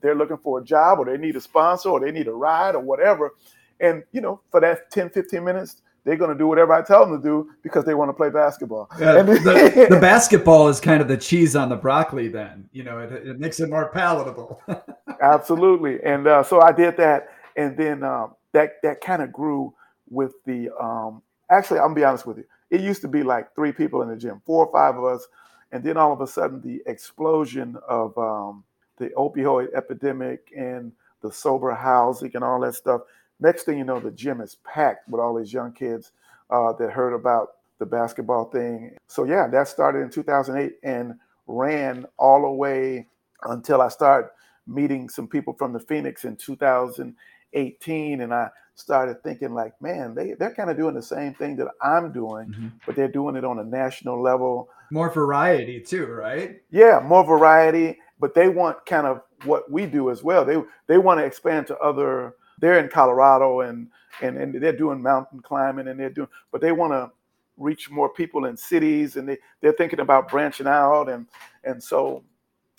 they're 0.00 0.14
looking 0.14 0.38
for 0.38 0.60
a 0.60 0.64
job 0.64 0.98
or 0.98 1.04
they 1.04 1.16
need 1.16 1.36
a 1.36 1.40
sponsor 1.40 1.90
or 1.90 2.00
they 2.00 2.10
need 2.10 2.28
a 2.28 2.32
ride 2.32 2.74
or 2.74 2.80
whatever 2.80 3.32
and, 3.80 4.04
you 4.12 4.20
know, 4.20 4.40
for 4.50 4.60
that 4.60 4.90
10, 4.90 5.10
15 5.10 5.42
minutes, 5.42 5.82
they're 6.04 6.16
going 6.16 6.30
to 6.30 6.38
do 6.38 6.46
whatever 6.46 6.72
I 6.72 6.82
tell 6.82 7.06
them 7.06 7.20
to 7.20 7.26
do 7.26 7.50
because 7.62 7.84
they 7.84 7.94
want 7.94 8.08
to 8.10 8.12
play 8.12 8.30
basketball. 8.30 8.88
Yeah, 8.98 9.22
the, 9.22 9.86
the, 9.90 10.00
basketball 10.00 10.68
is 10.68 10.80
kind 10.80 11.02
of 11.02 11.08
the 11.08 11.16
cheese 11.16 11.56
on 11.56 11.68
the 11.68 11.76
broccoli, 11.76 12.28
then, 12.28 12.68
you 12.72 12.84
know, 12.84 12.98
it, 12.98 13.12
it 13.12 13.40
makes 13.40 13.60
it 13.60 13.68
more 13.68 13.90
palatable. 13.90 14.62
Absolutely. 15.22 16.02
And 16.04 16.26
uh, 16.26 16.42
so 16.42 16.60
I 16.60 16.72
did 16.72 16.96
that. 16.98 17.28
And 17.56 17.76
then 17.76 18.02
um, 18.02 18.34
that, 18.52 18.74
that 18.82 19.00
kind 19.00 19.22
of 19.22 19.32
grew 19.32 19.74
with 20.08 20.32
the, 20.46 20.70
um, 20.80 21.22
actually, 21.50 21.78
I'm 21.78 21.88
going 21.88 21.96
to 21.96 22.00
be 22.00 22.04
honest 22.04 22.26
with 22.26 22.38
you. 22.38 22.44
It 22.70 22.80
used 22.80 23.02
to 23.02 23.08
be 23.08 23.22
like 23.22 23.54
three 23.54 23.72
people 23.72 24.02
in 24.02 24.08
the 24.08 24.16
gym, 24.16 24.40
four 24.46 24.66
or 24.66 24.72
five 24.72 24.96
of 24.96 25.04
us. 25.04 25.26
And 25.72 25.84
then 25.84 25.96
all 25.96 26.12
of 26.12 26.20
a 26.20 26.26
sudden, 26.26 26.60
the 26.60 26.82
explosion 26.90 27.76
of 27.88 28.16
um, 28.18 28.64
the 28.98 29.10
opioid 29.10 29.72
epidemic 29.74 30.52
and 30.56 30.92
the 31.22 31.30
sober 31.30 31.72
housing 31.74 32.32
and 32.34 32.42
all 32.42 32.60
that 32.60 32.74
stuff 32.74 33.02
Next 33.40 33.64
thing 33.64 33.78
you 33.78 33.84
know, 33.84 33.98
the 33.98 34.10
gym 34.10 34.40
is 34.40 34.56
packed 34.64 35.08
with 35.08 35.20
all 35.20 35.34
these 35.34 35.52
young 35.52 35.72
kids 35.72 36.12
uh, 36.50 36.74
that 36.74 36.90
heard 36.90 37.14
about 37.14 37.52
the 37.78 37.86
basketball 37.86 38.44
thing. 38.44 38.96
So 39.08 39.24
yeah, 39.24 39.48
that 39.48 39.66
started 39.66 40.00
in 40.00 40.10
2008 40.10 40.76
and 40.82 41.14
ran 41.46 42.04
all 42.18 42.42
the 42.42 42.50
way 42.50 43.06
until 43.44 43.80
I 43.80 43.88
started 43.88 44.30
meeting 44.66 45.08
some 45.08 45.26
people 45.26 45.54
from 45.54 45.72
the 45.72 45.80
Phoenix 45.80 46.26
in 46.26 46.36
2018, 47.52 48.20
and 48.22 48.34
I 48.34 48.48
started 48.74 49.22
thinking 49.22 49.54
like, 49.54 49.80
man, 49.80 50.14
they 50.14 50.34
they're 50.34 50.54
kind 50.54 50.70
of 50.70 50.76
doing 50.76 50.94
the 50.94 51.02
same 51.02 51.34
thing 51.34 51.56
that 51.56 51.68
I'm 51.82 52.12
doing, 52.12 52.48
mm-hmm. 52.48 52.68
but 52.86 52.96
they're 52.96 53.08
doing 53.08 53.36
it 53.36 53.44
on 53.44 53.58
a 53.58 53.64
national 53.64 54.20
level. 54.20 54.68
More 54.90 55.10
variety 55.10 55.80
too, 55.80 56.06
right? 56.06 56.60
Yeah, 56.70 57.00
more 57.04 57.24
variety, 57.24 57.98
but 58.18 58.34
they 58.34 58.48
want 58.48 58.84
kind 58.86 59.06
of 59.06 59.22
what 59.44 59.70
we 59.70 59.86
do 59.86 60.10
as 60.10 60.22
well. 60.22 60.44
They 60.44 60.60
they 60.86 60.98
want 60.98 61.20
to 61.20 61.24
expand 61.24 61.66
to 61.68 61.78
other 61.78 62.34
they're 62.58 62.78
in 62.78 62.88
Colorado 62.88 63.60
and 63.60 63.88
and 64.22 64.36
and 64.36 64.54
they're 64.54 64.76
doing 64.76 65.02
mountain 65.02 65.40
climbing 65.40 65.88
and 65.88 65.98
they're 65.98 66.10
doing, 66.10 66.28
but 66.52 66.60
they 66.60 66.72
want 66.72 66.92
to 66.92 67.10
reach 67.56 67.90
more 67.90 68.08
people 68.08 68.46
in 68.46 68.56
cities 68.56 69.16
and 69.16 69.28
they 69.28 69.38
they're 69.60 69.72
thinking 69.72 70.00
about 70.00 70.28
branching 70.28 70.66
out 70.66 71.08
and 71.08 71.26
and 71.64 71.82
so 71.82 72.24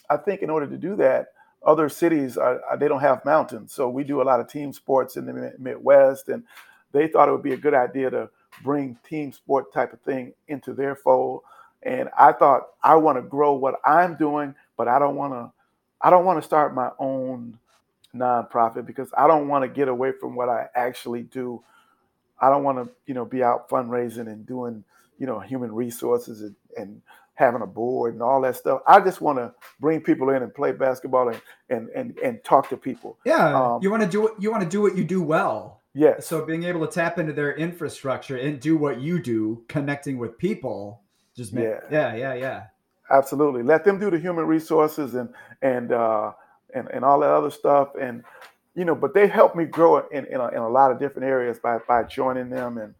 I 0.09 0.17
think 0.17 0.41
in 0.41 0.49
order 0.49 0.67
to 0.67 0.77
do 0.77 0.95
that, 0.97 1.27
other 1.63 1.89
cities 1.89 2.37
are, 2.37 2.61
they 2.77 2.87
don't 2.87 3.01
have 3.01 3.23
mountains, 3.25 3.73
so 3.73 3.89
we 3.89 4.03
do 4.03 4.21
a 4.21 4.23
lot 4.23 4.39
of 4.39 4.47
team 4.47 4.73
sports 4.73 5.15
in 5.15 5.25
the 5.25 5.53
Midwest, 5.59 6.29
and 6.29 6.43
they 6.91 7.07
thought 7.07 7.29
it 7.29 7.31
would 7.31 7.43
be 7.43 7.53
a 7.53 7.57
good 7.57 7.73
idea 7.73 8.09
to 8.09 8.29
bring 8.63 8.97
team 9.07 9.31
sport 9.31 9.73
type 9.73 9.93
of 9.93 10.01
thing 10.01 10.33
into 10.47 10.73
their 10.73 10.95
fold. 10.95 11.41
And 11.83 12.09
I 12.17 12.31
thought 12.33 12.67
I 12.83 12.95
want 12.95 13.17
to 13.17 13.21
grow 13.21 13.53
what 13.53 13.75
I'm 13.85 14.15
doing, 14.15 14.55
but 14.77 14.87
I 14.87 14.99
don't 14.99 15.15
want 15.15 15.33
to 15.33 15.51
I 16.01 16.09
don't 16.09 16.25
want 16.25 16.41
to 16.41 16.45
start 16.45 16.73
my 16.73 16.89
own 16.99 17.59
nonprofit 18.15 18.85
because 18.85 19.09
I 19.15 19.27
don't 19.27 19.47
want 19.47 19.63
to 19.63 19.67
get 19.67 19.87
away 19.87 20.11
from 20.11 20.35
what 20.35 20.49
I 20.49 20.67
actually 20.75 21.23
do. 21.23 21.63
I 22.39 22.49
don't 22.49 22.63
want 22.63 22.79
to, 22.79 22.93
you 23.05 23.13
know, 23.13 23.25
be 23.25 23.43
out 23.43 23.69
fundraising 23.69 24.27
and 24.27 24.45
doing, 24.45 24.83
you 25.19 25.27
know, 25.27 25.39
human 25.39 25.73
resources 25.73 26.41
and, 26.41 26.55
and 26.75 27.01
having 27.41 27.61
a 27.61 27.67
board 27.67 28.13
and 28.13 28.23
all 28.23 28.41
that 28.41 28.55
stuff. 28.55 28.81
I 28.87 28.99
just 29.01 29.19
want 29.19 29.37
to 29.39 29.53
bring 29.79 30.01
people 30.01 30.29
in 30.29 30.43
and 30.43 30.53
play 30.53 30.71
basketball 30.71 31.29
and 31.29 31.41
and 31.69 31.89
and, 31.89 32.17
and 32.19 32.43
talk 32.43 32.69
to 32.69 32.77
people. 32.77 33.17
Yeah, 33.25 33.45
um, 33.59 33.81
you 33.83 33.91
want 33.91 34.03
to 34.03 34.09
do 34.09 34.21
what 34.21 34.41
you 34.41 34.51
want 34.51 34.63
to 34.63 34.69
do 34.69 34.81
what 34.81 34.95
you 34.95 35.03
do 35.03 35.21
well. 35.21 35.81
Yeah. 35.93 36.19
So 36.19 36.45
being 36.45 36.63
able 36.63 36.87
to 36.87 36.93
tap 36.93 37.19
into 37.19 37.33
their 37.33 37.53
infrastructure 37.53 38.37
and 38.37 38.61
do 38.61 38.77
what 38.77 39.01
you 39.01 39.21
do, 39.21 39.65
connecting 39.67 40.17
with 40.17 40.37
people, 40.37 41.01
just 41.35 41.51
make, 41.51 41.65
yeah, 41.65 41.79
yeah, 41.91 42.15
yeah, 42.15 42.33
yeah. 42.35 42.63
Absolutely. 43.09 43.63
Let 43.63 43.83
them 43.83 43.99
do 43.99 44.09
the 44.09 44.17
human 44.17 44.45
resources 44.45 45.15
and 45.15 45.29
and 45.61 45.91
uh, 45.91 46.31
and, 46.73 46.87
and 46.93 47.03
all 47.03 47.19
that 47.19 47.29
other 47.29 47.51
stuff. 47.51 47.89
And, 47.99 48.23
you 48.75 48.85
know, 48.85 48.95
but 48.95 49.13
they 49.13 49.27
helped 49.27 49.55
me 49.55 49.65
grow 49.65 50.07
in, 50.07 50.25
in, 50.27 50.39
a, 50.39 50.47
in 50.49 50.57
a 50.57 50.69
lot 50.69 50.91
of 50.91 50.99
different 50.99 51.27
areas 51.27 51.59
by, 51.59 51.79
by 51.87 52.03
joining 52.03 52.49
them. 52.49 52.77
And 52.77 52.95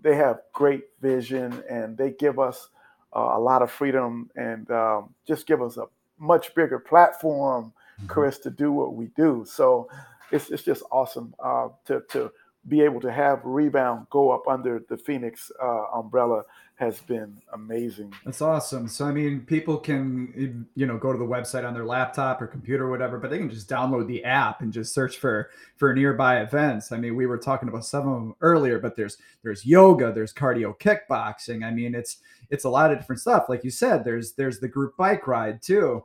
they 0.00 0.16
have 0.16 0.40
great 0.52 0.84
vision 1.00 1.62
and 1.68 1.96
they 1.96 2.12
give 2.12 2.38
us 2.38 2.68
a 3.16 3.40
lot 3.40 3.62
of 3.62 3.70
freedom 3.70 4.30
and 4.36 4.70
um, 4.70 5.14
just 5.26 5.46
give 5.46 5.62
us 5.62 5.76
a 5.76 5.86
much 6.18 6.54
bigger 6.54 6.78
platform, 6.78 7.72
mm-hmm. 7.98 8.06
Chris, 8.06 8.38
to 8.38 8.50
do 8.50 8.72
what 8.72 8.94
we 8.94 9.06
do. 9.16 9.44
So 9.48 9.88
it's, 10.30 10.50
it's 10.50 10.62
just 10.62 10.82
awesome 10.90 11.34
uh, 11.42 11.68
to, 11.86 12.02
to 12.10 12.30
be 12.68 12.80
able 12.80 13.00
to 13.00 13.12
have 13.12 13.40
Rebound 13.44 14.06
go 14.10 14.30
up 14.30 14.48
under 14.48 14.82
the 14.88 14.96
Phoenix 14.96 15.52
uh, 15.62 15.84
umbrella 15.94 16.42
has 16.76 17.00
been 17.00 17.40
amazing. 17.54 18.12
That's 18.24 18.42
awesome. 18.42 18.86
So 18.86 19.06
I 19.06 19.10
mean, 19.10 19.40
people 19.40 19.78
can 19.78 20.66
you 20.74 20.86
know 20.86 20.98
go 20.98 21.10
to 21.10 21.18
the 21.18 21.24
website 21.24 21.66
on 21.66 21.72
their 21.72 21.86
laptop 21.86 22.40
or 22.40 22.46
computer 22.46 22.84
or 22.84 22.90
whatever, 22.90 23.18
but 23.18 23.30
they 23.30 23.38
can 23.38 23.50
just 23.50 23.68
download 23.68 24.06
the 24.06 24.22
app 24.24 24.60
and 24.60 24.72
just 24.72 24.92
search 24.92 25.16
for 25.16 25.50
for 25.76 25.94
nearby 25.94 26.42
events. 26.42 26.92
I 26.92 26.98
mean, 26.98 27.16
we 27.16 27.26
were 27.26 27.38
talking 27.38 27.68
about 27.68 27.86
some 27.86 28.06
of 28.06 28.14
them 28.14 28.34
earlier, 28.42 28.78
but 28.78 28.94
there's 28.94 29.16
there's 29.42 29.64
yoga, 29.64 30.12
there's 30.12 30.34
cardio 30.34 30.78
kickboxing. 30.78 31.64
I 31.64 31.70
mean, 31.70 31.94
it's 31.94 32.18
it's 32.50 32.64
a 32.64 32.70
lot 32.70 32.92
of 32.92 32.98
different 32.98 33.20
stuff. 33.20 33.48
Like 33.48 33.64
you 33.64 33.70
said, 33.70 34.04
there's 34.04 34.32
there's 34.32 34.60
the 34.60 34.68
group 34.68 34.96
bike 34.98 35.26
ride 35.26 35.62
too. 35.62 36.04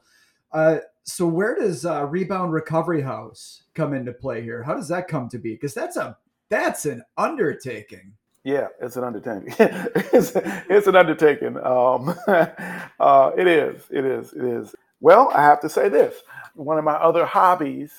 Uh, 0.54 0.78
so 1.04 1.28
where 1.28 1.56
does 1.56 1.86
uh, 1.86 2.06
Rebound 2.06 2.54
Recovery 2.54 3.02
House 3.02 3.64
come 3.76 3.94
into 3.94 4.14
play 4.14 4.42
here? 4.42 4.64
How 4.64 4.74
does 4.74 4.88
that 4.88 5.10
come 5.10 5.28
to 5.30 5.38
be? 5.38 5.52
Because 5.54 5.74
that's 5.74 5.98
a 5.98 6.18
that's 6.48 6.86
an 6.86 7.04
undertaking. 7.18 8.14
Yeah, 8.44 8.68
it's 8.82 8.96
an 8.96 9.04
undertaking. 9.04 9.54
it's, 9.60 10.32
it's 10.36 10.88
an 10.88 10.96
undertaking. 10.96 11.58
Um, 11.58 12.16
uh, 13.00 13.32
it 13.38 13.48
is. 13.48 13.84
It 13.92 14.06
is. 14.06 14.34
It 14.34 14.44
is. 14.44 14.76
Well, 15.00 15.32
I 15.34 15.42
have 15.42 15.62
to 15.62 15.70
say 15.70 15.90
this. 15.90 16.22
One 16.56 16.78
of 16.78 16.84
my 16.84 16.94
other 16.94 17.26
hobbies 17.26 17.92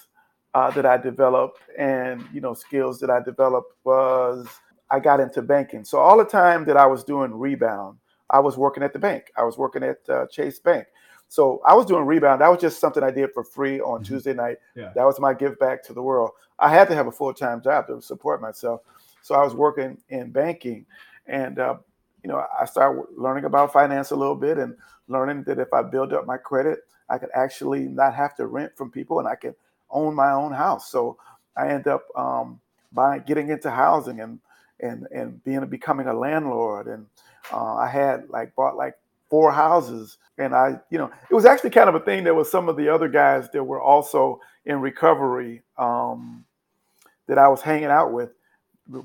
uh, 0.54 0.70
that 0.72 0.84
I 0.84 0.98
developed 0.98 1.60
and 1.78 2.24
you 2.32 2.40
know 2.40 2.54
skills 2.54 3.00
that 3.00 3.10
I 3.10 3.20
developed 3.20 3.74
was 3.84 4.46
I 4.90 5.00
got 5.00 5.20
into 5.20 5.42
banking. 5.42 5.84
So 5.84 5.98
all 5.98 6.18
the 6.18 6.24
time 6.24 6.64
that 6.66 6.76
I 6.76 6.86
was 6.86 7.04
doing 7.04 7.32
rebound, 7.32 7.98
I 8.28 8.40
was 8.40 8.56
working 8.58 8.82
at 8.82 8.92
the 8.92 8.98
bank. 8.98 9.32
I 9.36 9.44
was 9.44 9.56
working 9.56 9.82
at 9.82 9.98
uh, 10.08 10.26
Chase 10.26 10.58
Bank. 10.58 10.86
So 11.28 11.62
I 11.64 11.74
was 11.74 11.86
doing 11.86 12.04
rebound. 12.04 12.42
That 12.42 12.50
was 12.50 12.60
just 12.60 12.78
something 12.78 13.02
I 13.02 13.10
did 13.10 13.32
for 13.32 13.42
free 13.42 13.80
on 13.80 14.02
mm-hmm. 14.02 14.12
Tuesday 14.12 14.34
night. 14.34 14.58
Yeah. 14.76 14.92
That 14.94 15.04
was 15.04 15.18
my 15.18 15.32
give 15.32 15.58
back 15.58 15.82
to 15.84 15.94
the 15.94 16.02
world. 16.02 16.30
I 16.58 16.68
had 16.68 16.88
to 16.88 16.94
have 16.94 17.06
a 17.06 17.12
full 17.12 17.32
time 17.32 17.62
job 17.62 17.86
to 17.86 18.02
support 18.02 18.42
myself. 18.42 18.82
So 19.22 19.34
I 19.34 19.44
was 19.44 19.54
working 19.54 19.98
in 20.08 20.30
banking, 20.30 20.86
and 21.26 21.58
uh, 21.58 21.76
you 22.22 22.28
know 22.28 22.44
I 22.58 22.64
started 22.66 23.04
learning 23.16 23.44
about 23.44 23.72
finance 23.72 24.10
a 24.10 24.16
little 24.16 24.36
bit 24.36 24.58
and 24.58 24.76
learning 25.08 25.44
that 25.44 25.58
if 25.58 25.72
I 25.72 25.82
build 25.82 26.12
up 26.12 26.26
my 26.26 26.36
credit, 26.36 26.80
I 27.08 27.18
could 27.18 27.30
actually 27.34 27.80
not 27.80 28.14
have 28.14 28.34
to 28.36 28.46
rent 28.46 28.76
from 28.76 28.90
people 28.90 29.18
and 29.18 29.28
I 29.28 29.34
could 29.34 29.54
own 29.90 30.14
my 30.14 30.32
own 30.32 30.52
house. 30.52 30.90
So 30.90 31.18
I 31.56 31.68
end 31.68 31.86
up 31.86 32.06
um, 32.16 32.60
buying, 32.92 33.22
getting 33.26 33.50
into 33.50 33.70
housing 33.70 34.20
and 34.20 34.38
and 34.80 35.06
and 35.14 35.42
being 35.44 35.64
becoming 35.66 36.06
a 36.06 36.14
landlord. 36.14 36.86
And 36.86 37.06
uh, 37.52 37.76
I 37.76 37.88
had 37.88 38.28
like 38.28 38.54
bought 38.54 38.76
like 38.76 38.94
four 39.30 39.52
houses, 39.52 40.18
and 40.38 40.54
I 40.54 40.80
you 40.90 40.98
know 40.98 41.10
it 41.30 41.34
was 41.34 41.44
actually 41.44 41.70
kind 41.70 41.88
of 41.88 41.94
a 41.94 42.00
thing. 42.00 42.24
There 42.24 42.34
was 42.34 42.50
some 42.50 42.68
of 42.68 42.76
the 42.76 42.88
other 42.88 43.08
guys 43.08 43.48
that 43.52 43.62
were 43.62 43.80
also 43.80 44.40
in 44.64 44.80
recovery 44.80 45.62
um, 45.78 46.44
that 47.26 47.38
I 47.38 47.48
was 47.48 47.60
hanging 47.60 47.86
out 47.86 48.12
with. 48.12 48.30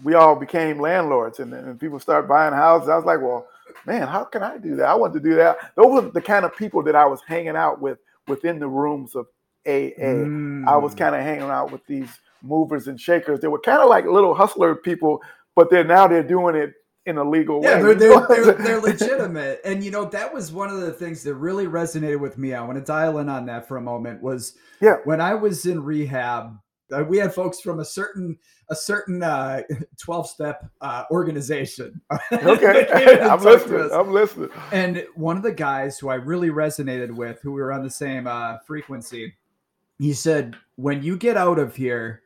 We 0.04 0.16
all 0.16 0.36
became 0.36 0.80
landlords, 0.80 1.40
and, 1.40 1.54
and 1.54 1.80
people 1.80 2.00
started 2.00 2.28
buying 2.28 2.54
houses. 2.54 2.90
I 2.90 2.96
was 2.96 3.06
like, 3.06 3.22
well, 3.22 3.48
man, 3.86 4.08
how 4.08 4.24
can 4.24 4.44
I 4.44 4.58
do 4.58 4.76
that? 4.78 4.88
I 4.88 4.96
want 4.96 5.14
to 5.14 5.20
do 5.20 5.36
that. 5.36 5.58
Those 5.76 6.04
were 6.04 6.10
the 6.10 6.22
kind 6.22 6.46
of 6.46 6.56
people 6.56 6.84
that 6.84 6.96
I 6.96 7.06
was 7.06 7.22
hanging 7.28 7.56
out 7.56 7.80
with 7.82 8.00
within 8.28 8.60
the 8.60 8.68
rooms 8.68 9.16
of 9.16 9.28
AA. 9.66 10.00
Mm. 10.00 10.68
I 10.68 10.78
was 10.78 10.94
mm. 10.94 10.98
kind 10.98 11.16
of 11.16 11.22
hanging 11.22 11.50
out 11.50 11.72
with 11.72 11.86
these 11.88 12.10
movers 12.42 12.88
and 12.88 13.00
shakers. 13.00 13.40
They 13.40 13.48
were 13.48 13.60
kind 13.60 13.82
of 13.82 13.90
like 13.90 14.06
little 14.06 14.34
hustler 14.34 14.76
people, 14.76 15.22
but 15.56 15.70
they're 15.70 15.84
now 15.84 16.08
they're 16.08 16.24
doing 16.24 16.56
it 16.56 16.74
in 17.06 17.18
a 17.18 17.24
legal 17.24 17.62
yeah, 17.64 17.78
way. 17.78 17.94
They're, 17.94 17.96
they're, 17.96 18.28
they're, 18.28 18.54
they're, 18.54 18.82
legitimate. 18.82 19.62
And 19.64 19.84
you 19.84 19.92
know, 19.92 20.06
that 20.06 20.34
was 20.34 20.52
one 20.52 20.70
of 20.70 20.82
the 20.82 20.92
things 20.92 21.24
that 21.24 21.36
really 21.36 21.66
resonated 21.66 22.20
with 22.20 22.38
me. 22.38 22.54
I 22.54 22.62
want 22.62 22.78
to 22.78 22.84
dial 22.84 23.18
in 23.20 23.30
on 23.30 23.46
that 23.46 23.68
for 23.68 23.78
a 23.78 23.82
moment 23.82 24.22
was 24.22 24.54
yeah. 24.82 24.98
when 25.06 25.22
I 25.22 25.34
was 25.34 25.66
in 25.66 25.84
rehab, 25.84 26.58
uh, 26.92 27.04
we 27.04 27.18
had 27.18 27.34
folks 27.34 27.60
from 27.60 27.80
a 27.80 27.86
certain 27.86 28.38
a 28.70 28.76
certain 28.76 29.24
uh, 29.24 29.62
12 30.00 30.30
step 30.30 30.70
uh, 30.82 31.04
organization. 31.12 32.02
okay. 32.32 33.20
I'm 33.22 33.42
listening. 33.42 33.90
I'm 33.92 34.12
listening. 34.12 34.50
And 34.72 35.06
one 35.16 35.38
of 35.38 35.44
the 35.44 35.54
guys 35.54 35.98
who 35.98 36.10
I 36.10 36.16
really 36.16 36.50
resonated 36.50 37.12
with, 37.12 37.42
who 37.42 37.54
we 37.54 37.62
were 37.62 37.72
on 37.72 37.84
the 37.84 37.90
same 37.90 38.28
uh, 38.28 38.58
frequency, 38.66 39.34
he 40.00 40.14
said, 40.14 40.56
when 40.76 41.02
you 41.02 41.18
get 41.18 41.38
out 41.38 41.60
of 41.60 41.76
here, 41.76 42.24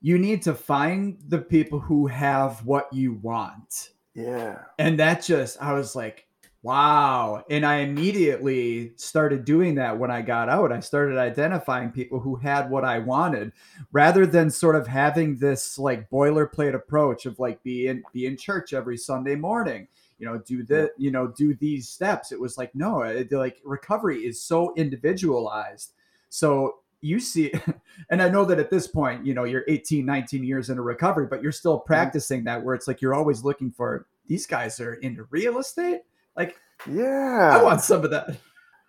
you 0.00 0.18
need 0.18 0.42
to 0.42 0.54
find 0.54 1.18
the 1.28 1.38
people 1.38 1.80
who 1.80 2.06
have 2.06 2.64
what 2.64 2.92
you 2.92 3.14
want. 3.22 3.90
Yeah. 4.14 4.58
And 4.78 4.98
that 4.98 5.22
just, 5.22 5.60
I 5.62 5.72
was 5.72 5.96
like, 5.96 6.26
wow. 6.64 7.44
And 7.50 7.66
I 7.66 7.76
immediately 7.80 8.92
started 8.96 9.44
doing 9.44 9.74
that 9.74 9.98
when 9.98 10.10
I 10.10 10.22
got 10.22 10.48
out. 10.48 10.72
I 10.72 10.80
started 10.80 11.18
identifying 11.18 11.90
people 11.90 12.20
who 12.20 12.36
had 12.36 12.70
what 12.70 12.86
I 12.86 13.00
wanted 13.00 13.52
rather 13.92 14.24
than 14.24 14.50
sort 14.50 14.74
of 14.74 14.86
having 14.86 15.36
this 15.36 15.78
like 15.78 16.08
boilerplate 16.08 16.74
approach 16.74 17.26
of 17.26 17.38
like 17.38 17.62
be 17.62 17.88
in, 17.88 18.02
be 18.14 18.24
in 18.24 18.38
church 18.38 18.72
every 18.72 18.96
Sunday 18.96 19.34
morning 19.34 19.88
you 20.18 20.26
know 20.26 20.38
do 20.38 20.62
the 20.62 20.90
you 20.96 21.10
know 21.10 21.26
do 21.28 21.54
these 21.54 21.88
steps 21.88 22.30
it 22.32 22.40
was 22.40 22.56
like 22.56 22.74
no 22.74 23.02
it, 23.02 23.30
like 23.32 23.60
recovery 23.64 24.20
is 24.20 24.40
so 24.40 24.72
individualized 24.76 25.92
so 26.28 26.76
you 27.00 27.18
see 27.18 27.52
and 28.10 28.22
i 28.22 28.28
know 28.28 28.44
that 28.44 28.60
at 28.60 28.70
this 28.70 28.86
point 28.86 29.26
you 29.26 29.34
know 29.34 29.44
you're 29.44 29.64
18 29.66 30.06
19 30.06 30.44
years 30.44 30.70
into 30.70 30.82
recovery 30.82 31.26
but 31.26 31.42
you're 31.42 31.52
still 31.52 31.78
mm-hmm. 31.78 31.86
practicing 31.86 32.44
that 32.44 32.62
where 32.62 32.74
it's 32.74 32.86
like 32.86 33.02
you're 33.02 33.12
always 33.12 33.42
looking 33.42 33.70
for 33.70 34.06
these 34.28 34.46
guys 34.46 34.78
are 34.80 34.94
into 34.94 35.26
real 35.30 35.58
estate 35.58 36.02
like 36.36 36.56
yeah. 36.90 37.56
i 37.58 37.62
want 37.62 37.80
some 37.80 38.04
of 38.04 38.10
that. 38.10 38.36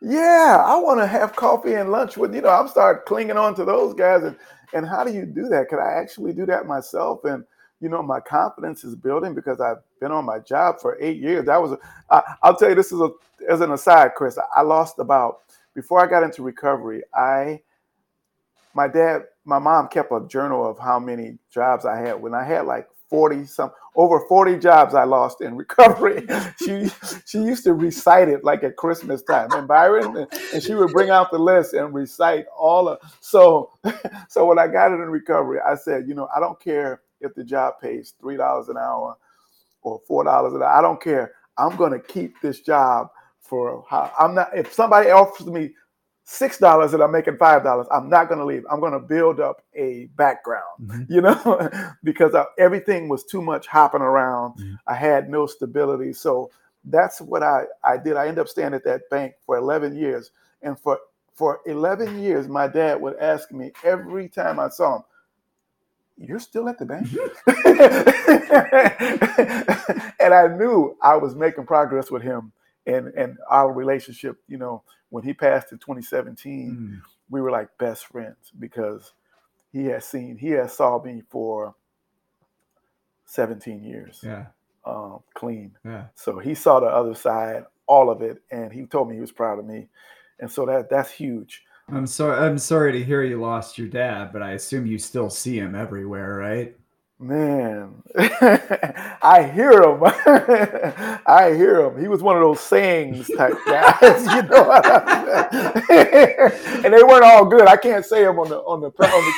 Yeah 0.01 0.63
i 0.65 0.75
want 0.77 0.99
to 0.99 1.07
have 1.07 1.35
coffee 1.35 1.73
and 1.73 1.91
lunch 1.91 2.17
with 2.17 2.35
you 2.35 2.41
know 2.41 2.49
i'm 2.49 2.67
start 2.67 3.05
clinging 3.05 3.37
on 3.37 3.55
to 3.55 3.65
those 3.65 3.93
guys 3.93 4.23
and 4.23 4.35
and 4.73 4.85
how 4.85 5.03
do 5.05 5.13
you 5.13 5.25
do 5.25 5.47
that? 5.49 5.69
Could 5.69 5.79
i 5.79 5.93
actually 5.93 6.33
do 6.33 6.45
that 6.47 6.65
myself? 6.65 7.23
And 7.23 7.43
you 7.79 7.89
know 7.89 8.01
my 8.01 8.19
confidence 8.19 8.83
is 8.83 8.95
building 8.95 9.33
because 9.33 9.59
i've 9.59 9.77
been 9.99 10.11
on 10.11 10.25
my 10.25 10.39
job 10.39 10.79
for 10.81 10.97
eight 11.01 11.17
years. 11.17 11.45
That 11.45 11.61
was 11.61 11.73
a, 11.73 11.77
I, 12.09 12.35
i'll 12.43 12.55
tell 12.55 12.69
you 12.69 12.75
this 12.75 12.91
is 12.91 12.99
a 12.99 13.09
as 13.49 13.61
an 13.61 13.71
aside 13.71 14.15
chris 14.15 14.39
i 14.55 14.61
lost 14.61 14.97
about 14.97 15.41
before 15.73 16.01
i 16.01 16.09
got 16.09 16.23
into 16.23 16.41
recovery 16.41 17.03
i 17.13 17.59
my 18.75 18.87
dad, 18.89 19.23
my 19.45 19.57
mom 19.57 19.87
kept 19.87 20.11
a 20.11 20.27
journal 20.27 20.69
of 20.69 20.77
how 20.77 20.99
many 20.99 21.37
jobs 21.49 21.85
I 21.85 21.97
had. 21.97 22.21
When 22.21 22.33
I 22.33 22.43
had 22.43 22.65
like 22.65 22.89
40 23.09 23.45
some 23.45 23.71
over 23.95 24.19
40 24.27 24.59
jobs 24.59 24.93
I 24.93 25.03
lost 25.03 25.41
in 25.41 25.55
recovery. 25.57 26.27
she 26.63 26.89
she 27.25 27.39
used 27.39 27.63
to 27.65 27.73
recite 27.73 28.27
it 28.27 28.43
like 28.43 28.63
at 28.63 28.75
Christmas 28.77 29.23
time. 29.23 29.51
And 29.53 29.67
Byron 29.67 30.27
and 30.53 30.63
she 30.63 30.75
would 30.75 30.91
bring 30.91 31.09
out 31.09 31.31
the 31.31 31.39
list 31.39 31.73
and 31.73 31.93
recite 31.93 32.45
all 32.57 32.89
of 32.89 32.99
so 33.21 33.71
so 34.29 34.45
when 34.45 34.59
I 34.59 34.67
got 34.67 34.91
it 34.91 34.95
in 34.95 35.09
recovery, 35.09 35.59
I 35.65 35.75
said, 35.75 36.07
you 36.07 36.13
know, 36.15 36.27
I 36.35 36.39
don't 36.39 36.59
care 36.59 37.01
if 37.21 37.33
the 37.35 37.43
job 37.43 37.75
pays 37.81 38.13
three 38.19 38.37
dollars 38.37 38.69
an 38.69 38.77
hour 38.77 39.15
or 39.81 40.01
four 40.07 40.23
dollars 40.23 40.53
an 40.53 40.61
hour. 40.61 40.69
I 40.69 40.81
don't 40.81 41.01
care. 41.01 41.33
I'm 41.57 41.75
gonna 41.75 41.99
keep 41.99 42.39
this 42.41 42.59
job 42.61 43.07
for 43.39 43.85
how 43.89 44.11
I'm 44.19 44.33
not 44.35 44.57
if 44.57 44.73
somebody 44.73 45.11
offers 45.11 45.47
me 45.47 45.73
six 46.25 46.57
dollars 46.57 46.93
and 46.93 47.01
I'm 47.01 47.11
making 47.11 47.37
five 47.37 47.63
dollars, 47.63 47.87
I'm 47.91 48.09
not 48.09 48.27
going 48.27 48.39
to 48.39 48.45
leave. 48.45 48.65
I'm 48.69 48.79
going 48.79 48.93
to 48.93 48.99
build 48.99 49.39
up 49.39 49.63
a 49.75 50.09
background, 50.17 50.63
mm-hmm. 50.81 51.03
you 51.13 51.21
know, 51.21 51.69
because 52.03 52.35
I, 52.35 52.45
everything 52.57 53.07
was 53.07 53.23
too 53.23 53.41
much 53.41 53.67
hopping 53.67 54.01
around. 54.01 54.57
Mm-hmm. 54.57 54.75
I 54.87 54.95
had 54.95 55.29
no 55.29 55.45
stability, 55.45 56.13
so 56.13 56.51
that's 56.83 57.21
what 57.21 57.43
I 57.43 57.65
I 57.83 57.97
did. 57.97 58.17
I 58.17 58.27
ended 58.27 58.39
up 58.39 58.49
staying 58.49 58.73
at 58.73 58.83
that 58.83 59.09
bank 59.09 59.35
for 59.45 59.57
11 59.57 59.95
years, 59.95 60.31
and 60.61 60.77
for 60.77 60.99
for 61.33 61.61
11 61.65 62.21
years, 62.21 62.47
my 62.47 62.67
dad 62.67 62.99
would 63.01 63.17
ask 63.17 63.51
me 63.51 63.71
every 63.83 64.27
time 64.27 64.59
I 64.59 64.69
saw 64.69 64.97
him. 64.97 65.03
You're 66.17 66.39
still 66.39 66.69
at 66.69 66.79
the 66.79 66.85
bank? 66.85 67.07
and 70.21 70.33
I 70.33 70.47
knew 70.47 70.95
I 71.01 71.17
was 71.17 71.35
making 71.35 71.65
progress 71.65 72.09
with 72.09 72.21
him 72.21 72.53
and 72.85 73.07
and 73.09 73.37
our 73.49 73.71
relationship, 73.71 74.37
you 74.47 74.57
know, 74.57 74.83
when 75.09 75.23
he 75.23 75.33
passed 75.33 75.71
in 75.71 75.77
2017, 75.79 76.77
mm. 76.77 77.01
we 77.29 77.41
were 77.41 77.51
like 77.51 77.69
best 77.77 78.05
friends 78.07 78.51
because 78.59 79.13
he 79.71 79.85
has 79.85 80.05
seen 80.05 80.37
he 80.37 80.49
has 80.51 80.73
saw 80.73 81.01
me 81.01 81.23
for 81.29 81.75
17 83.25 83.83
years. 83.83 84.19
Yeah. 84.23 84.47
Um, 84.85 85.19
clean. 85.33 85.75
Yeah. 85.83 86.05
So 86.13 86.37
he 86.37 86.53
saw 86.53 86.79
the 86.79 86.87
other 86.87 87.15
side, 87.15 87.65
all 87.87 88.09
of 88.09 88.21
it, 88.21 88.41
and 88.51 88.71
he 88.71 88.85
told 88.85 89.09
me 89.09 89.15
he 89.15 89.21
was 89.21 89.31
proud 89.31 89.57
of 89.57 89.65
me. 89.65 89.87
And 90.39 90.51
so 90.51 90.65
that 90.65 90.89
that's 90.89 91.11
huge. 91.11 91.63
I'm 91.89 92.07
sorry 92.07 92.37
I'm 92.39 92.57
sorry 92.57 92.91
to 92.93 93.03
hear 93.03 93.23
you 93.23 93.39
lost 93.39 93.77
your 93.77 93.87
dad, 93.87 94.31
but 94.33 94.41
I 94.41 94.51
assume 94.51 94.85
you 94.85 94.97
still 94.97 95.29
see 95.29 95.57
him 95.57 95.75
everywhere, 95.75 96.35
right? 96.35 96.75
Man, 97.17 98.03
I 98.17 99.49
hear 99.55 99.83
him. 99.83 100.01
I 101.25 101.53
hear 101.55 101.79
him. 101.85 102.01
He 102.01 102.09
was 102.09 102.21
one 102.21 102.35
of 102.35 102.41
those 102.41 102.59
sayings 102.59 103.29
type 103.29 103.53
guys, 103.65 104.25
you 104.35 104.41
know. 104.43 104.69
and 106.83 106.93
they 106.93 107.03
weren't 107.03 107.23
all 107.23 107.45
good. 107.45 107.67
I 107.69 107.77
can't 107.77 108.05
say 108.05 108.25
them 108.25 108.37
on 108.37 108.49
the 108.49 108.57
on 108.57 108.81
the 108.81 108.87
on 108.87 109.25
the 109.25 109.33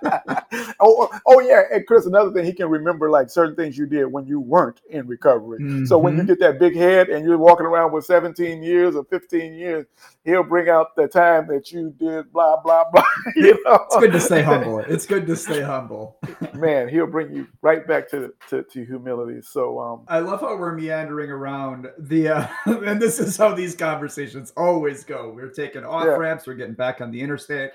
cast. 0.00 0.22
oh, 0.80 1.08
oh 1.26 1.40
yeah, 1.40 1.62
and 1.72 1.86
Chris, 1.86 2.06
another 2.06 2.32
thing 2.32 2.44
he 2.44 2.52
can 2.52 2.68
remember 2.68 3.10
like 3.10 3.30
certain 3.30 3.54
things 3.54 3.76
you 3.76 3.86
did 3.86 4.06
when 4.06 4.26
you 4.26 4.40
weren't 4.40 4.80
in 4.90 5.06
recovery. 5.06 5.60
Mm-hmm. 5.60 5.84
So 5.86 5.98
when 5.98 6.14
you 6.14 6.20
mm-hmm. 6.20 6.28
get 6.28 6.40
that 6.40 6.58
big 6.58 6.76
head 6.76 7.08
and 7.08 7.24
you're 7.24 7.38
walking 7.38 7.66
around 7.66 7.92
with 7.92 8.04
17 8.04 8.62
years 8.62 8.96
or 8.96 9.04
15 9.04 9.54
years, 9.54 9.86
he'll 10.24 10.42
bring 10.42 10.68
out 10.68 10.96
the 10.96 11.08
time 11.08 11.46
that 11.48 11.72
you 11.72 11.94
did 11.98 12.32
blah 12.32 12.60
blah 12.60 12.84
blah. 12.92 13.04
You 13.34 13.58
know? 13.64 13.86
It's 13.86 13.96
good 13.96 14.12
to 14.12 14.20
stay 14.20 14.42
humble. 14.44 14.78
It's 14.80 15.06
good 15.06 15.26
to 15.26 15.36
stay 15.36 15.62
humble. 15.62 16.18
Man, 16.54 16.88
he'll 16.88 17.06
bring 17.06 17.34
you 17.34 17.46
right 17.62 17.86
back 17.86 18.08
to, 18.10 18.32
to, 18.50 18.62
to 18.62 18.84
humility. 18.84 19.40
So 19.42 19.78
um, 19.78 20.04
I 20.08 20.20
love 20.20 20.40
how 20.40 20.56
we're 20.56 20.76
meandering 20.76 21.30
around 21.30 21.88
the 21.98 22.28
uh, 22.28 22.46
and 22.66 23.00
this 23.00 23.18
is 23.18 23.36
how 23.36 23.54
these 23.54 23.74
conversations 23.74 24.52
always 24.56 25.04
go. 25.04 25.32
We're 25.34 25.50
taking 25.50 25.84
off 25.84 26.04
yeah. 26.04 26.12
ramps, 26.12 26.46
we're 26.46 26.54
getting 26.54 26.74
back 26.74 27.00
on 27.00 27.10
the 27.10 27.20
interstate. 27.20 27.70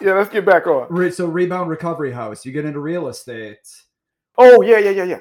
Yeah, 0.00 0.14
let's 0.14 0.30
get 0.30 0.44
back 0.44 0.66
on. 0.66 1.12
So 1.12 1.26
rebound 1.26 1.70
recovery 1.70 2.12
house, 2.12 2.44
you 2.44 2.52
get 2.52 2.64
into 2.64 2.80
real 2.80 3.08
estate. 3.08 3.66
Oh 4.38 4.62
yeah, 4.62 4.78
yeah, 4.78 4.90
yeah, 4.90 5.04
yeah. 5.04 5.20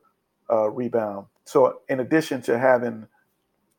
uh, 0.50 0.68
Rebound. 0.70 1.26
So 1.44 1.80
in 1.88 2.00
addition 2.00 2.42
to 2.42 2.58
having 2.58 3.06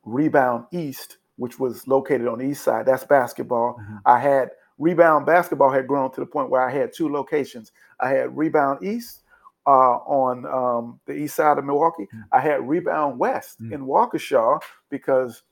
Rebound 0.05 0.65
East, 0.71 1.17
which 1.37 1.59
was 1.59 1.87
located 1.87 2.27
on 2.27 2.39
the 2.39 2.45
east 2.45 2.63
side, 2.63 2.85
that's 2.85 3.03
basketball. 3.05 3.75
Mhm. 3.79 4.01
I 4.05 4.19
had 4.19 4.51
Rebound 4.79 5.25
basketball 5.25 5.71
had 5.71 5.87
grown 5.87 6.11
to 6.11 6.19
the 6.19 6.25
point 6.25 6.49
where 6.49 6.61
I 6.67 6.71
had 6.71 6.93
two 6.93 7.09
locations. 7.11 7.71
I 7.99 8.09
had 8.09 8.35
Rebound 8.35 8.83
East 8.83 9.21
uh, 9.65 9.97
on 9.99 10.45
um, 10.45 10.99
the 11.05 11.13
east 11.13 11.35
side 11.35 11.57
of 11.57 11.65
Milwaukee. 11.65 12.07
Mm. 12.13 12.23
I 12.31 12.39
had 12.41 12.67
Rebound 12.67 13.17
West 13.19 13.61
Mm. 13.61 13.71
in 13.73 13.81
Waukesha 13.85 14.59
because 14.89 15.43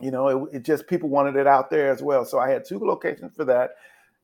you 0.00 0.10
know 0.10 0.46
it, 0.46 0.56
it 0.56 0.62
just 0.64 0.86
people 0.86 1.08
wanted 1.08 1.36
it 1.36 1.46
out 1.46 1.70
there 1.70 1.90
as 1.92 2.02
well. 2.02 2.24
So 2.24 2.38
I 2.38 2.48
had 2.50 2.64
two 2.64 2.78
locations 2.80 3.34
for 3.36 3.44
that, 3.44 3.72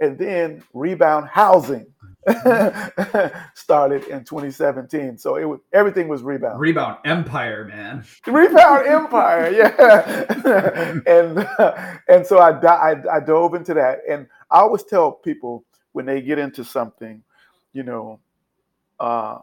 and 0.01 0.18
then 0.18 0.62
Rebound 0.72 1.28
Housing 1.28 1.86
started 3.55 4.05
in 4.05 4.24
2017. 4.24 5.18
So 5.18 5.36
it 5.36 5.44
was 5.44 5.61
everything 5.72 6.09
was 6.09 6.22
Rebound. 6.22 6.61
Rebound 6.61 6.99
Empire, 7.05 7.64
man. 7.64 8.05
Rebound 8.26 8.86
Empire, 8.86 9.51
yeah. 9.57 11.01
and 11.07 11.49
and 12.09 12.26
so 12.26 12.38
I, 12.38 12.51
I 12.66 13.16
I 13.16 13.20
dove 13.20 13.55
into 13.55 13.74
that, 13.74 14.01
and 14.09 14.26
I 14.51 14.61
always 14.61 14.82
tell 14.82 15.12
people 15.12 15.64
when 15.92 16.07
they 16.07 16.20
get 16.20 16.38
into 16.38 16.64
something, 16.64 17.22
you 17.72 17.82
know, 17.82 18.20
uh, 19.01 19.38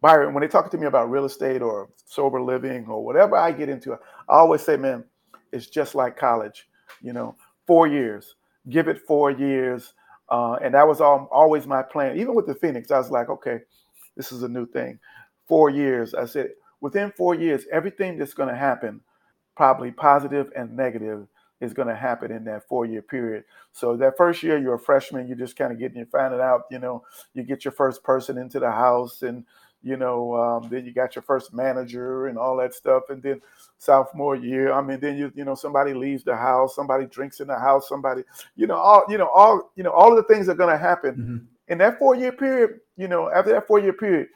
Byron, 0.00 0.34
when 0.34 0.42
they 0.42 0.48
talk 0.48 0.70
to 0.70 0.78
me 0.78 0.86
about 0.86 1.10
real 1.10 1.24
estate 1.24 1.62
or 1.62 1.88
sober 2.04 2.40
living 2.40 2.86
or 2.86 3.04
whatever 3.04 3.36
I 3.36 3.52
get 3.52 3.68
into, 3.68 3.94
I 3.94 3.96
always 4.28 4.62
say, 4.62 4.76
man, 4.76 5.04
it's 5.52 5.66
just 5.66 5.94
like 5.94 6.16
college, 6.16 6.68
you 7.02 7.12
know, 7.12 7.36
four 7.66 7.86
years. 7.86 8.34
Give 8.68 8.88
it 8.88 9.06
four 9.06 9.30
years, 9.30 9.94
uh, 10.30 10.58
and 10.62 10.74
that 10.74 10.86
was 10.86 11.00
all, 11.00 11.28
always 11.32 11.66
my 11.66 11.82
plan. 11.82 12.18
Even 12.18 12.34
with 12.34 12.46
the 12.46 12.54
Phoenix, 12.54 12.90
I 12.90 12.98
was 12.98 13.10
like, 13.10 13.28
okay, 13.28 13.60
this 14.16 14.32
is 14.32 14.42
a 14.42 14.48
new 14.48 14.66
thing. 14.66 14.98
Four 15.46 15.70
years. 15.70 16.14
I 16.14 16.26
said, 16.26 16.50
within 16.80 17.12
four 17.16 17.34
years, 17.34 17.64
everything 17.72 18.18
that's 18.18 18.34
going 18.34 18.48
to 18.48 18.56
happen, 18.56 19.00
probably 19.56 19.90
positive 19.90 20.50
and 20.54 20.76
negative, 20.76 21.26
is 21.60 21.72
going 21.72 21.88
to 21.88 21.96
happen 21.96 22.30
in 22.30 22.44
that 22.44 22.68
four 22.68 22.86
year 22.86 23.02
period. 23.02 23.44
So 23.72 23.96
that 23.96 24.16
first 24.16 24.42
year, 24.42 24.58
you're 24.58 24.74
a 24.74 24.78
freshman, 24.78 25.26
you're 25.26 25.36
just 25.36 25.56
kind 25.56 25.72
of 25.72 25.78
getting, 25.78 25.96
you're 25.96 26.06
finding 26.06 26.40
out, 26.40 26.62
you 26.70 26.78
know, 26.78 27.04
you 27.34 27.42
get 27.42 27.64
your 27.64 27.72
first 27.72 28.04
person 28.04 28.38
into 28.38 28.60
the 28.60 28.70
house 28.70 29.22
and, 29.22 29.44
you 29.82 29.96
know, 29.96 30.34
um, 30.34 30.68
then 30.68 30.84
you 30.84 30.92
got 30.92 31.14
your 31.14 31.22
first 31.22 31.54
manager 31.54 32.26
and 32.26 32.36
all 32.36 32.56
that 32.56 32.74
stuff. 32.74 33.04
And 33.10 33.22
then 33.22 33.40
sophomore 33.78 34.34
year, 34.36 34.72
I 34.72 34.80
mean, 34.82 35.00
then 35.00 35.16
you, 35.16 35.30
you 35.34 35.44
know, 35.44 35.54
somebody 35.54 35.94
leaves 35.94 36.24
the 36.24 36.36
house, 36.36 36.74
somebody 36.74 37.06
drinks 37.06 37.40
in 37.40 37.46
the 37.48 37.58
house, 37.58 37.88
somebody, 37.88 38.22
you 38.56 38.66
know, 38.66 38.76
all, 38.76 39.04
you 39.08 39.18
know, 39.18 39.28
all, 39.28 39.70
you 39.76 39.82
know, 39.84 39.92
all 39.92 40.10
of 40.10 40.16
the 40.16 40.34
things 40.34 40.48
are 40.48 40.54
going 40.54 40.72
to 40.72 40.78
happen 40.78 41.14
Mhm. 41.16 41.72
in 41.72 41.78
that 41.78 41.98
four 41.98 42.14
year 42.16 42.32
period, 42.32 42.80
you 42.96 43.08
know, 43.08 43.30
after 43.30 43.52
that 43.52 43.66
four 43.66 43.78
year 43.78 43.92
period, 43.92 44.28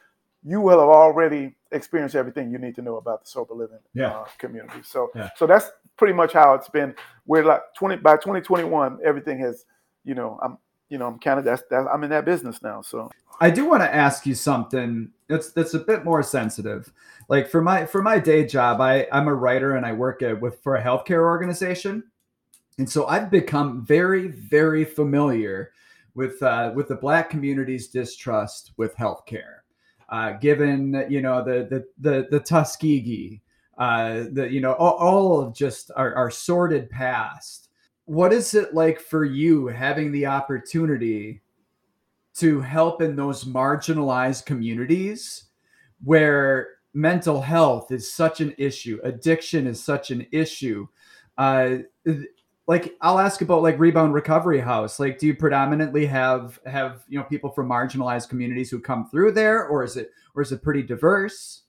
you 0.45 0.61
will 0.61 0.79
have 0.81 0.89
already 0.89 1.55
experienced 1.73 2.15
everything 2.15 2.51
you 2.51 2.59
need 2.59 2.75
to 2.75 2.83
know 2.83 2.97
about 2.97 3.23
the 3.23 3.29
sober 3.29 3.55
living 3.55 3.79
Yeah. 3.95 4.11
uh, 4.11 4.25
community. 4.39 4.83
So, 4.83 5.11
Yeah. 5.15 5.31
so 5.37 5.47
that's 5.47 5.71
pretty 5.97 6.15
much 6.15 6.33
how 6.33 6.55
it's 6.55 6.69
been. 6.69 6.95
We're 7.27 7.45
like 7.45 7.63
twenty 7.77 7.97
by 7.97 8.17
twenty 8.17 8.41
twenty 8.41 8.65
one, 8.65 8.99
everything 9.05 9.39
has, 9.39 9.65
you 10.05 10.15
know, 10.15 10.39
I'm, 10.43 10.59
you 10.93 10.99
know, 10.99 11.07
I'm 11.07 11.19
kind 11.19 11.39
of 11.39 11.45
that's 11.47 11.63
that 11.71 11.89
I'm 11.91 12.05
in 12.05 12.11
that 12.11 12.27
business 12.27 12.63
now. 12.63 12.83
So, 12.83 13.11
I 13.41 13.49
do 13.49 13.65
want 13.65 13.83
to 13.83 13.93
ask 13.93 14.27
you 14.27 14.35
something 14.35 15.11
that's 15.27 15.51
that's 15.53 15.73
a 15.73 15.79
bit 15.79 16.05
more 16.05 16.23
sensitive. 16.23 16.93
Like 17.31 17.49
for 17.49 17.63
my 17.63 17.87
for 17.87 18.03
my 18.03 18.19
day 18.19 18.45
job, 18.45 18.83
I 18.83 19.09
I'm 19.11 19.27
a 19.27 19.35
writer 19.35 19.75
and 19.75 19.87
I 19.87 19.95
work 19.95 20.21
at, 20.21 20.39
with 20.39 20.63
for 20.63 20.77
a 20.77 20.83
healthcare 20.85 21.23
organization, 21.23 22.05
and 22.77 22.89
so 22.89 23.07
I've 23.07 23.31
become 23.31 23.87
very 23.87 24.29
very 24.29 24.85
familiar 24.85 25.73
with 26.15 26.43
uh, 26.43 26.73
with 26.75 26.89
the 26.89 26.97
Black 26.97 27.31
community's 27.31 27.89
distrust 27.89 28.73
with 28.77 28.95
healthcare, 28.97 29.61
uh, 30.11 30.33
given 30.33 31.07
you 31.09 31.23
know 31.23 31.43
the 31.43 31.67
the 31.71 31.87
the 31.99 32.29
the 32.31 32.41
Tuskegee, 32.41 33.41
uh, 33.79 34.25
the 34.31 34.47
you 34.51 34.61
know 34.61 34.75
all, 34.75 34.99
all 34.99 35.41
of 35.41 35.55
just 35.55 35.91
our, 35.97 36.15
our 36.15 36.31
sordid 36.31 36.91
past. 36.91 37.71
What 38.07 38.33
is 38.33 38.55
it 38.55 38.75
like 38.75 39.01
for 39.01 39.25
you 39.25 39.69
having 39.69 40.13
the 40.13 40.27
opportunity? 40.27 41.43
to 42.35 42.63
help 42.63 43.03
in 43.03 43.15
those 43.15 43.45
marginalized 43.45 44.47
communities 44.47 45.49
where 46.03 46.69
mental 46.95 47.43
health 47.43 47.93
is 47.93 48.11
such 48.11 48.41
an 48.41 48.55
issue, 48.57 48.99
addiction 49.05 49.67
is 49.67 49.85
such 49.85 50.11
an 50.11 50.27
issue. 50.33 50.87
Uh, 51.37 51.77
like 52.67 52.95
I'll 53.03 53.19
ask 53.19 53.43
about 53.43 53.63
like 53.63 53.79
Rebound 53.79 54.15
Recovery 54.15 54.61
House. 54.61 54.99
Like, 54.99 55.19
do 55.19 55.27
you 55.27 55.37
predominantly 55.37 56.07
have 56.07 56.59
have 56.65 57.05
you 57.07 57.19
know 57.19 57.25
people 57.25 57.51
from 57.51 57.69
marginalized 57.69 58.31
communities 58.31 58.71
who 58.71 58.81
come 58.81 59.11
through 59.11 59.33
there, 59.33 59.67
or 59.67 59.85
is 59.85 59.99
it 59.99 60.11
or 60.35 60.41
is 60.41 60.53
it 60.53 60.63
pretty 60.63 60.83
diverse? 60.83 61.65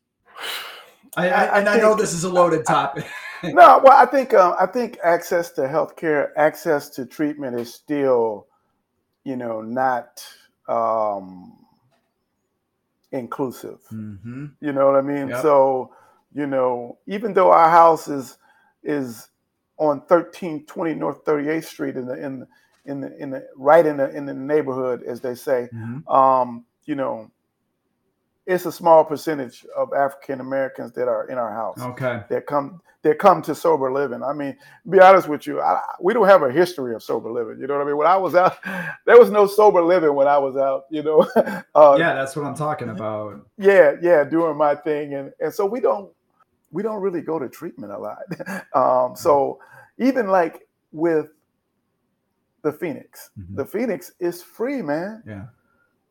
I, 1.17 1.27
I, 1.27 1.27
I- 1.27 1.45
I 1.45 1.59
and 1.59 1.67
I 1.69 1.77
know 1.77 1.93
this 1.93 2.13
is 2.13 2.23
a 2.23 2.29
loaded 2.29 2.65
topic. 2.65 3.05
no, 3.53 3.81
well, 3.83 3.91
I 3.97 4.05
think 4.05 4.33
uh, 4.33 4.55
I 4.59 4.65
think 4.65 4.97
access 5.03 5.51
to 5.51 5.61
healthcare, 5.61 6.29
access 6.37 6.89
to 6.91 7.05
treatment 7.05 7.59
is 7.59 7.73
still, 7.73 8.47
you 9.23 9.35
know, 9.35 9.61
not 9.61 10.25
um, 10.67 11.57
inclusive. 13.11 13.79
mm-hmm. 13.91 14.45
You 14.61 14.71
know 14.73 14.85
what 14.85 14.95
I 14.95 15.01
mean? 15.01 15.29
Yep. 15.29 15.41
So, 15.41 15.93
you 16.33 16.47
know, 16.47 16.97
even 17.07 17.33
though 17.33 17.51
our 17.51 17.69
house 17.69 18.07
is 18.07 18.37
is 18.83 19.27
on 19.77 20.01
thirteen 20.07 20.65
twenty 20.65 20.93
North 20.93 21.25
Thirty 21.25 21.49
Eighth 21.49 21.67
Street 21.67 21.95
in 21.97 22.05
the 22.07 22.13
in 22.23 22.39
the, 22.39 22.47
in 22.85 23.01
the 23.01 23.17
in 23.17 23.29
the 23.31 23.47
right 23.55 23.85
in 23.85 23.97
the 23.97 24.09
in 24.15 24.25
the 24.25 24.33
neighborhood, 24.33 25.03
as 25.03 25.21
they 25.21 25.35
say, 25.35 25.69
Mm-hmm. 25.73 26.07
um, 26.09 26.65
you 26.85 26.95
know, 26.95 27.29
it's 28.45 28.65
a 28.65 28.71
small 28.71 29.05
percentage 29.05 29.65
of 29.75 29.93
African 29.93 30.41
Americans 30.41 30.91
that 30.93 31.07
are 31.07 31.27
in 31.29 31.37
our 31.37 31.53
house 31.53 31.79
Okay. 31.79 32.21
that 32.29 32.45
come 32.45 32.81
that 33.03 33.19
come 33.19 33.41
to 33.41 33.53
sober 33.53 33.91
living. 33.91 34.23
I 34.23 34.31
mean, 34.33 34.57
be 34.89 34.99
honest 35.01 35.27
with 35.27 35.45
you, 35.45 35.59
I, 35.61 35.81
we 36.01 36.13
don't 36.13 36.27
have 36.27 36.41
a 36.43 36.51
history 36.51 36.95
of 36.95 37.03
sober 37.03 37.29
living. 37.31 37.57
You 37.59 37.67
know 37.67 37.75
what 37.75 37.83
I 37.83 37.85
mean? 37.87 37.97
When 37.97 38.07
I 38.07 38.15
was 38.15 38.33
out, 38.33 38.57
there 39.05 39.17
was 39.19 39.29
no 39.29 39.45
sober 39.45 39.81
living 39.81 40.13
when 40.15 40.27
I 40.27 40.37
was 40.37 40.55
out. 40.57 40.83
You 40.89 41.03
know, 41.03 41.19
uh, 41.75 41.95
Yeah, 41.99 42.13
that's 42.15 42.35
what 42.35 42.45
I'm 42.45 42.55
talking 42.55 42.89
about. 42.89 43.45
yeah, 43.57 43.93
yeah, 44.01 44.23
doing 44.23 44.57
my 44.57 44.75
thing, 44.75 45.13
and 45.15 45.31
and 45.39 45.53
so 45.53 45.65
we 45.65 45.79
don't 45.79 46.11
we 46.71 46.81
don't 46.83 47.01
really 47.01 47.21
go 47.21 47.37
to 47.39 47.47
treatment 47.49 47.91
a 47.93 47.97
lot. 47.97 48.19
um, 48.73 49.15
so 49.15 49.59
even 49.99 50.27
like 50.27 50.67
with 50.91 51.27
the 52.63 52.71
Phoenix, 52.71 53.29
Mhm. 53.39 53.55
the 53.57 53.65
Phoenix 53.65 54.11
is 54.19 54.41
free, 54.41 54.81
man. 54.81 55.21
Yeah. 55.27 55.45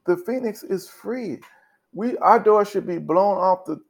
The 0.04 0.16
Phoenix 0.18 0.62
is 0.62 0.88
free. 0.88 1.40
We 1.94 2.16
our 2.18 2.38
doors 2.40 2.70
should 2.70 2.86
be 2.86 2.98
blown 2.98 3.38
off 3.38 3.64
the 3.66 3.80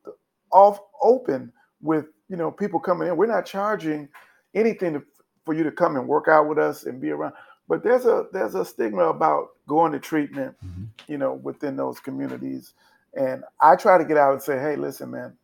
off 0.53 0.81
open 1.03 1.53
with 1.81 2.07
you 2.29 2.37
know 2.37 2.51
people 2.51 2.81
coming 2.81 3.09
in. 3.09 3.17
We're 3.17 3.27
not 3.27 3.47
charging 3.47 4.09
anything 4.55 4.95
to, 4.95 5.03
for 5.45 5.55
you 5.55 5.65
to 5.65 5.73
come 5.73 5.97
and 5.97 6.09
work 6.09 6.29
out 6.29 6.49
with 6.49 6.59
us 6.59 6.85
and 6.85 7.01
be 7.01 7.11
around. 7.11 7.35
But 7.69 7.83
there's 7.85 8.07
a 8.07 8.27
there's 8.33 8.55
a 8.55 8.65
stigma 8.65 9.05
about 9.09 9.49
going 9.69 9.93
to 9.93 10.01
treatment, 10.01 10.57
Mhm. 10.65 10.89
you 11.09 11.19
know, 11.19 11.35
within 11.35 11.77
those 11.77 12.01
communities. 12.01 12.75
And 13.15 13.45
I 13.61 13.77
try 13.77 13.99
to 13.99 14.05
get 14.05 14.17
out 14.17 14.33
and 14.35 14.43
say, 14.43 14.59
hey, 14.59 14.77
listen, 14.77 15.11
man, 15.11 15.37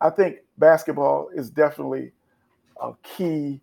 I 0.00 0.10
think 0.10 0.38
basketball 0.58 1.30
is 1.34 1.50
definitely 1.50 2.12
a 2.80 2.92
key 3.02 3.60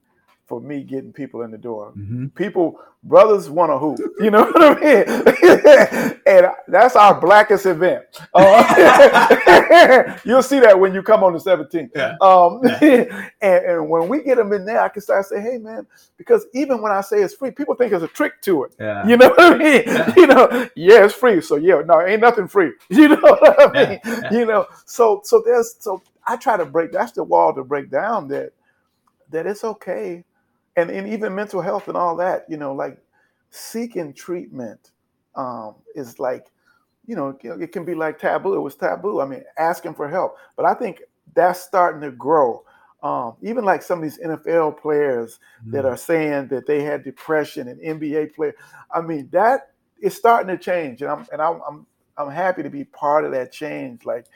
for 0.48 0.62
me 0.62 0.82
getting 0.84 1.12
people 1.12 1.42
in 1.42 1.52
the 1.52 1.58
door. 1.58 1.92
Mhm. 1.98 2.34
People, 2.34 2.80
brothers 3.04 3.50
want 3.50 3.70
to 3.70 3.78
hoop. 3.78 4.00
You 4.20 4.32
know 4.32 4.44
what 4.52 4.64
I 4.64 4.74
mean? 4.80 6.22
and 6.26 6.48
that's 6.70 6.96
our 6.96 7.20
blackest 7.20 7.66
event. 7.66 8.06
Uh, 8.34 10.18
you'll 10.26 10.42
see 10.42 10.60
that 10.62 10.80
when 10.80 10.94
you 10.94 11.04
come 11.04 11.24
on 11.24 11.34
the 11.34 11.40
17th. 11.40 11.90
Yeah. 11.94 12.16
Um, 12.22 12.62
and, 13.42 13.66
and 13.66 13.90
when 13.90 14.08
we 14.08 14.24
get 14.24 14.38
them 14.38 14.54
in 14.54 14.64
there, 14.66 14.80
I 14.82 14.88
can 14.90 15.02
start 15.02 15.26
saying, 15.26 15.44
hey, 15.44 15.58
man, 15.58 15.86
because 16.16 16.46
even 16.54 16.82
when 16.82 16.94
I 16.94 17.02
say 17.02 17.22
it's 17.22 17.34
free, 17.34 17.52
people 17.52 17.76
think 17.76 17.92
there's 17.92 18.04
a 18.04 18.08
trick 18.08 18.42
to 18.44 18.64
it. 18.64 18.72
Yeah. 18.80 19.06
You 19.06 19.18
know 19.18 19.30
what 19.30 19.54
I 19.54 19.58
mean? 19.58 19.84
Yeah. 19.86 20.14
You 20.16 20.28
know, 20.28 20.70
yeah, 20.76 21.04
it's 21.06 21.14
free. 21.14 21.42
So 21.42 21.58
yeah, 21.58 21.82
no, 21.86 22.02
ain't 22.02 22.22
nothing 22.22 22.48
free. 22.48 22.72
You 22.90 23.10
know 23.10 23.18
what 23.22 23.76
I 23.76 23.82
Yeah, 23.84 23.90
mean? 23.90 24.00
yeah. 24.06 24.34
You 24.34 24.46
know, 24.46 24.66
so 24.86 25.22
so 25.26 25.42
there's 25.46 25.76
so 25.80 26.02
I 26.26 26.38
try 26.38 26.56
to 26.58 26.66
break 26.66 26.92
that's 26.94 27.12
the 27.12 27.24
wall 27.24 27.54
to 27.54 27.64
break 27.64 27.90
down 27.92 28.28
that 28.30 28.54
that 29.30 29.46
it's 29.46 29.64
okay. 29.66 30.24
And 30.78 30.92
and 30.92 31.10
even 31.10 31.36
mental 31.36 31.62
health 31.62 31.90
and 31.90 31.98
all 31.98 32.18
that, 32.18 32.46
you 32.50 32.58
know, 32.58 32.74
like 32.76 33.00
seeking 33.52 34.14
treatment 34.14 34.92
um 35.36 35.76
is 35.96 36.20
like, 36.20 36.48
you 37.08 37.16
know, 37.18 37.38
it 37.44 37.74
can 37.74 37.86
be 37.86 37.96
like 37.96 38.20
taboo. 38.20 38.56
It 38.56 38.62
was 38.62 38.76
taboo. 38.76 39.22
I 39.22 39.28
mean, 39.28 39.44
asking 39.60 39.96
for 39.96 40.10
help. 40.10 40.38
But 40.58 40.68
I 40.68 40.76
think 40.76 41.02
that's 41.36 41.62
starting 41.62 42.02
to 42.02 42.12
grow. 42.12 42.64
Um, 43.04 43.36
even 43.44 43.66
like 43.66 43.84
some 43.84 44.00
of 44.00 44.04
these 44.04 44.20
NFL 44.20 44.80
players 44.82 45.40
that 45.72 45.86
Mm. 45.86 45.92
are 45.94 45.98
saying 45.98 46.50
that 46.50 46.68
they 46.68 46.84
had 46.84 47.04
depression 47.04 47.70
and 47.70 47.82
NBA 47.82 48.28
players. 48.36 48.56
I 48.92 49.02
mean, 49.02 49.30
that 49.34 49.72
is 50.02 50.16
starting 50.16 50.50
to 50.50 50.58
change, 50.64 51.02
and 51.04 51.12
I'm 51.12 51.28
and 51.34 51.42
I'm 51.42 51.62
I'm, 51.68 51.88
I'm 52.18 52.32
happy 52.32 52.64
to 52.64 52.72
be 52.72 52.86
part 52.86 53.26
of 53.26 53.32
that 53.34 53.52
change. 53.54 54.06
Like 54.06 54.28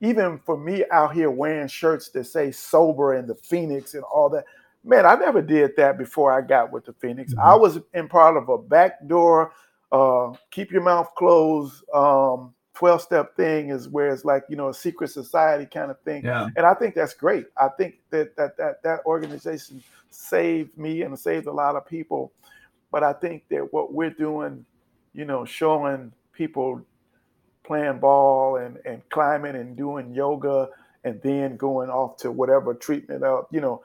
even 0.00 0.38
for 0.40 0.56
me 0.58 0.84
out 0.92 1.14
here 1.14 1.30
wearing 1.30 1.68
shirts 1.68 2.10
that 2.10 2.24
say 2.26 2.50
sober 2.52 3.14
and 3.14 3.28
the 3.28 3.34
Phoenix 3.36 3.94
and 3.94 4.04
all 4.04 4.28
that. 4.30 4.44
Man, 4.84 5.06
I 5.06 5.14
never 5.14 5.40
did 5.42 5.72
that 5.76 5.96
before 5.98 6.32
I 6.32 6.40
got 6.40 6.72
with 6.72 6.84
the 6.86 6.92
Phoenix. 6.94 7.34
I 7.40 7.54
was 7.54 7.78
in 7.94 8.08
part 8.08 8.36
of 8.36 8.48
a 8.48 8.58
backdoor, 8.58 9.52
uh, 9.92 10.32
keep 10.50 10.72
your 10.72 10.82
mouth 10.82 11.08
closed, 11.16 11.84
um, 11.94 12.54
12 12.74 13.02
step 13.02 13.36
thing 13.36 13.68
is 13.68 13.88
where 13.88 14.12
it's 14.12 14.24
like, 14.24 14.42
you 14.48 14.56
know, 14.56 14.70
a 14.70 14.74
secret 14.74 15.08
society 15.10 15.66
kind 15.66 15.90
of 15.90 16.00
thing 16.00 16.24
Yeah. 16.24 16.48
and 16.56 16.64
I 16.66 16.74
think 16.74 16.94
that's 16.94 17.14
great. 17.14 17.46
I 17.56 17.68
think 17.68 17.96
that 18.10 18.34
that 18.36 18.56
that 18.56 18.82
that 18.82 19.00
organization 19.06 19.82
saved 20.10 20.76
me 20.78 21.02
and 21.02 21.16
saved 21.18 21.46
a 21.46 21.52
lot 21.52 21.76
of 21.76 21.86
people. 21.86 22.32
But 22.90 23.04
I 23.04 23.12
think 23.12 23.44
that 23.50 23.72
what 23.72 23.92
we're 23.92 24.10
doing, 24.10 24.64
you 25.14 25.24
know, 25.26 25.44
showing 25.44 26.12
people 26.32 26.80
playing 27.62 27.98
ball 28.00 28.56
and 28.56 28.78
and 28.86 29.06
climbing 29.10 29.54
and 29.54 29.76
doing 29.76 30.12
yoga 30.14 30.68
and 31.04 31.20
then 31.22 31.56
going 31.56 31.90
off 31.90 32.16
to 32.18 32.32
whatever 32.32 32.74
treatment 32.74 33.22
of 33.22 33.46
you 33.50 33.60
know 33.60 33.82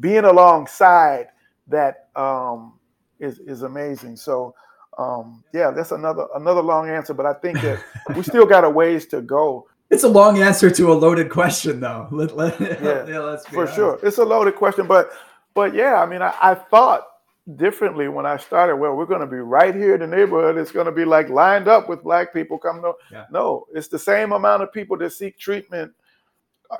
being 0.00 0.24
alongside 0.24 1.28
that 1.68 2.08
um, 2.16 2.78
is 3.20 3.38
is 3.40 3.62
amazing. 3.62 4.16
So. 4.16 4.54
Um, 4.98 5.44
yeah, 5.54 5.70
that's 5.70 5.92
another 5.92 6.26
another 6.34 6.60
long 6.60 6.90
answer, 6.90 7.14
but 7.14 7.24
I 7.24 7.32
think 7.34 7.60
that 7.60 7.80
we 8.16 8.22
still 8.24 8.44
got 8.44 8.64
a 8.64 8.68
ways 8.70 9.06
to 9.06 9.22
go 9.22 9.68
It's 9.90 10.02
a 10.02 10.08
long 10.08 10.42
answer 10.42 10.70
to 10.70 10.92
a 10.92 10.94
loaded 10.94 11.30
question, 11.30 11.78
though. 11.78 12.08
Let, 12.12 12.36
let, 12.36 12.58
Yeah, 12.60 13.02
be 13.06 13.12
for 13.54 13.60
honest. 13.60 13.76
sure 13.76 14.00
it's 14.02 14.18
a 14.18 14.24
loaded 14.24 14.56
question 14.56 14.88
but 14.88 15.10
but 15.54 15.72
yeah 15.72 16.02
i 16.02 16.06
mean 16.06 16.20
i, 16.20 16.34
I 16.42 16.54
thought 16.56 17.06
differently 17.54 18.08
when 18.08 18.26
i 18.26 18.36
started 18.36 18.74
well 18.74 18.96
we're 18.96 19.06
going 19.06 19.20
to 19.20 19.26
be 19.28 19.36
right 19.36 19.72
here 19.74 19.94
in 19.94 20.00
the 20.00 20.06
neighborhood 20.08 20.58
it's 20.58 20.72
going 20.72 20.86
to 20.86 20.92
be 20.92 21.04
like 21.04 21.28
lined 21.28 21.68
up 21.68 21.88
with 21.88 22.02
black 22.02 22.34
people 22.34 22.58
coming 22.58 22.82
Yeah. 23.12 23.26
no 23.30 23.66
it's 23.72 23.86
the 23.86 24.00
same 24.00 24.32
amount 24.32 24.64
of 24.64 24.72
people 24.72 24.98
that 24.98 25.12
seek 25.12 25.38
treatment 25.38 25.92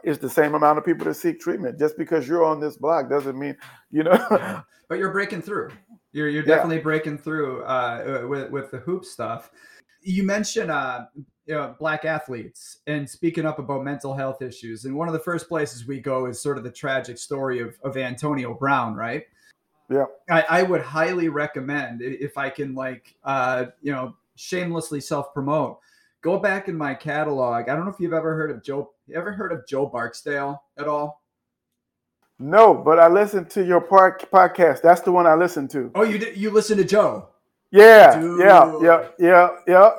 it's 0.04 0.18
the 0.18 0.28
same 0.30 0.54
amount 0.54 0.78
of 0.78 0.84
people 0.84 1.04
that 1.06 1.14
seek 1.14 1.40
treatment 1.40 1.78
just 1.78 1.96
because 1.96 2.28
you're 2.28 2.44
on 2.44 2.60
this 2.60 2.76
block 2.76 3.08
doesn't 3.08 3.38
mean 3.38 3.56
you 3.90 4.02
know 4.02 4.26
Yeah. 4.30 4.62
But 4.88 4.98
you're 4.98 5.12
breaking 5.12 5.42
through. 5.42 5.70
You're 6.12 6.28
you're 6.28 6.42
Yeah. 6.44 6.54
definitely 6.56 6.78
breaking 6.78 7.18
through 7.18 7.62
uh, 7.64 8.26
with 8.26 8.50
with 8.50 8.70
the 8.70 8.78
hoop 8.78 9.04
stuff. 9.04 9.50
You 10.02 10.22
mentioned 10.22 10.70
uh, 10.70 11.06
you 11.48 11.54
know, 11.54 11.74
black 11.78 12.04
athletes 12.04 12.78
and 12.86 13.08
speaking 13.08 13.46
up 13.46 13.58
about 13.58 13.82
mental 13.82 14.14
health 14.14 14.42
issues. 14.42 14.84
And 14.84 14.94
one 14.94 15.08
of 15.08 15.14
the 15.14 15.20
first 15.20 15.48
places 15.48 15.86
we 15.86 15.98
go 15.98 16.26
is 16.26 16.40
sort 16.40 16.58
of 16.58 16.64
the 16.64 16.70
tragic 16.70 17.16
story 17.18 17.60
of, 17.60 17.78
of 17.82 17.96
Antonio 17.96 18.52
Brown, 18.54 18.94
right? 18.94 19.24
Yeah. 19.90 20.04
I, 20.28 20.44
I 20.48 20.62
would 20.62 20.82
highly 20.82 21.30
recommend 21.30 22.02
if 22.02 22.36
I 22.36 22.50
can 22.50 22.74
like 22.74 23.14
uh, 23.24 23.66
you 23.82 23.92
know 23.92 24.14
shamelessly 24.36 25.00
self 25.00 25.32
promote. 25.32 25.78
Go 26.22 26.38
back 26.38 26.68
in 26.68 26.76
my 26.76 26.94
catalog. 26.94 27.68
I 27.68 27.74
don't 27.76 27.84
know 27.84 27.92
if 27.92 28.00
you've 28.00 28.12
ever 28.12 28.34
heard 28.34 28.50
of 28.50 28.62
Joe. 28.62 28.90
You 29.06 29.14
ever 29.16 29.32
heard 29.32 29.52
of 29.52 29.66
Joe 29.66 29.86
Barksdale 29.86 30.62
at 30.78 30.86
all? 30.88 31.22
no 32.40 32.72
but 32.72 33.00
i 33.00 33.08
listened 33.08 33.50
to 33.50 33.64
your 33.64 33.80
park 33.80 34.30
podcast 34.30 34.80
that's 34.80 35.00
the 35.00 35.10
one 35.10 35.26
i 35.26 35.34
listened 35.34 35.68
to 35.68 35.90
Oh, 35.96 36.04
you 36.04 36.18
did. 36.18 36.36
You 36.36 36.50
listen 36.50 36.76
to 36.78 36.84
Joe. 36.84 37.30
Yeah, 37.70 38.18
Dude. 38.18 38.40
yeah, 38.40 38.78
yeah, 39.18 39.50
yeah, 39.66 39.92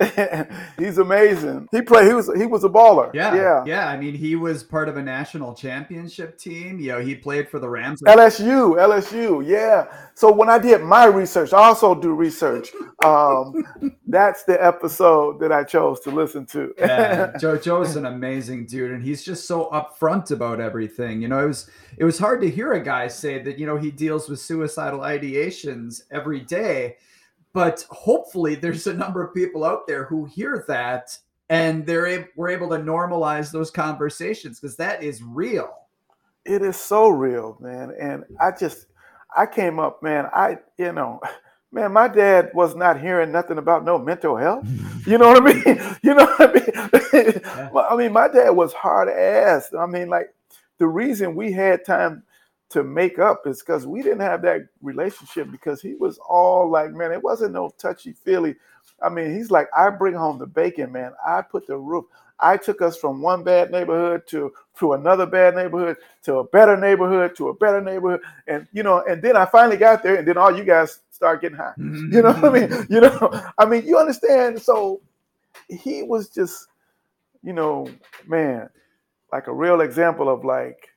yeah. 0.00 0.44
He's 0.78 0.98
amazing. 0.98 1.66
He 1.72 1.80
played. 1.80 2.08
He 2.08 2.12
was. 2.12 2.30
He 2.36 2.44
was 2.44 2.62
a 2.62 2.68
baller. 2.68 3.10
Yeah, 3.14 3.34
yeah. 3.34 3.64
yeah. 3.64 3.88
I 3.88 3.96
mean, 3.96 4.12
he 4.14 4.36
was 4.36 4.62
part 4.62 4.90
of 4.90 4.98
a 4.98 5.02
national 5.02 5.54
championship 5.54 6.36
team. 6.36 6.78
You 6.78 6.88
know, 6.92 7.00
he 7.00 7.14
played 7.14 7.48
for 7.48 7.58
the 7.58 7.70
Rams. 7.70 8.02
LSU, 8.02 8.76
LSU. 8.76 9.46
Yeah. 9.46 9.86
So 10.16 10.32
when 10.32 10.48
I 10.48 10.58
did 10.58 10.82
my 10.82 11.06
research, 11.06 11.52
I 11.52 11.58
also 11.58 11.94
do 11.94 12.12
research. 12.12 12.70
Um, 13.04 13.64
that's 14.06 14.44
the 14.44 14.64
episode 14.64 15.40
that 15.40 15.50
I 15.50 15.64
chose 15.64 16.00
to 16.00 16.10
listen 16.10 16.46
to. 16.46 16.72
yeah, 16.78 17.32
Joe 17.40 17.56
Joe's 17.56 17.96
an 17.96 18.06
amazing 18.06 18.66
dude, 18.66 18.92
and 18.92 19.02
he's 19.02 19.24
just 19.24 19.46
so 19.46 19.68
upfront 19.72 20.30
about 20.30 20.60
everything. 20.60 21.20
You 21.20 21.28
know, 21.28 21.44
it 21.44 21.48
was 21.48 21.70
it 21.96 22.04
was 22.04 22.18
hard 22.18 22.40
to 22.42 22.50
hear 22.50 22.72
a 22.74 22.82
guy 22.82 23.08
say 23.08 23.42
that. 23.42 23.58
You 23.58 23.66
know, 23.66 23.76
he 23.76 23.90
deals 23.90 24.28
with 24.28 24.40
suicidal 24.40 25.00
ideations 25.00 26.02
every 26.10 26.40
day, 26.40 26.96
but 27.52 27.84
hopefully, 27.90 28.54
there's 28.54 28.86
a 28.86 28.94
number 28.94 29.22
of 29.22 29.34
people 29.34 29.64
out 29.64 29.86
there 29.86 30.04
who 30.04 30.24
hear 30.26 30.64
that 30.68 31.18
and 31.50 31.84
they're 31.86 32.06
able, 32.06 32.28
we're 32.36 32.50
able 32.50 32.68
to 32.70 32.76
normalize 32.76 33.52
those 33.52 33.70
conversations 33.70 34.60
because 34.60 34.76
that 34.76 35.02
is 35.02 35.22
real. 35.22 35.70
it 36.44 36.62
is 36.62 36.76
so 36.76 37.08
real, 37.08 37.56
man. 37.60 37.92
And 37.98 38.24
I 38.40 38.50
just, 38.50 38.86
I 39.36 39.46
came 39.46 39.78
up, 39.78 40.02
man. 40.02 40.26
I, 40.32 40.58
you 40.78 40.92
know, 40.92 41.20
man, 41.72 41.92
my 41.92 42.08
dad 42.08 42.50
was 42.54 42.74
not 42.74 43.00
hearing 43.00 43.32
nothing 43.32 43.58
about 43.58 43.84
no 43.84 43.98
mental 43.98 44.36
health. 44.36 44.66
You 45.06 45.18
know 45.18 45.28
what 45.28 45.42
I 45.42 45.52
mean? 45.52 45.96
You 46.02 46.14
know 46.14 46.24
what 46.24 46.56
I 46.56 47.22
mean? 47.22 47.70
Well, 47.74 47.86
I 47.90 47.94
mean, 47.94 48.10
my 48.10 48.26
dad 48.26 48.48
was 48.48 48.72
hard 48.72 49.10
ass. 49.10 49.70
I 49.78 49.84
mean, 49.84 50.08
like 50.08 50.32
the 50.78 50.86
reason 50.86 51.34
we 51.34 51.52
had 51.52 51.84
time 51.84 52.22
to 52.70 52.82
make 52.82 53.18
up 53.18 53.46
is 53.46 53.60
because 53.60 53.86
we 53.86 54.02
didn't 54.02 54.20
have 54.20 54.40
that 54.42 54.62
relationship 54.80 55.50
because 55.50 55.82
he 55.82 55.94
was 55.94 56.18
all 56.26 56.70
like, 56.70 56.92
man, 56.92 57.12
it 57.12 57.22
wasn't 57.22 57.52
no 57.52 57.68
touchy 57.76 58.14
feely. 58.14 58.56
I 59.02 59.10
mean, 59.10 59.34
he's 59.34 59.50
like, 59.50 59.68
I 59.76 59.90
bring 59.90 60.14
home 60.14 60.38
the 60.38 60.46
bacon, 60.46 60.90
man. 60.90 61.12
I 61.26 61.42
put 61.42 61.66
the 61.66 61.76
roof. 61.76 62.06
I 62.40 62.56
took 62.56 62.82
us 62.82 62.96
from 62.96 63.20
one 63.20 63.44
bad 63.44 63.70
neighborhood 63.70 64.26
to 64.28 64.52
to 64.78 64.94
another 64.94 65.26
bad 65.26 65.54
neighborhood 65.54 65.96
to 66.24 66.38
a 66.38 66.44
better 66.44 66.76
neighborhood 66.76 67.36
to 67.36 67.48
a 67.48 67.54
better 67.54 67.80
neighborhood, 67.80 68.20
and 68.48 68.66
you 68.72 68.82
know, 68.82 69.04
and 69.08 69.22
then 69.22 69.36
I 69.36 69.44
finally 69.46 69.76
got 69.76 70.02
there, 70.02 70.16
and 70.16 70.26
then 70.28 70.36
all 70.38 70.56
you 70.56 70.64
guys 70.64 71.00
start 71.10 71.40
getting 71.40 71.58
high. 71.58 71.74
You 72.10 72.22
know 72.22 72.32
what 72.32 72.44
I 72.56 72.60
mean? 72.68 72.86
You 72.90 73.00
know, 73.02 73.42
I 73.58 73.64
mean, 73.66 73.86
you 73.86 73.98
understand? 73.98 74.60
So 74.62 75.00
he 75.68 76.02
was 76.02 76.28
just, 76.28 76.66
you 77.42 77.52
know, 77.52 77.90
man, 78.26 78.68
like 79.32 79.46
a 79.48 79.52
real 79.54 79.80
example 79.82 80.28
of 80.28 80.44
like 80.44 80.88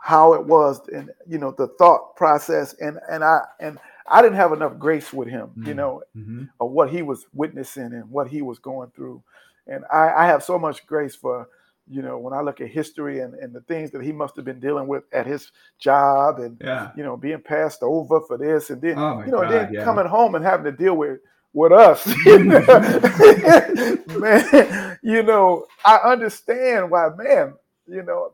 how 0.00 0.34
it 0.34 0.44
was 0.46 0.86
and 0.88 1.10
you 1.26 1.38
know 1.38 1.52
the 1.56 1.68
thought 1.78 2.14
process 2.16 2.74
and 2.74 2.98
and 3.10 3.24
I 3.24 3.40
and 3.60 3.78
I 4.08 4.22
didn't 4.22 4.36
have 4.36 4.52
enough 4.52 4.78
grace 4.78 5.12
with 5.12 5.28
him, 5.28 5.50
you 5.64 5.72
Mm. 5.72 5.76
know, 5.76 6.02
Mhm. 6.16 6.50
of 6.60 6.70
what 6.72 6.90
he 6.90 7.02
was 7.02 7.26
witnessing 7.34 7.92
and 7.94 8.10
what 8.10 8.28
he 8.28 8.42
was 8.42 8.58
going 8.58 8.90
through. 8.90 9.22
And 9.66 9.84
I, 9.92 10.12
I 10.12 10.26
have 10.26 10.44
so 10.44 10.58
much 10.58 10.86
grace 10.86 11.14
for, 11.16 11.48
you 11.88 12.00
know, 12.02 12.18
when 12.18 12.32
I 12.32 12.40
look 12.40 12.60
at 12.60 12.68
history 12.68 13.20
and, 13.20 13.34
and 13.34 13.52
the 13.52 13.60
things 13.62 13.90
that 13.90 14.02
he 14.02 14.10
must 14.12 14.36
have 14.36 14.44
been 14.44 14.60
dealing 14.60 14.86
with 14.86 15.04
at 15.12 15.26
his 15.26 15.52
job 15.78 16.38
and 16.38 16.56
Yeah. 16.62 16.90
you 16.96 17.02
know, 17.02 17.16
being 17.16 17.42
passed 17.42 17.82
over 17.82 18.20
for 18.22 18.38
this 18.38 18.70
and 18.70 18.80
then 18.80 18.98
Oh 18.98 19.20
you 19.24 19.30
know, 19.32 19.42
God, 19.42 19.50
then 19.50 19.72
yeah. 19.72 19.84
coming 19.84 20.06
home 20.06 20.34
and 20.34 20.44
having 20.44 20.64
to 20.64 20.72
deal 20.72 20.94
with 20.96 21.20
with 21.52 21.72
us. 21.72 22.04
man, 24.18 24.98
you 25.02 25.22
know, 25.22 25.66
I 25.84 25.96
understand 25.98 26.90
why, 26.90 27.10
man, 27.16 27.54
you 27.86 28.02
know, 28.02 28.32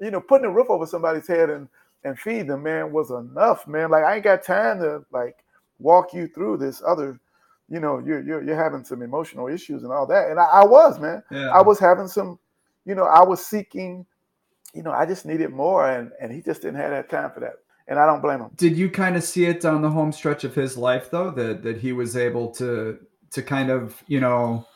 you 0.00 0.10
know, 0.10 0.20
putting 0.20 0.46
a 0.46 0.50
roof 0.50 0.68
over 0.70 0.86
somebody's 0.86 1.26
head 1.28 1.50
and 1.50 1.68
and 2.04 2.18
feed 2.18 2.46
them, 2.46 2.62
man, 2.62 2.92
was 2.92 3.10
enough, 3.10 3.66
man. 3.66 3.90
Like 3.90 4.04
I 4.04 4.14
ain't 4.16 4.24
got 4.24 4.42
time 4.42 4.78
to 4.80 5.04
like 5.12 5.36
walk 5.78 6.14
you 6.14 6.28
through 6.28 6.58
this 6.58 6.82
other, 6.86 7.18
you 7.68 7.80
know, 7.80 7.98
you're 7.98 8.22
you're, 8.22 8.42
you're 8.42 8.62
having 8.62 8.84
some 8.84 9.02
emotional 9.02 9.48
issues 9.48 9.82
and 9.82 9.92
all 9.92 10.06
that. 10.06 10.30
And 10.30 10.38
I, 10.40 10.44
I 10.44 10.64
was, 10.64 10.98
man. 10.98 11.22
Yeah. 11.30 11.50
I 11.50 11.62
was 11.62 11.78
having 11.78 12.08
some, 12.08 12.38
you 12.84 12.94
know, 12.94 13.04
I 13.04 13.22
was 13.24 13.44
seeking, 13.44 14.06
you 14.74 14.82
know, 14.82 14.92
I 14.92 15.06
just 15.06 15.26
needed 15.26 15.50
more 15.50 15.88
and 15.88 16.10
and 16.20 16.32
he 16.32 16.40
just 16.40 16.62
didn't 16.62 16.76
have 16.76 16.90
that 16.90 17.10
time 17.10 17.30
for 17.30 17.40
that. 17.40 17.54
And 17.86 17.98
I 17.98 18.06
don't 18.06 18.20
blame 18.20 18.40
him. 18.40 18.50
Did 18.56 18.76
you 18.76 18.90
kind 18.90 19.16
of 19.16 19.24
see 19.24 19.46
it 19.46 19.60
down 19.60 19.80
the 19.80 19.90
home 19.90 20.12
stretch 20.12 20.44
of 20.44 20.54
his 20.54 20.76
life 20.76 21.10
though 21.10 21.30
that 21.32 21.62
that 21.62 21.78
he 21.78 21.92
was 21.92 22.16
able 22.16 22.50
to 22.52 22.98
to 23.32 23.42
kind 23.42 23.70
of, 23.70 24.02
you 24.06 24.20
know, 24.20 24.66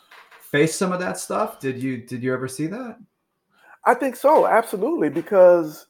face 0.51 0.75
some 0.75 0.93
of 0.93 1.01
that 1.01 1.19
stuff? 1.19 1.61
Did 1.61 1.83
you 1.83 1.99
did 1.99 2.23
you 2.23 2.33
ever 2.35 2.49
see 2.49 2.67
that? 2.67 2.99
I 3.85 3.95
think 3.95 4.15
so, 4.15 4.47
absolutely, 4.47 5.09
because 5.09 5.87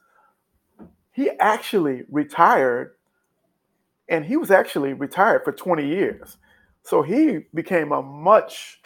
he 1.11 1.31
actually 1.41 2.05
retired 2.11 2.95
and 4.09 4.25
he 4.25 4.37
was 4.37 4.51
actually 4.51 4.93
retired 4.95 5.45
for 5.45 5.53
20 5.53 5.87
years. 5.87 6.39
So 6.85 7.03
he 7.03 7.41
became 7.55 7.93
a 7.93 8.03
much 8.03 8.81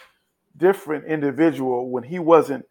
different 0.57 1.05
individual 1.05 1.89
when 1.89 2.03
he 2.03 2.19
wasn't 2.19 2.65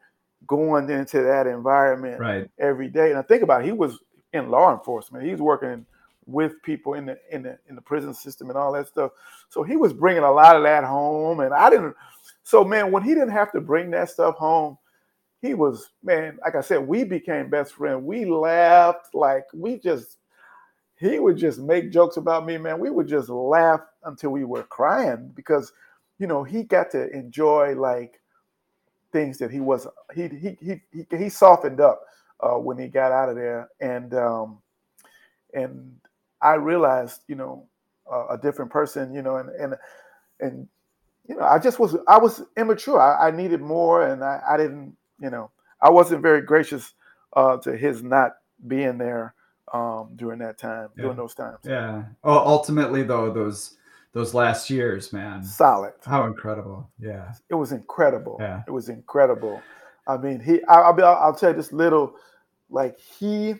going 0.46 0.88
into 0.90 1.22
that 1.22 1.46
environment 1.46 2.20
Right. 2.20 2.50
every 2.58 2.88
day. 2.88 3.10
And 3.10 3.18
I 3.18 3.22
think 3.22 3.42
about 3.42 3.62
it, 3.62 3.66
he 3.66 3.72
was 3.72 3.98
in 4.32 4.50
law 4.50 4.72
enforcement. 4.72 5.24
He 5.24 5.32
was 5.32 5.40
working 5.40 5.86
with 6.26 6.60
people 6.62 6.94
in 6.94 7.06
the 7.06 7.18
in 7.30 7.42
the 7.42 7.58
in 7.68 7.76
the 7.76 7.80
prison 7.80 8.12
system 8.12 8.50
and 8.50 8.58
all 8.58 8.72
that 8.72 8.88
stuff. 8.88 9.12
So 9.48 9.62
he 9.62 9.76
was 9.76 9.92
bringing 9.92 10.24
a 10.24 10.32
lot 10.32 10.56
of 10.56 10.62
that 10.64 10.84
home. 10.84 11.40
And 11.40 11.54
I 11.54 11.70
didn't. 11.70 11.94
So 12.42 12.64
man, 12.64 12.90
when 12.92 13.02
he 13.02 13.14
didn't 13.14 13.30
have 13.30 13.52
to 13.52 13.60
bring 13.60 13.90
that 13.92 14.10
stuff 14.10 14.36
home, 14.36 14.76
he 15.42 15.54
was 15.54 15.90
man. 16.02 16.38
Like 16.44 16.56
I 16.56 16.60
said, 16.60 16.86
we 16.86 17.04
became 17.04 17.48
best 17.50 17.74
friends. 17.74 18.02
We 18.04 18.24
laughed 18.24 19.14
like 19.14 19.44
we 19.52 19.78
just. 19.78 20.18
He 20.98 21.18
would 21.18 21.36
just 21.36 21.58
make 21.58 21.92
jokes 21.92 22.16
about 22.16 22.46
me, 22.46 22.56
man. 22.56 22.78
We 22.78 22.90
would 22.90 23.06
just 23.06 23.28
laugh 23.28 23.80
until 24.04 24.30
we 24.30 24.44
were 24.44 24.62
crying 24.62 25.30
because, 25.34 25.72
you 26.18 26.26
know, 26.26 26.42
he 26.42 26.62
got 26.62 26.90
to 26.92 27.10
enjoy 27.10 27.74
like 27.74 28.20
things 29.12 29.38
that 29.38 29.50
he 29.50 29.60
was 29.60 29.86
he 30.14 30.28
he 30.28 30.56
he 30.92 31.06
he, 31.16 31.28
softened 31.28 31.80
up 31.80 32.02
uh, 32.40 32.54
when 32.54 32.78
he 32.78 32.88
got 32.88 33.12
out 33.12 33.28
of 33.28 33.36
there, 33.36 33.68
and 33.80 34.14
um, 34.14 34.58
and 35.52 35.94
I 36.40 36.54
realized, 36.54 37.20
you 37.28 37.34
know, 37.34 37.66
uh, 38.10 38.28
a 38.28 38.38
different 38.38 38.70
person, 38.70 39.12
you 39.12 39.20
know, 39.20 39.36
and 39.36 39.50
and 39.50 39.74
and 40.40 40.68
you 41.28 41.36
know, 41.36 41.44
I 41.44 41.58
just 41.58 41.78
was 41.78 41.94
I 42.08 42.18
was 42.18 42.42
immature. 42.56 43.00
I, 43.00 43.28
I 43.28 43.30
needed 43.30 43.60
more, 43.60 44.06
and 44.06 44.24
I, 44.24 44.40
I 44.48 44.56
didn't, 44.56 44.96
you 45.20 45.28
know, 45.28 45.50
I 45.82 45.90
wasn't 45.90 46.22
very 46.22 46.40
gracious 46.40 46.94
uh, 47.34 47.58
to 47.58 47.76
his 47.76 48.02
not 48.02 48.32
being 48.66 48.96
there 48.96 49.34
um, 49.72 50.10
during 50.16 50.38
that 50.40 50.58
time, 50.58 50.88
Yeah. 50.96 51.02
during 51.02 51.16
those 51.16 51.34
times. 51.34 51.58
Yeah. 51.64 52.04
Oh, 52.24 52.38
ultimately 52.38 53.02
though, 53.02 53.32
those 53.32 53.76
those 54.12 54.32
last 54.32 54.70
years, 54.70 55.12
man. 55.12 55.42
Solid. 55.42 55.92
How 56.04 56.24
incredible. 56.26 56.88
Yeah. 56.98 57.32
It 57.50 57.54
was 57.54 57.72
incredible. 57.72 58.38
Yeah. 58.40 58.62
It 58.66 58.70
was 58.70 58.88
incredible. 58.88 59.60
I 60.06 60.16
mean, 60.16 60.40
he. 60.40 60.62
I, 60.64 60.76
I'll 60.80 60.92
be. 60.94 61.02
I'll, 61.02 61.16
I'll 61.16 61.34
tell 61.34 61.50
you 61.50 61.56
this 61.56 61.72
little. 61.72 62.14
Like 62.70 62.98
he 62.98 63.54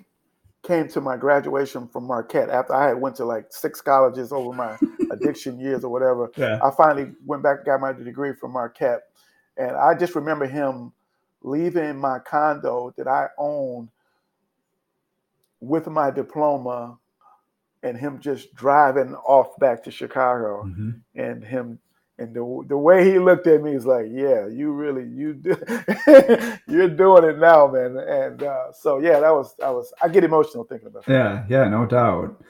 came 0.66 0.88
to 0.88 1.00
my 1.00 1.16
graduation 1.16 1.86
from 1.86 2.04
Marquette 2.04 2.50
after 2.50 2.74
I 2.74 2.88
had 2.88 3.00
went 3.00 3.14
to 3.16 3.24
like 3.24 3.46
six 3.50 3.80
colleges 3.80 4.32
over 4.32 4.52
my 4.56 4.76
addiction 5.12 5.60
years 5.60 5.84
or 5.84 5.90
whatever. 5.90 6.30
Yeah. 6.36 6.58
I 6.64 6.70
finally 6.76 7.12
went 7.24 7.42
back 7.42 7.64
got 7.64 7.80
my 7.80 7.92
degree 7.92 8.32
from 8.34 8.52
Marquette, 8.52 9.02
and 9.58 9.76
I 9.76 9.94
just 9.94 10.14
remember 10.14 10.46
him 10.46 10.92
leaving 11.42 11.96
my 11.98 12.18
condo 12.18 12.92
that 12.96 13.06
I 13.06 13.28
owned 13.38 13.90
with 15.60 15.86
my 15.86 16.10
diploma, 16.10 16.98
and 17.82 17.96
him 17.96 18.18
just 18.20 18.54
driving 18.54 19.14
off 19.14 19.56
back 19.58 19.82
to 19.84 19.90
Chicago 19.90 20.64
Mhm. 20.64 21.00
and 21.14 21.44
him 21.44 21.78
and 22.18 22.34
the 22.34 22.64
the 22.68 22.76
way 22.78 23.10
he 23.10 23.18
looked 23.18 23.46
at 23.46 23.62
me 23.62 23.74
is 23.74 23.84
like, 23.84 24.06
yeah, 24.10 24.46
you 24.46 24.72
really 24.72 25.04
you 25.04 25.34
do, 25.34 25.54
you're 26.66 26.88
doing 26.88 27.24
it 27.24 27.38
now, 27.38 27.66
man. 27.66 27.98
And 27.98 28.42
uh, 28.42 28.72
so 28.72 28.98
yeah, 28.98 29.20
that 29.20 29.30
was 29.34 29.54
I 29.62 29.70
was 29.70 29.92
I 30.02 30.08
get 30.08 30.24
emotional 30.24 30.64
thinking 30.64 30.88
about 30.88 31.04
that. 31.04 31.12
Yeah, 31.12 31.44
yeah, 31.48 31.68
no 31.68 31.84
doubt. 31.86 32.42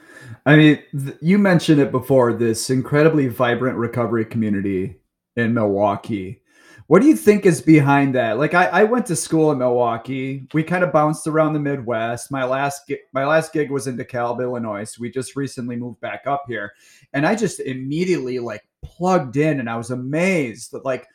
I 0.45 0.55
mean, 0.55 0.79
th- 0.97 1.17
you 1.21 1.37
mentioned 1.37 1.81
it 1.81 1.91
before 1.91 2.31
this 2.33 2.69
incredibly 2.69 3.27
vibrant 3.27 3.77
recovery 3.77 4.23
community 4.25 4.99
in 5.35 5.53
Milwaukee. 5.53 6.41
What 6.87 7.01
do 7.01 7.07
you 7.09 7.17
think 7.17 7.45
is 7.45 7.61
behind 7.61 8.15
that? 8.15 8.37
Like, 8.37 8.53
I, 8.53 8.67
I 8.67 8.83
went 8.85 9.05
to 9.07 9.15
school 9.17 9.51
in 9.51 9.57
Milwaukee. 9.57 10.47
We 10.53 10.63
kind 10.63 10.85
of 10.85 10.93
bounced 10.93 11.27
around 11.27 11.51
the 11.51 11.59
Midwest. 11.59 12.31
My 12.31 12.45
last 12.45 12.87
gi- 12.87 13.01
my 13.11 13.25
last 13.25 13.51
gig 13.51 13.69
was 13.69 13.87
in 13.87 13.97
DeKalb, 13.97 14.41
Illinois. 14.41 14.85
So 14.85 15.01
we 15.01 15.11
just 15.11 15.35
recently 15.35 15.75
moved 15.75 15.99
back 15.99 16.23
up 16.25 16.45
here, 16.47 16.71
and 17.11 17.27
I 17.27 17.35
just 17.35 17.59
immediately 17.59 18.39
like 18.39 18.65
plugged 18.81 19.35
in, 19.35 19.59
and 19.59 19.69
I 19.69 19.75
was 19.75 19.91
amazed 19.91 20.71
that 20.71 20.85
like 20.85 21.07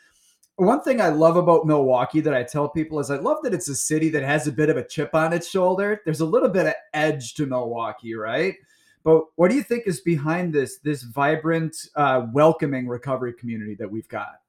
one 0.56 0.82
thing 0.82 1.00
I 1.00 1.08
love 1.08 1.36
about 1.36 1.66
Milwaukee 1.66 2.20
that 2.20 2.34
I 2.34 2.42
tell 2.42 2.68
people 2.68 3.00
is 3.00 3.10
I 3.10 3.16
love 3.16 3.38
that 3.42 3.54
it's 3.54 3.70
a 3.70 3.74
city 3.74 4.10
that 4.10 4.22
has 4.22 4.46
a 4.46 4.52
bit 4.52 4.68
of 4.68 4.76
a 4.76 4.86
chip 4.86 5.14
on 5.14 5.32
its 5.32 5.48
shoulder. 5.48 6.02
There's 6.04 6.20
a 6.20 6.26
little 6.26 6.50
bit 6.50 6.66
of 6.66 6.74
edge 6.92 7.32
to 7.34 7.46
Milwaukee, 7.46 8.14
right? 8.14 8.56
But 9.04 9.22
what 9.36 9.48
do 9.48 9.56
you 9.56 9.62
think 9.62 9.84
is 9.86 10.02
behind 10.02 10.52
this 10.52 10.80
this 10.80 11.02
vibrant, 11.02 11.74
uh, 11.96 12.26
welcoming 12.34 12.88
recovery 12.88 13.32
community 13.32 13.74
that 13.76 13.90
we've 13.90 14.08
got? 14.08 14.41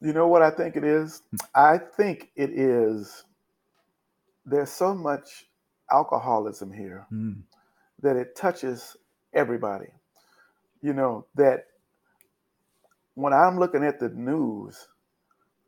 You 0.00 0.12
know 0.12 0.28
what 0.28 0.42
I 0.42 0.50
think 0.50 0.76
it 0.76 0.84
is? 0.84 1.22
I 1.54 1.78
think 1.78 2.30
it 2.36 2.50
is. 2.50 3.24
There's 4.46 4.70
so 4.70 4.94
much 4.94 5.46
alcoholism 5.92 6.72
here 6.72 7.06
Mm, 7.12 7.42
that 8.02 8.16
it 8.16 8.36
touches 8.36 8.96
everybody. 9.34 9.88
You 10.82 10.94
know 10.94 11.26
that 11.36 11.66
when 13.14 13.32
I'm 13.32 13.58
looking 13.58 13.84
at 13.84 13.98
the 14.00 14.08
news, 14.10 14.88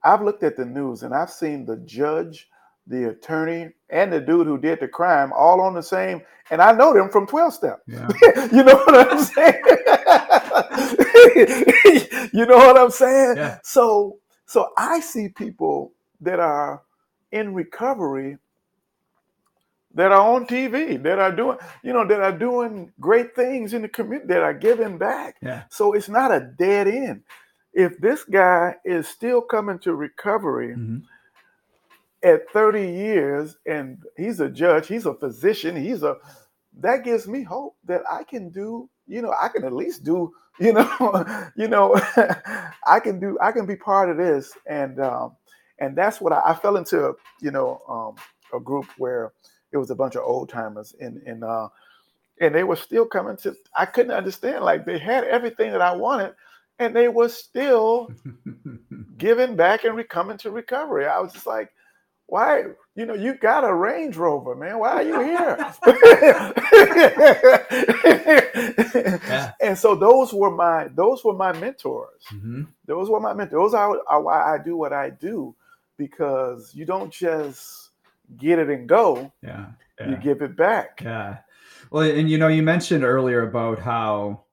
I've 0.05 0.23
looked 0.23 0.43
at 0.45 0.57
the 0.57 0.65
news 0.65 1.03
and 1.03 1.13
I've 1.15 1.31
seen 1.31 1.67
the 1.67 1.77
judge, 1.79 2.49
the 2.87 3.11
attorney, 3.11 3.71
and 3.91 4.13
the 4.13 4.21
dude 4.21 4.47
who 4.47 4.59
did 4.59 4.81
the 4.81 4.89
crime 4.89 5.33
all 5.37 5.61
on 5.61 5.75
the 5.75 5.83
same, 5.83 6.23
and 6.51 6.63
I 6.63 6.73
know 6.73 6.95
them 6.95 7.11
from 7.11 7.27
12 7.27 7.53
step. 7.55 7.83
yeah, 7.87 8.09
you 8.53 8.63
know 8.65 8.77
what 8.77 9.13
I'm 9.13 9.23
saying? 9.25 9.63
you 12.33 12.47
know 12.47 12.57
what 12.59 12.79
I'm 12.79 12.91
saying? 12.91 13.37
Yeah. 13.37 13.59
So 13.65 14.19
so 14.53 14.71
I 14.79 15.01
see 15.01 15.31
people 15.31 15.95
that 16.23 16.41
are 16.41 16.83
in 17.33 17.55
recovery 17.55 18.39
that 19.95 20.13
are 20.13 20.21
on 20.37 20.47
TV, 20.47 21.03
that 21.03 21.19
are 21.19 21.33
doing, 21.33 21.59
you 21.85 21.93
know, 21.93 22.07
that 22.07 22.21
are 22.21 22.37
doing 22.39 22.93
great 23.01 23.37
things 23.37 23.75
in 23.75 23.83
the 23.83 23.89
community, 23.89 24.29
that 24.29 24.43
are 24.43 24.55
giving 24.55 24.99
back. 24.99 25.37
yeah, 25.43 25.65
So 25.71 25.95
it's 25.95 26.09
not 26.11 26.33
a 26.33 26.41
dead 26.59 26.89
end. 26.89 27.23
If 27.75 27.99
this 28.01 28.25
guy 28.25 28.77
is 28.85 29.09
still 29.09 29.43
coming 29.43 29.81
to 29.81 29.95
recovery 29.95 30.75
mhm, 30.77 31.03
at 32.25 32.51
30 32.53 32.83
years 32.91 33.57
and 33.67 33.99
he's 34.17 34.41
a 34.41 34.51
judge, 34.51 34.89
he's 34.89 35.07
a 35.07 35.15
physician, 35.15 35.77
he's 35.77 36.03
a 36.05 36.17
that 36.79 37.05
gives 37.05 37.29
me 37.29 37.43
hope 37.43 37.77
that 37.87 38.03
I 38.11 38.25
can 38.25 38.51
do, 38.51 38.89
you 39.09 39.23
know, 39.23 39.35
I 39.41 39.49
can 39.49 39.65
at 39.65 39.73
least 39.75 40.05
do, 40.05 40.33
you 40.61 40.73
know, 40.73 41.49
you 41.57 41.69
know, 41.69 41.95
I 42.87 43.01
can 43.01 43.21
do, 43.21 43.39
I 43.41 43.53
can 43.53 43.67
be 43.67 43.77
part 43.77 44.11
of 44.11 44.17
this. 44.17 44.53
And 44.67 45.01
um, 45.01 45.37
and 45.79 45.97
that's 45.97 46.21
what 46.21 46.33
I, 46.33 46.43
I 46.47 46.55
fell 46.55 46.77
into, 46.77 47.15
you 47.41 47.51
know, 47.51 47.83
um, 47.89 48.17
a 48.57 48.61
group 48.63 48.87
where 48.99 49.33
it 49.73 49.79
was 49.79 49.91
a 49.91 49.95
bunch 49.97 50.17
of 50.17 50.23
old 50.25 50.49
timers 50.51 50.95
and 51.01 51.23
and 51.27 51.45
uh 51.45 51.69
and 52.41 52.55
they 52.55 52.65
were 52.65 52.77
still 52.77 53.07
coming 53.07 53.37
to 53.39 53.55
I 53.77 53.87
couldn't 53.87 54.13
understand, 54.13 54.65
like 54.65 54.87
they 54.87 54.99
had 54.99 55.25
everything 55.25 55.73
that 55.73 55.83
I 55.83 55.95
wanted, 55.97 56.35
and 56.79 56.95
they 56.97 57.09
were 57.09 57.29
still 57.31 58.11
giving 59.19 59.57
back 59.57 59.85
and 59.85 59.97
re- 59.97 60.05
coming 60.05 60.39
to 60.39 60.51
recovery. 60.51 61.07
I 61.07 61.21
was 61.21 61.33
just 61.33 61.47
like, 61.47 61.71
why? 62.33 62.65
You 62.95 63.05
know, 63.05 63.13
you 63.15 63.35
got 63.35 63.63
a 63.63 63.75
Range 63.75 64.17
Rover, 64.17 64.55
man. 64.55 64.79
Why 64.79 64.91
are 64.91 65.03
you 65.03 65.21
here? 65.21 65.59
And 69.61 69.79
so 69.79 69.95
those 69.95 70.33
were 70.33 70.51
my 70.51 70.89
those 70.95 71.25
were 71.25 71.35
my 71.35 71.53
mentors. 71.53 72.23
mhm, 72.33 72.67
Those 72.87 73.11
were 73.11 73.21
my 73.21 73.35
mentors. 73.35 73.53
Those 73.61 73.75
are, 73.75 74.01
are 74.07 74.23
why 74.23 74.55
I 74.55 74.59
do 74.63 74.77
what 74.77 74.93
I 74.93 75.11
do 75.11 75.55
because 75.99 76.75
you 76.75 76.85
don't 76.85 77.13
just 77.13 77.91
get 78.39 78.59
it 78.59 78.71
and 78.71 78.89
go. 78.89 79.33
yeah, 79.43 79.67
You 80.09 80.17
give 80.17 80.43
it 80.43 80.57
back. 80.57 81.01
Yeah. 81.05 81.39
Well, 81.91 82.11
and 82.11 82.31
you 82.31 82.39
know, 82.39 82.49
you 82.49 82.63
mentioned 82.63 83.05
earlier 83.05 83.43
about 83.43 83.79
how 83.79 84.45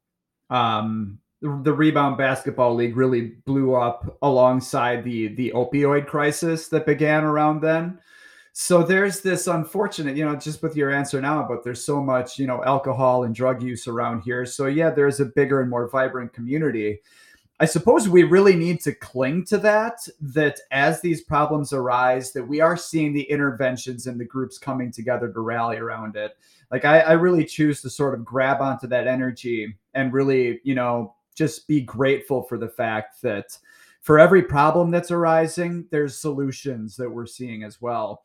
um, 0.49 1.19
the, 1.41 1.73
rebound 1.73 2.17
basketball 2.17 2.75
league 2.75 2.97
really 2.97 3.33
blew 3.45 3.75
up 3.75 4.17
alongside 4.21 5.03
the 5.03 5.29
the 5.35 5.51
opioid 5.55 6.07
crisis 6.07 6.67
that 6.69 6.85
began 6.85 7.23
around 7.23 7.61
then. 7.61 7.99
So 8.51 8.83
there's 8.83 9.21
this 9.21 9.47
unfortunate, 9.47 10.17
you 10.17 10.25
know, 10.25 10.35
just 10.35 10.61
with 10.61 10.75
your 10.75 10.91
answer 10.91 11.21
now, 11.21 11.45
but 11.47 11.63
there's 11.63 11.83
so 11.83 12.01
much, 12.01 12.37
you 12.37 12.45
know, 12.45 12.63
alcohol 12.65 13.23
and 13.23 13.33
drug 13.33 13.63
use 13.63 13.87
around 13.87 14.21
here. 14.21 14.45
So 14.45 14.65
yeah, 14.65 14.89
there's 14.89 15.21
a 15.21 15.25
bigger 15.25 15.61
and 15.61 15.69
more 15.69 15.87
vibrant 15.87 16.33
community. 16.33 16.99
I 17.61 17.65
suppose 17.65 18.07
we 18.09 18.23
really 18.23 18.55
need 18.55 18.81
to 18.81 18.93
cling 18.93 19.45
to 19.45 19.57
that, 19.59 19.99
that 20.21 20.59
as 20.71 21.01
these 21.01 21.21
problems 21.21 21.73
arise, 21.73 22.31
that 22.31 22.47
we 22.47 22.61
are 22.61 22.77
seeing 22.77 23.13
the 23.13 23.29
interventions 23.29 24.07
and 24.07 24.19
the 24.19 24.25
groups 24.25 24.57
coming 24.57 24.91
together 24.91 25.31
to 25.31 25.39
rally 25.41 25.77
around 25.77 26.15
it. 26.15 26.37
Like 26.71 26.85
I, 26.85 26.99
I 27.01 27.11
really 27.13 27.45
choose 27.45 27.81
to 27.81 27.89
sort 27.89 28.13
of 28.13 28.23
grab 28.25 28.61
onto 28.61 28.87
that 28.87 29.07
energy 29.07 29.75
and 29.93 30.13
really, 30.13 30.61
you 30.63 30.75
know, 30.75 31.15
just 31.39 31.67
be 31.69 31.79
grateful 31.79 32.43
for 32.43 32.57
the 32.57 32.67
fact 32.67 33.21
that 33.21 33.57
for 34.01 34.19
every 34.19 34.43
problem 34.43 34.91
that's 34.91 35.09
arising, 35.09 35.87
there's 35.89 36.17
solutions 36.17 36.97
that 36.97 37.09
we're 37.09 37.25
seeing 37.25 37.63
as 37.63 37.81
well. 37.81 38.23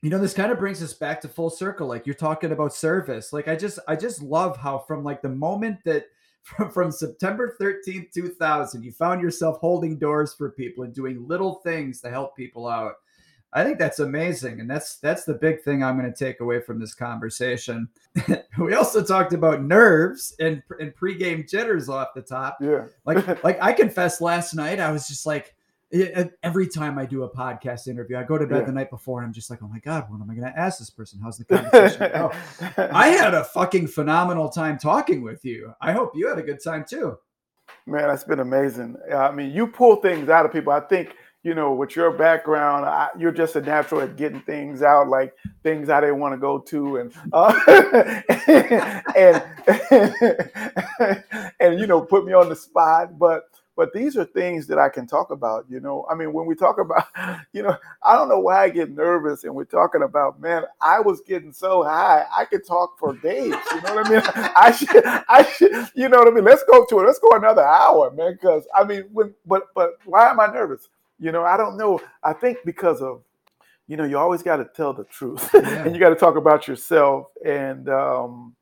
You 0.00 0.08
know, 0.08 0.18
this 0.18 0.32
kind 0.32 0.50
of 0.50 0.58
brings 0.58 0.82
us 0.82 0.94
back 0.94 1.20
to 1.20 1.28
full 1.28 1.50
circle. 1.50 1.86
Like 1.86 2.06
you're 2.06 2.14
talking 2.14 2.52
about 2.52 2.74
service. 2.74 3.34
Like 3.34 3.48
I 3.48 3.54
just, 3.54 3.78
I 3.86 3.96
just 3.96 4.22
love 4.22 4.56
how 4.56 4.78
from 4.78 5.04
like 5.04 5.20
the 5.20 5.28
moment 5.28 5.78
that 5.84 6.06
from, 6.42 6.70
from 6.70 6.90
September 6.90 7.54
13th, 7.60 8.12
2000, 8.12 8.82
you 8.82 8.92
found 8.92 9.20
yourself 9.20 9.58
holding 9.60 9.98
doors 9.98 10.34
for 10.34 10.50
people 10.50 10.84
and 10.84 10.94
doing 10.94 11.28
little 11.28 11.56
things 11.64 12.00
to 12.00 12.10
help 12.10 12.34
people 12.34 12.66
out. 12.66 12.94
I 13.54 13.62
think 13.62 13.78
that's 13.78 14.00
amazing, 14.00 14.60
and 14.60 14.68
that's 14.68 14.96
that's 14.96 15.24
the 15.24 15.34
big 15.34 15.62
thing 15.62 15.82
I'm 15.82 15.98
going 15.98 16.12
to 16.12 16.18
take 16.18 16.40
away 16.40 16.60
from 16.60 16.80
this 16.80 16.92
conversation. 16.92 17.88
we 18.58 18.74
also 18.74 19.02
talked 19.02 19.32
about 19.32 19.62
nerves 19.62 20.34
and 20.40 20.62
and 20.80 20.94
pregame 20.94 21.48
jitters 21.48 21.88
off 21.88 22.08
the 22.14 22.22
top. 22.22 22.58
Yeah, 22.60 22.86
like 23.06 23.44
like 23.44 23.62
I 23.62 23.72
confessed 23.72 24.20
last 24.20 24.54
night, 24.54 24.80
I 24.80 24.90
was 24.90 25.06
just 25.06 25.24
like 25.24 25.54
every 26.42 26.66
time 26.66 26.98
I 26.98 27.06
do 27.06 27.22
a 27.22 27.30
podcast 27.30 27.86
interview, 27.86 28.16
I 28.16 28.24
go 28.24 28.36
to 28.36 28.46
bed 28.46 28.60
yeah. 28.60 28.64
the 28.64 28.72
night 28.72 28.90
before 28.90 29.20
and 29.20 29.26
I'm 29.26 29.32
just 29.32 29.50
like, 29.50 29.62
oh 29.62 29.68
my 29.68 29.78
God, 29.78 30.06
what 30.08 30.20
am 30.20 30.28
I 30.28 30.34
going 30.34 30.52
to 30.52 30.58
ask 30.58 30.78
this 30.78 30.90
person? 30.90 31.20
How's 31.22 31.38
the 31.38 31.44
conversation 31.44 32.10
go? 32.14 32.32
I 32.76 33.08
had 33.08 33.34
a 33.34 33.44
fucking 33.44 33.88
phenomenal 33.88 34.48
time 34.48 34.78
talking 34.78 35.22
with 35.22 35.44
you. 35.44 35.72
I 35.80 35.92
hope 35.92 36.12
you 36.16 36.26
had 36.26 36.38
a 36.38 36.42
good 36.42 36.62
time 36.62 36.84
too. 36.88 37.16
Man, 37.86 38.08
that's 38.08 38.24
been 38.24 38.40
amazing. 38.40 38.96
I 39.14 39.30
mean, 39.30 39.52
you 39.52 39.66
pull 39.66 39.96
things 39.96 40.28
out 40.28 40.46
of 40.46 40.52
people. 40.52 40.72
I 40.72 40.80
think, 40.80 41.14
you 41.44 41.54
know, 41.54 41.72
with 41.74 41.94
your 41.94 42.10
background, 42.10 42.86
I, 42.86 43.10
you're 43.18 43.30
just 43.30 43.54
a 43.54 43.60
natural 43.60 44.00
at 44.00 44.16
getting 44.16 44.40
things 44.40 44.82
out, 44.82 45.08
like 45.08 45.34
things 45.62 45.90
I 45.90 46.00
didn't 46.00 46.18
want 46.18 46.32
to 46.32 46.38
go 46.38 46.58
to, 46.58 46.96
and 46.96 47.12
uh, 47.34 47.52
and, 49.14 49.42
and 49.68 51.22
and 51.60 51.78
you 51.78 51.86
know, 51.86 52.00
put 52.00 52.24
me 52.24 52.32
on 52.32 52.48
the 52.48 52.56
spot. 52.56 53.18
But 53.18 53.44
but 53.76 53.92
these 53.92 54.16
are 54.16 54.24
things 54.24 54.66
that 54.68 54.78
I 54.78 54.88
can 54.88 55.06
talk 55.06 55.30
about. 55.30 55.66
You 55.68 55.80
know, 55.80 56.06
I 56.10 56.14
mean, 56.14 56.32
when 56.32 56.46
we 56.46 56.54
talk 56.54 56.78
about, 56.78 57.08
you 57.52 57.62
know, 57.62 57.76
I 58.02 58.14
don't 58.14 58.30
know 58.30 58.40
why 58.40 58.62
I 58.62 58.68
get 58.70 58.90
nervous, 58.90 59.44
and 59.44 59.54
we're 59.54 59.64
talking 59.64 60.02
about, 60.02 60.40
man, 60.40 60.62
I 60.80 61.00
was 61.00 61.20
getting 61.20 61.52
so 61.52 61.82
high, 61.82 62.24
I 62.34 62.46
could 62.46 62.66
talk 62.66 62.98
for 62.98 63.14
days. 63.16 63.54
You 63.70 63.82
know 63.82 63.94
what 63.96 64.06
I 64.06 64.10
mean? 64.10 64.22
I 64.56 64.72
should, 64.72 65.04
I 65.04 65.42
should, 65.42 65.90
you 65.94 66.08
know 66.08 66.20
what 66.20 66.28
I 66.28 66.30
mean? 66.30 66.44
Let's 66.44 66.64
go 66.70 66.86
to 66.86 67.00
it. 67.00 67.06
Let's 67.06 67.18
go 67.18 67.32
another 67.32 67.64
hour, 67.66 68.10
man. 68.12 68.32
Because 68.32 68.66
I 68.74 68.84
mean, 68.84 69.04
when, 69.12 69.34
but, 69.44 69.64
but 69.74 69.98
why 70.06 70.30
am 70.30 70.40
I 70.40 70.46
nervous? 70.46 70.88
You 71.24 71.32
know, 71.32 71.42
I 71.42 71.56
don't 71.56 71.78
know. 71.78 71.98
I 72.22 72.34
think 72.34 72.58
because 72.66 73.00
of, 73.00 73.22
you 73.88 73.96
know, 73.96 74.04
you 74.04 74.18
always 74.18 74.42
got 74.42 74.56
to 74.56 74.66
tell 74.76 74.92
the 74.92 75.04
truth, 75.04 75.48
yeah. 75.54 75.82
and 75.82 75.94
you 75.94 75.98
got 75.98 76.10
to 76.10 76.16
talk 76.16 76.36
about 76.36 76.68
yourself, 76.68 77.28
and 77.42 77.88
um, 77.88 78.54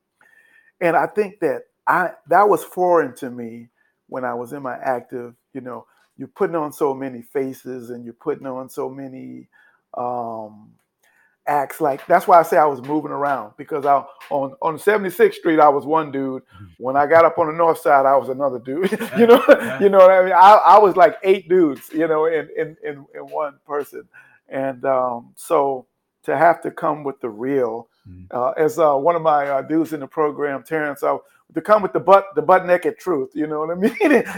and 0.81 0.97
I 0.97 1.09
think 1.09 1.41
that 1.41 1.63
I 1.89 2.11
that 2.29 2.49
was 2.49 2.63
foreign 2.63 3.17
to 3.17 3.31
me 3.31 3.67
when 4.07 4.25
I 4.25 4.33
was 4.33 4.53
in 4.53 4.63
my 4.63 4.77
active, 4.77 5.35
you 5.55 5.61
know, 5.61 5.87
you're 6.17 6.29
putting 6.29 6.55
on 6.55 6.73
so 6.73 6.95
many 6.95 7.23
faces 7.23 7.91
and 7.91 8.05
you're 8.05 8.15
putting 8.15 8.47
on 8.47 8.69
so 8.69 8.89
many 8.89 9.49
um, 9.95 10.71
acts. 11.47 11.81
Like 11.81 12.07
that's 12.07 12.27
why 12.27 12.39
I 12.39 12.43
say 12.43 12.57
I 12.57 12.65
was 12.65 12.81
moving 12.83 13.11
around 13.11 13.53
because 13.57 13.85
I 13.87 14.05
on 14.31 14.55
on 14.63 14.79
76th 14.79 15.35
Street 15.35 15.61
I 15.61 15.69
was 15.69 15.85
one 15.85 16.11
dude. 16.13 16.43
Mm-hmm. 16.43 16.65
When 16.79 16.97
I 16.97 17.07
got 17.07 17.25
up 17.25 17.39
on 17.39 17.47
the 17.47 17.53
north 17.53 17.79
side, 17.79 18.07
I 18.07 18.17
was 18.17 18.29
another 18.29 18.59
dude. 18.59 18.91
you 19.19 19.27
know, 19.27 19.43
you 19.81 19.89
know 19.89 19.99
what 19.99 20.11
I 20.11 20.25
mean. 20.25 20.33
I, 20.33 20.61
I 20.65 20.79
was 20.79 20.97
like 20.97 21.17
eight 21.23 21.49
dudes, 21.49 21.91
you 21.93 22.07
know, 22.07 22.27
in 22.27 22.49
in 22.57 22.77
in, 22.83 23.07
in 23.15 23.27
one 23.29 23.55
person, 23.67 24.09
and 24.49 24.85
um, 24.85 25.33
so 25.37 25.87
to 26.25 26.37
have 26.37 26.63
to 26.63 26.71
come 26.71 27.03
with 27.03 27.21
the 27.21 27.29
real, 27.29 27.89
mm. 28.09 28.27
uh, 28.31 28.51
as 28.51 28.79
uh, 28.79 28.95
one 28.95 29.17
of 29.17 29.23
my 29.23 29.49
uh, 29.49 29.63
dudes 29.63 29.93
in 29.93 30.01
the 30.01 30.07
program, 30.07 30.63
Terrence, 30.63 31.03
I 31.03 31.17
to 31.55 31.61
come 31.61 31.83
with 31.83 31.93
the 31.93 32.01
butt 32.01 32.27
the 32.35 32.43
butt 32.43 32.67
naked 32.67 32.99
truth. 32.99 33.31
You 33.35 33.47
know 33.47 33.61
what 33.61 33.71
I 33.71 33.75
mean? 33.81 33.95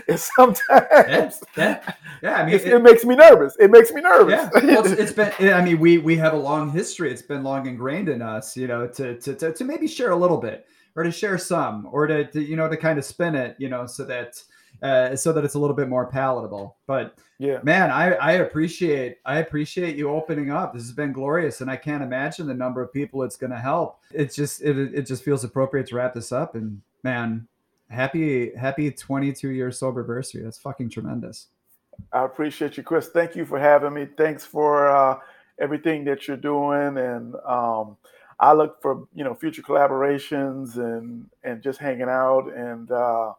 It's 0.09 0.31
sometimes 0.37 0.62
yeah, 0.69 1.31
yeah, 1.57 1.95
yeah 2.23 2.35
I 2.35 2.47
mean, 2.47 2.55
it, 2.55 2.67
it, 2.67 2.83
makes 2.83 3.05
me 3.05 3.15
nervous. 3.15 3.57
It 3.59 3.71
makes 3.71 3.93
me 3.93 4.01
nervous. 4.01 4.33
Yeah, 4.33 4.51
well, 4.55 4.87
it's, 4.87 5.01
it's 5.01 5.12
been. 5.12 5.53
I 5.53 5.65
mean, 5.65 5.79
we 5.79 5.99
we 5.99 6.17
have 6.17 6.33
a 6.33 6.39
long 6.39 6.71
history. 6.71 7.11
It's 7.11 7.23
been 7.23 7.43
long 7.43 7.67
ingrained 7.67 8.09
in 8.09 8.23
us. 8.23 8.57
You 8.57 8.67
know, 8.67 8.87
to 8.89 9.19
to 9.21 9.35
to, 9.35 9.53
to 9.53 9.65
maybe 9.65 9.87
share 9.87 10.11
a 10.11 10.17
little 10.17 10.39
bit, 10.39 10.67
or 10.97 11.03
to 11.03 11.11
share 11.11 11.39
some, 11.39 11.89
or 11.91 12.07
to, 12.07 12.25
to 12.25 12.43
you 12.43 12.57
know 12.57 12.69
to 12.69 12.77
kind 12.77 12.99
of 12.99 13.05
spin 13.05 13.35
it. 13.35 13.57
You 13.59 13.69
know, 13.69 13.87
so 13.87 14.05
that 14.05 14.43
uh, 14.83 15.17
so 15.17 15.33
that 15.33 15.45
it's 15.45 15.55
a 15.55 15.59
little 15.59 15.77
bit 15.77 15.89
more 15.89 16.07
palatable. 16.07 16.77
But 16.87 17.17
yeah, 17.39 17.61
man, 17.62 17.91
I, 17.91 18.12
I 18.12 18.33
appreciate 18.33 19.19
I 19.25 19.39
appreciate 19.39 19.97
you 19.97 20.11
opening 20.11 20.51
up. 20.51 20.73
This 20.73 20.83
has 20.83 20.93
been 20.93 21.12
glorious, 21.12 21.61
and 21.61 21.71
I 21.71 21.77
can't 21.77 22.03
imagine 22.03 22.47
the 22.47 22.55
number 22.55 22.83
of 22.83 22.93
people 22.93 23.23
it's 23.23 23.37
going 23.37 23.51
to 23.51 23.59
help. 23.59 24.01
It's 24.12 24.37
just 24.37 24.62
it, 24.62 24.77
it 24.95 25.07
just 25.07 25.25
feels 25.25 25.45
appropriate 25.45 25.87
to 25.89 25.97
wrap 25.97 26.15
this 26.15 26.33
up 26.33 26.55
and 26.55 26.81
man, 27.05 27.47
happy 27.89 28.53
happy 28.57 28.91
22 28.91 29.51
year 29.51 29.71
sober 29.71 30.01
anniversary. 30.01 30.43
That's 30.43 30.59
fucking 30.59 30.91
tremendous. 30.91 31.49
I 32.13 32.25
appreciate 32.25 32.77
you, 32.77 32.83
Chris. 32.83 33.09
Thank 33.09 33.37
you 33.37 33.47
for 33.47 33.59
having 33.59 33.95
me. 33.95 34.09
Thanks 34.17 34.45
for 34.45 34.89
uh, 34.89 35.19
everything 35.61 36.05
that 36.05 36.27
you're 36.27 36.37
doing, 36.37 36.99
and 36.99 37.37
um, 37.47 37.97
I 38.41 38.53
look 38.53 38.83
for 38.83 39.07
you 39.15 39.23
know 39.23 39.35
future 39.35 39.63
collaborations 39.63 40.77
and 40.77 41.27
and 41.45 41.63
just 41.63 41.79
hanging 41.79 42.09
out. 42.09 42.53
And 42.53 42.91
uh, 42.91 43.35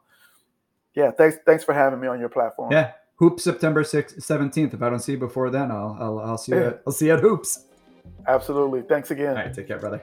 yeah, 0.94 1.12
thanks 1.12 1.38
thanks 1.46 1.64
for 1.64 1.74
having 1.74 2.00
me 2.00 2.08
on 2.08 2.20
your 2.20 2.30
platform. 2.30 2.72
Yeah, 2.72 2.94
Hoops 3.16 3.44
September 3.44 3.84
6th, 3.84 4.18
17th. 4.20 4.74
If 4.74 4.82
I 4.82 4.90
don't 4.90 5.00
see 5.00 5.14
you 5.14 5.18
before 5.18 5.50
then, 5.50 5.72
I'll 5.72 5.98
I'll, 6.00 6.20
I'll 6.20 6.38
see 6.38 6.54
you. 6.54 6.64
At, 6.64 6.82
I'll 6.88 6.94
see 6.94 7.08
you 7.08 7.14
at 7.14 7.20
Hoops. 7.20 7.66
Absolutely. 8.28 8.84
Thanks 8.84 9.12
again. 9.12 9.30
All 9.30 9.44
right, 9.44 9.54
take 9.54 9.68
care, 9.68 9.80
brother. 9.80 10.02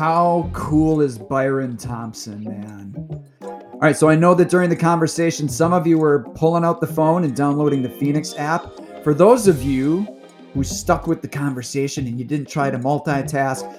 How 0.00 0.48
cool 0.54 1.02
is 1.02 1.18
Byron 1.18 1.76
Thompson, 1.76 2.42
man? 2.42 3.22
All 3.42 3.80
right, 3.82 3.94
so 3.94 4.08
I 4.08 4.14
know 4.14 4.32
that 4.32 4.48
during 4.48 4.70
the 4.70 4.76
conversation, 4.76 5.46
some 5.46 5.74
of 5.74 5.86
you 5.86 5.98
were 5.98 6.24
pulling 6.34 6.64
out 6.64 6.80
the 6.80 6.86
phone 6.86 7.22
and 7.22 7.36
downloading 7.36 7.82
the 7.82 7.90
Phoenix 7.90 8.34
app. 8.38 8.64
For 9.04 9.12
those 9.12 9.46
of 9.46 9.62
you 9.62 10.08
who 10.54 10.64
stuck 10.64 11.06
with 11.06 11.20
the 11.20 11.28
conversation 11.28 12.06
and 12.06 12.18
you 12.18 12.24
didn't 12.24 12.48
try 12.48 12.70
to 12.70 12.78
multitask, 12.78 13.70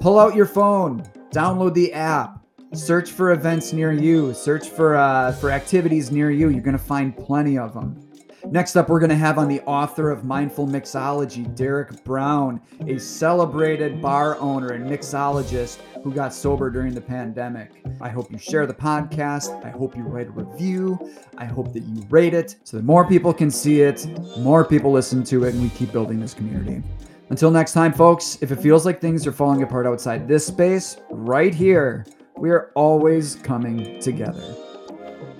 pull 0.00 0.18
out 0.18 0.34
your 0.34 0.44
phone, 0.44 1.04
download 1.30 1.74
the 1.74 1.92
app, 1.92 2.44
search 2.74 3.12
for 3.12 3.30
events 3.30 3.72
near 3.72 3.92
you, 3.92 4.34
search 4.34 4.70
for 4.70 4.96
uh, 4.96 5.30
for 5.34 5.52
activities 5.52 6.10
near 6.10 6.32
you. 6.32 6.48
You're 6.48 6.62
gonna 6.62 6.78
find 6.78 7.16
plenty 7.16 7.56
of 7.58 7.74
them. 7.74 8.09
Next 8.46 8.74
up, 8.76 8.88
we're 8.88 9.00
going 9.00 9.10
to 9.10 9.16
have 9.16 9.38
on 9.38 9.48
the 9.48 9.60
author 9.62 10.10
of 10.10 10.24
Mindful 10.24 10.66
Mixology, 10.66 11.54
Derek 11.54 12.02
Brown, 12.04 12.60
a 12.86 12.98
celebrated 12.98 14.00
bar 14.00 14.38
owner 14.38 14.72
and 14.72 14.88
mixologist 14.88 15.78
who 16.02 16.12
got 16.12 16.32
sober 16.32 16.70
during 16.70 16.94
the 16.94 17.00
pandemic. 17.00 17.84
I 18.00 18.08
hope 18.08 18.30
you 18.32 18.38
share 18.38 18.66
the 18.66 18.74
podcast. 18.74 19.62
I 19.64 19.70
hope 19.70 19.94
you 19.94 20.02
write 20.02 20.28
a 20.28 20.30
review. 20.30 20.98
I 21.36 21.44
hope 21.44 21.72
that 21.74 21.82
you 21.82 22.02
rate 22.08 22.32
it 22.32 22.56
so 22.64 22.78
that 22.78 22.84
more 22.84 23.06
people 23.06 23.34
can 23.34 23.50
see 23.50 23.82
it, 23.82 24.06
more 24.38 24.64
people 24.64 24.90
listen 24.90 25.22
to 25.24 25.44
it, 25.44 25.54
and 25.54 25.62
we 25.62 25.68
keep 25.70 25.92
building 25.92 26.18
this 26.18 26.32
community. 26.32 26.82
Until 27.28 27.50
next 27.50 27.74
time, 27.74 27.92
folks, 27.92 28.38
if 28.40 28.50
it 28.50 28.56
feels 28.56 28.86
like 28.86 29.00
things 29.00 29.26
are 29.26 29.32
falling 29.32 29.62
apart 29.62 29.86
outside 29.86 30.26
this 30.26 30.46
space, 30.46 30.96
right 31.10 31.54
here, 31.54 32.06
we 32.36 32.50
are 32.50 32.72
always 32.74 33.36
coming 33.36 34.00
together. 34.00 34.56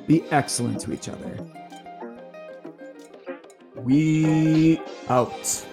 Be 0.07 0.22
excellent 0.30 0.80
to 0.82 0.92
each 0.92 1.09
other. 1.09 1.59
We 3.77 4.81
out. 5.09 5.66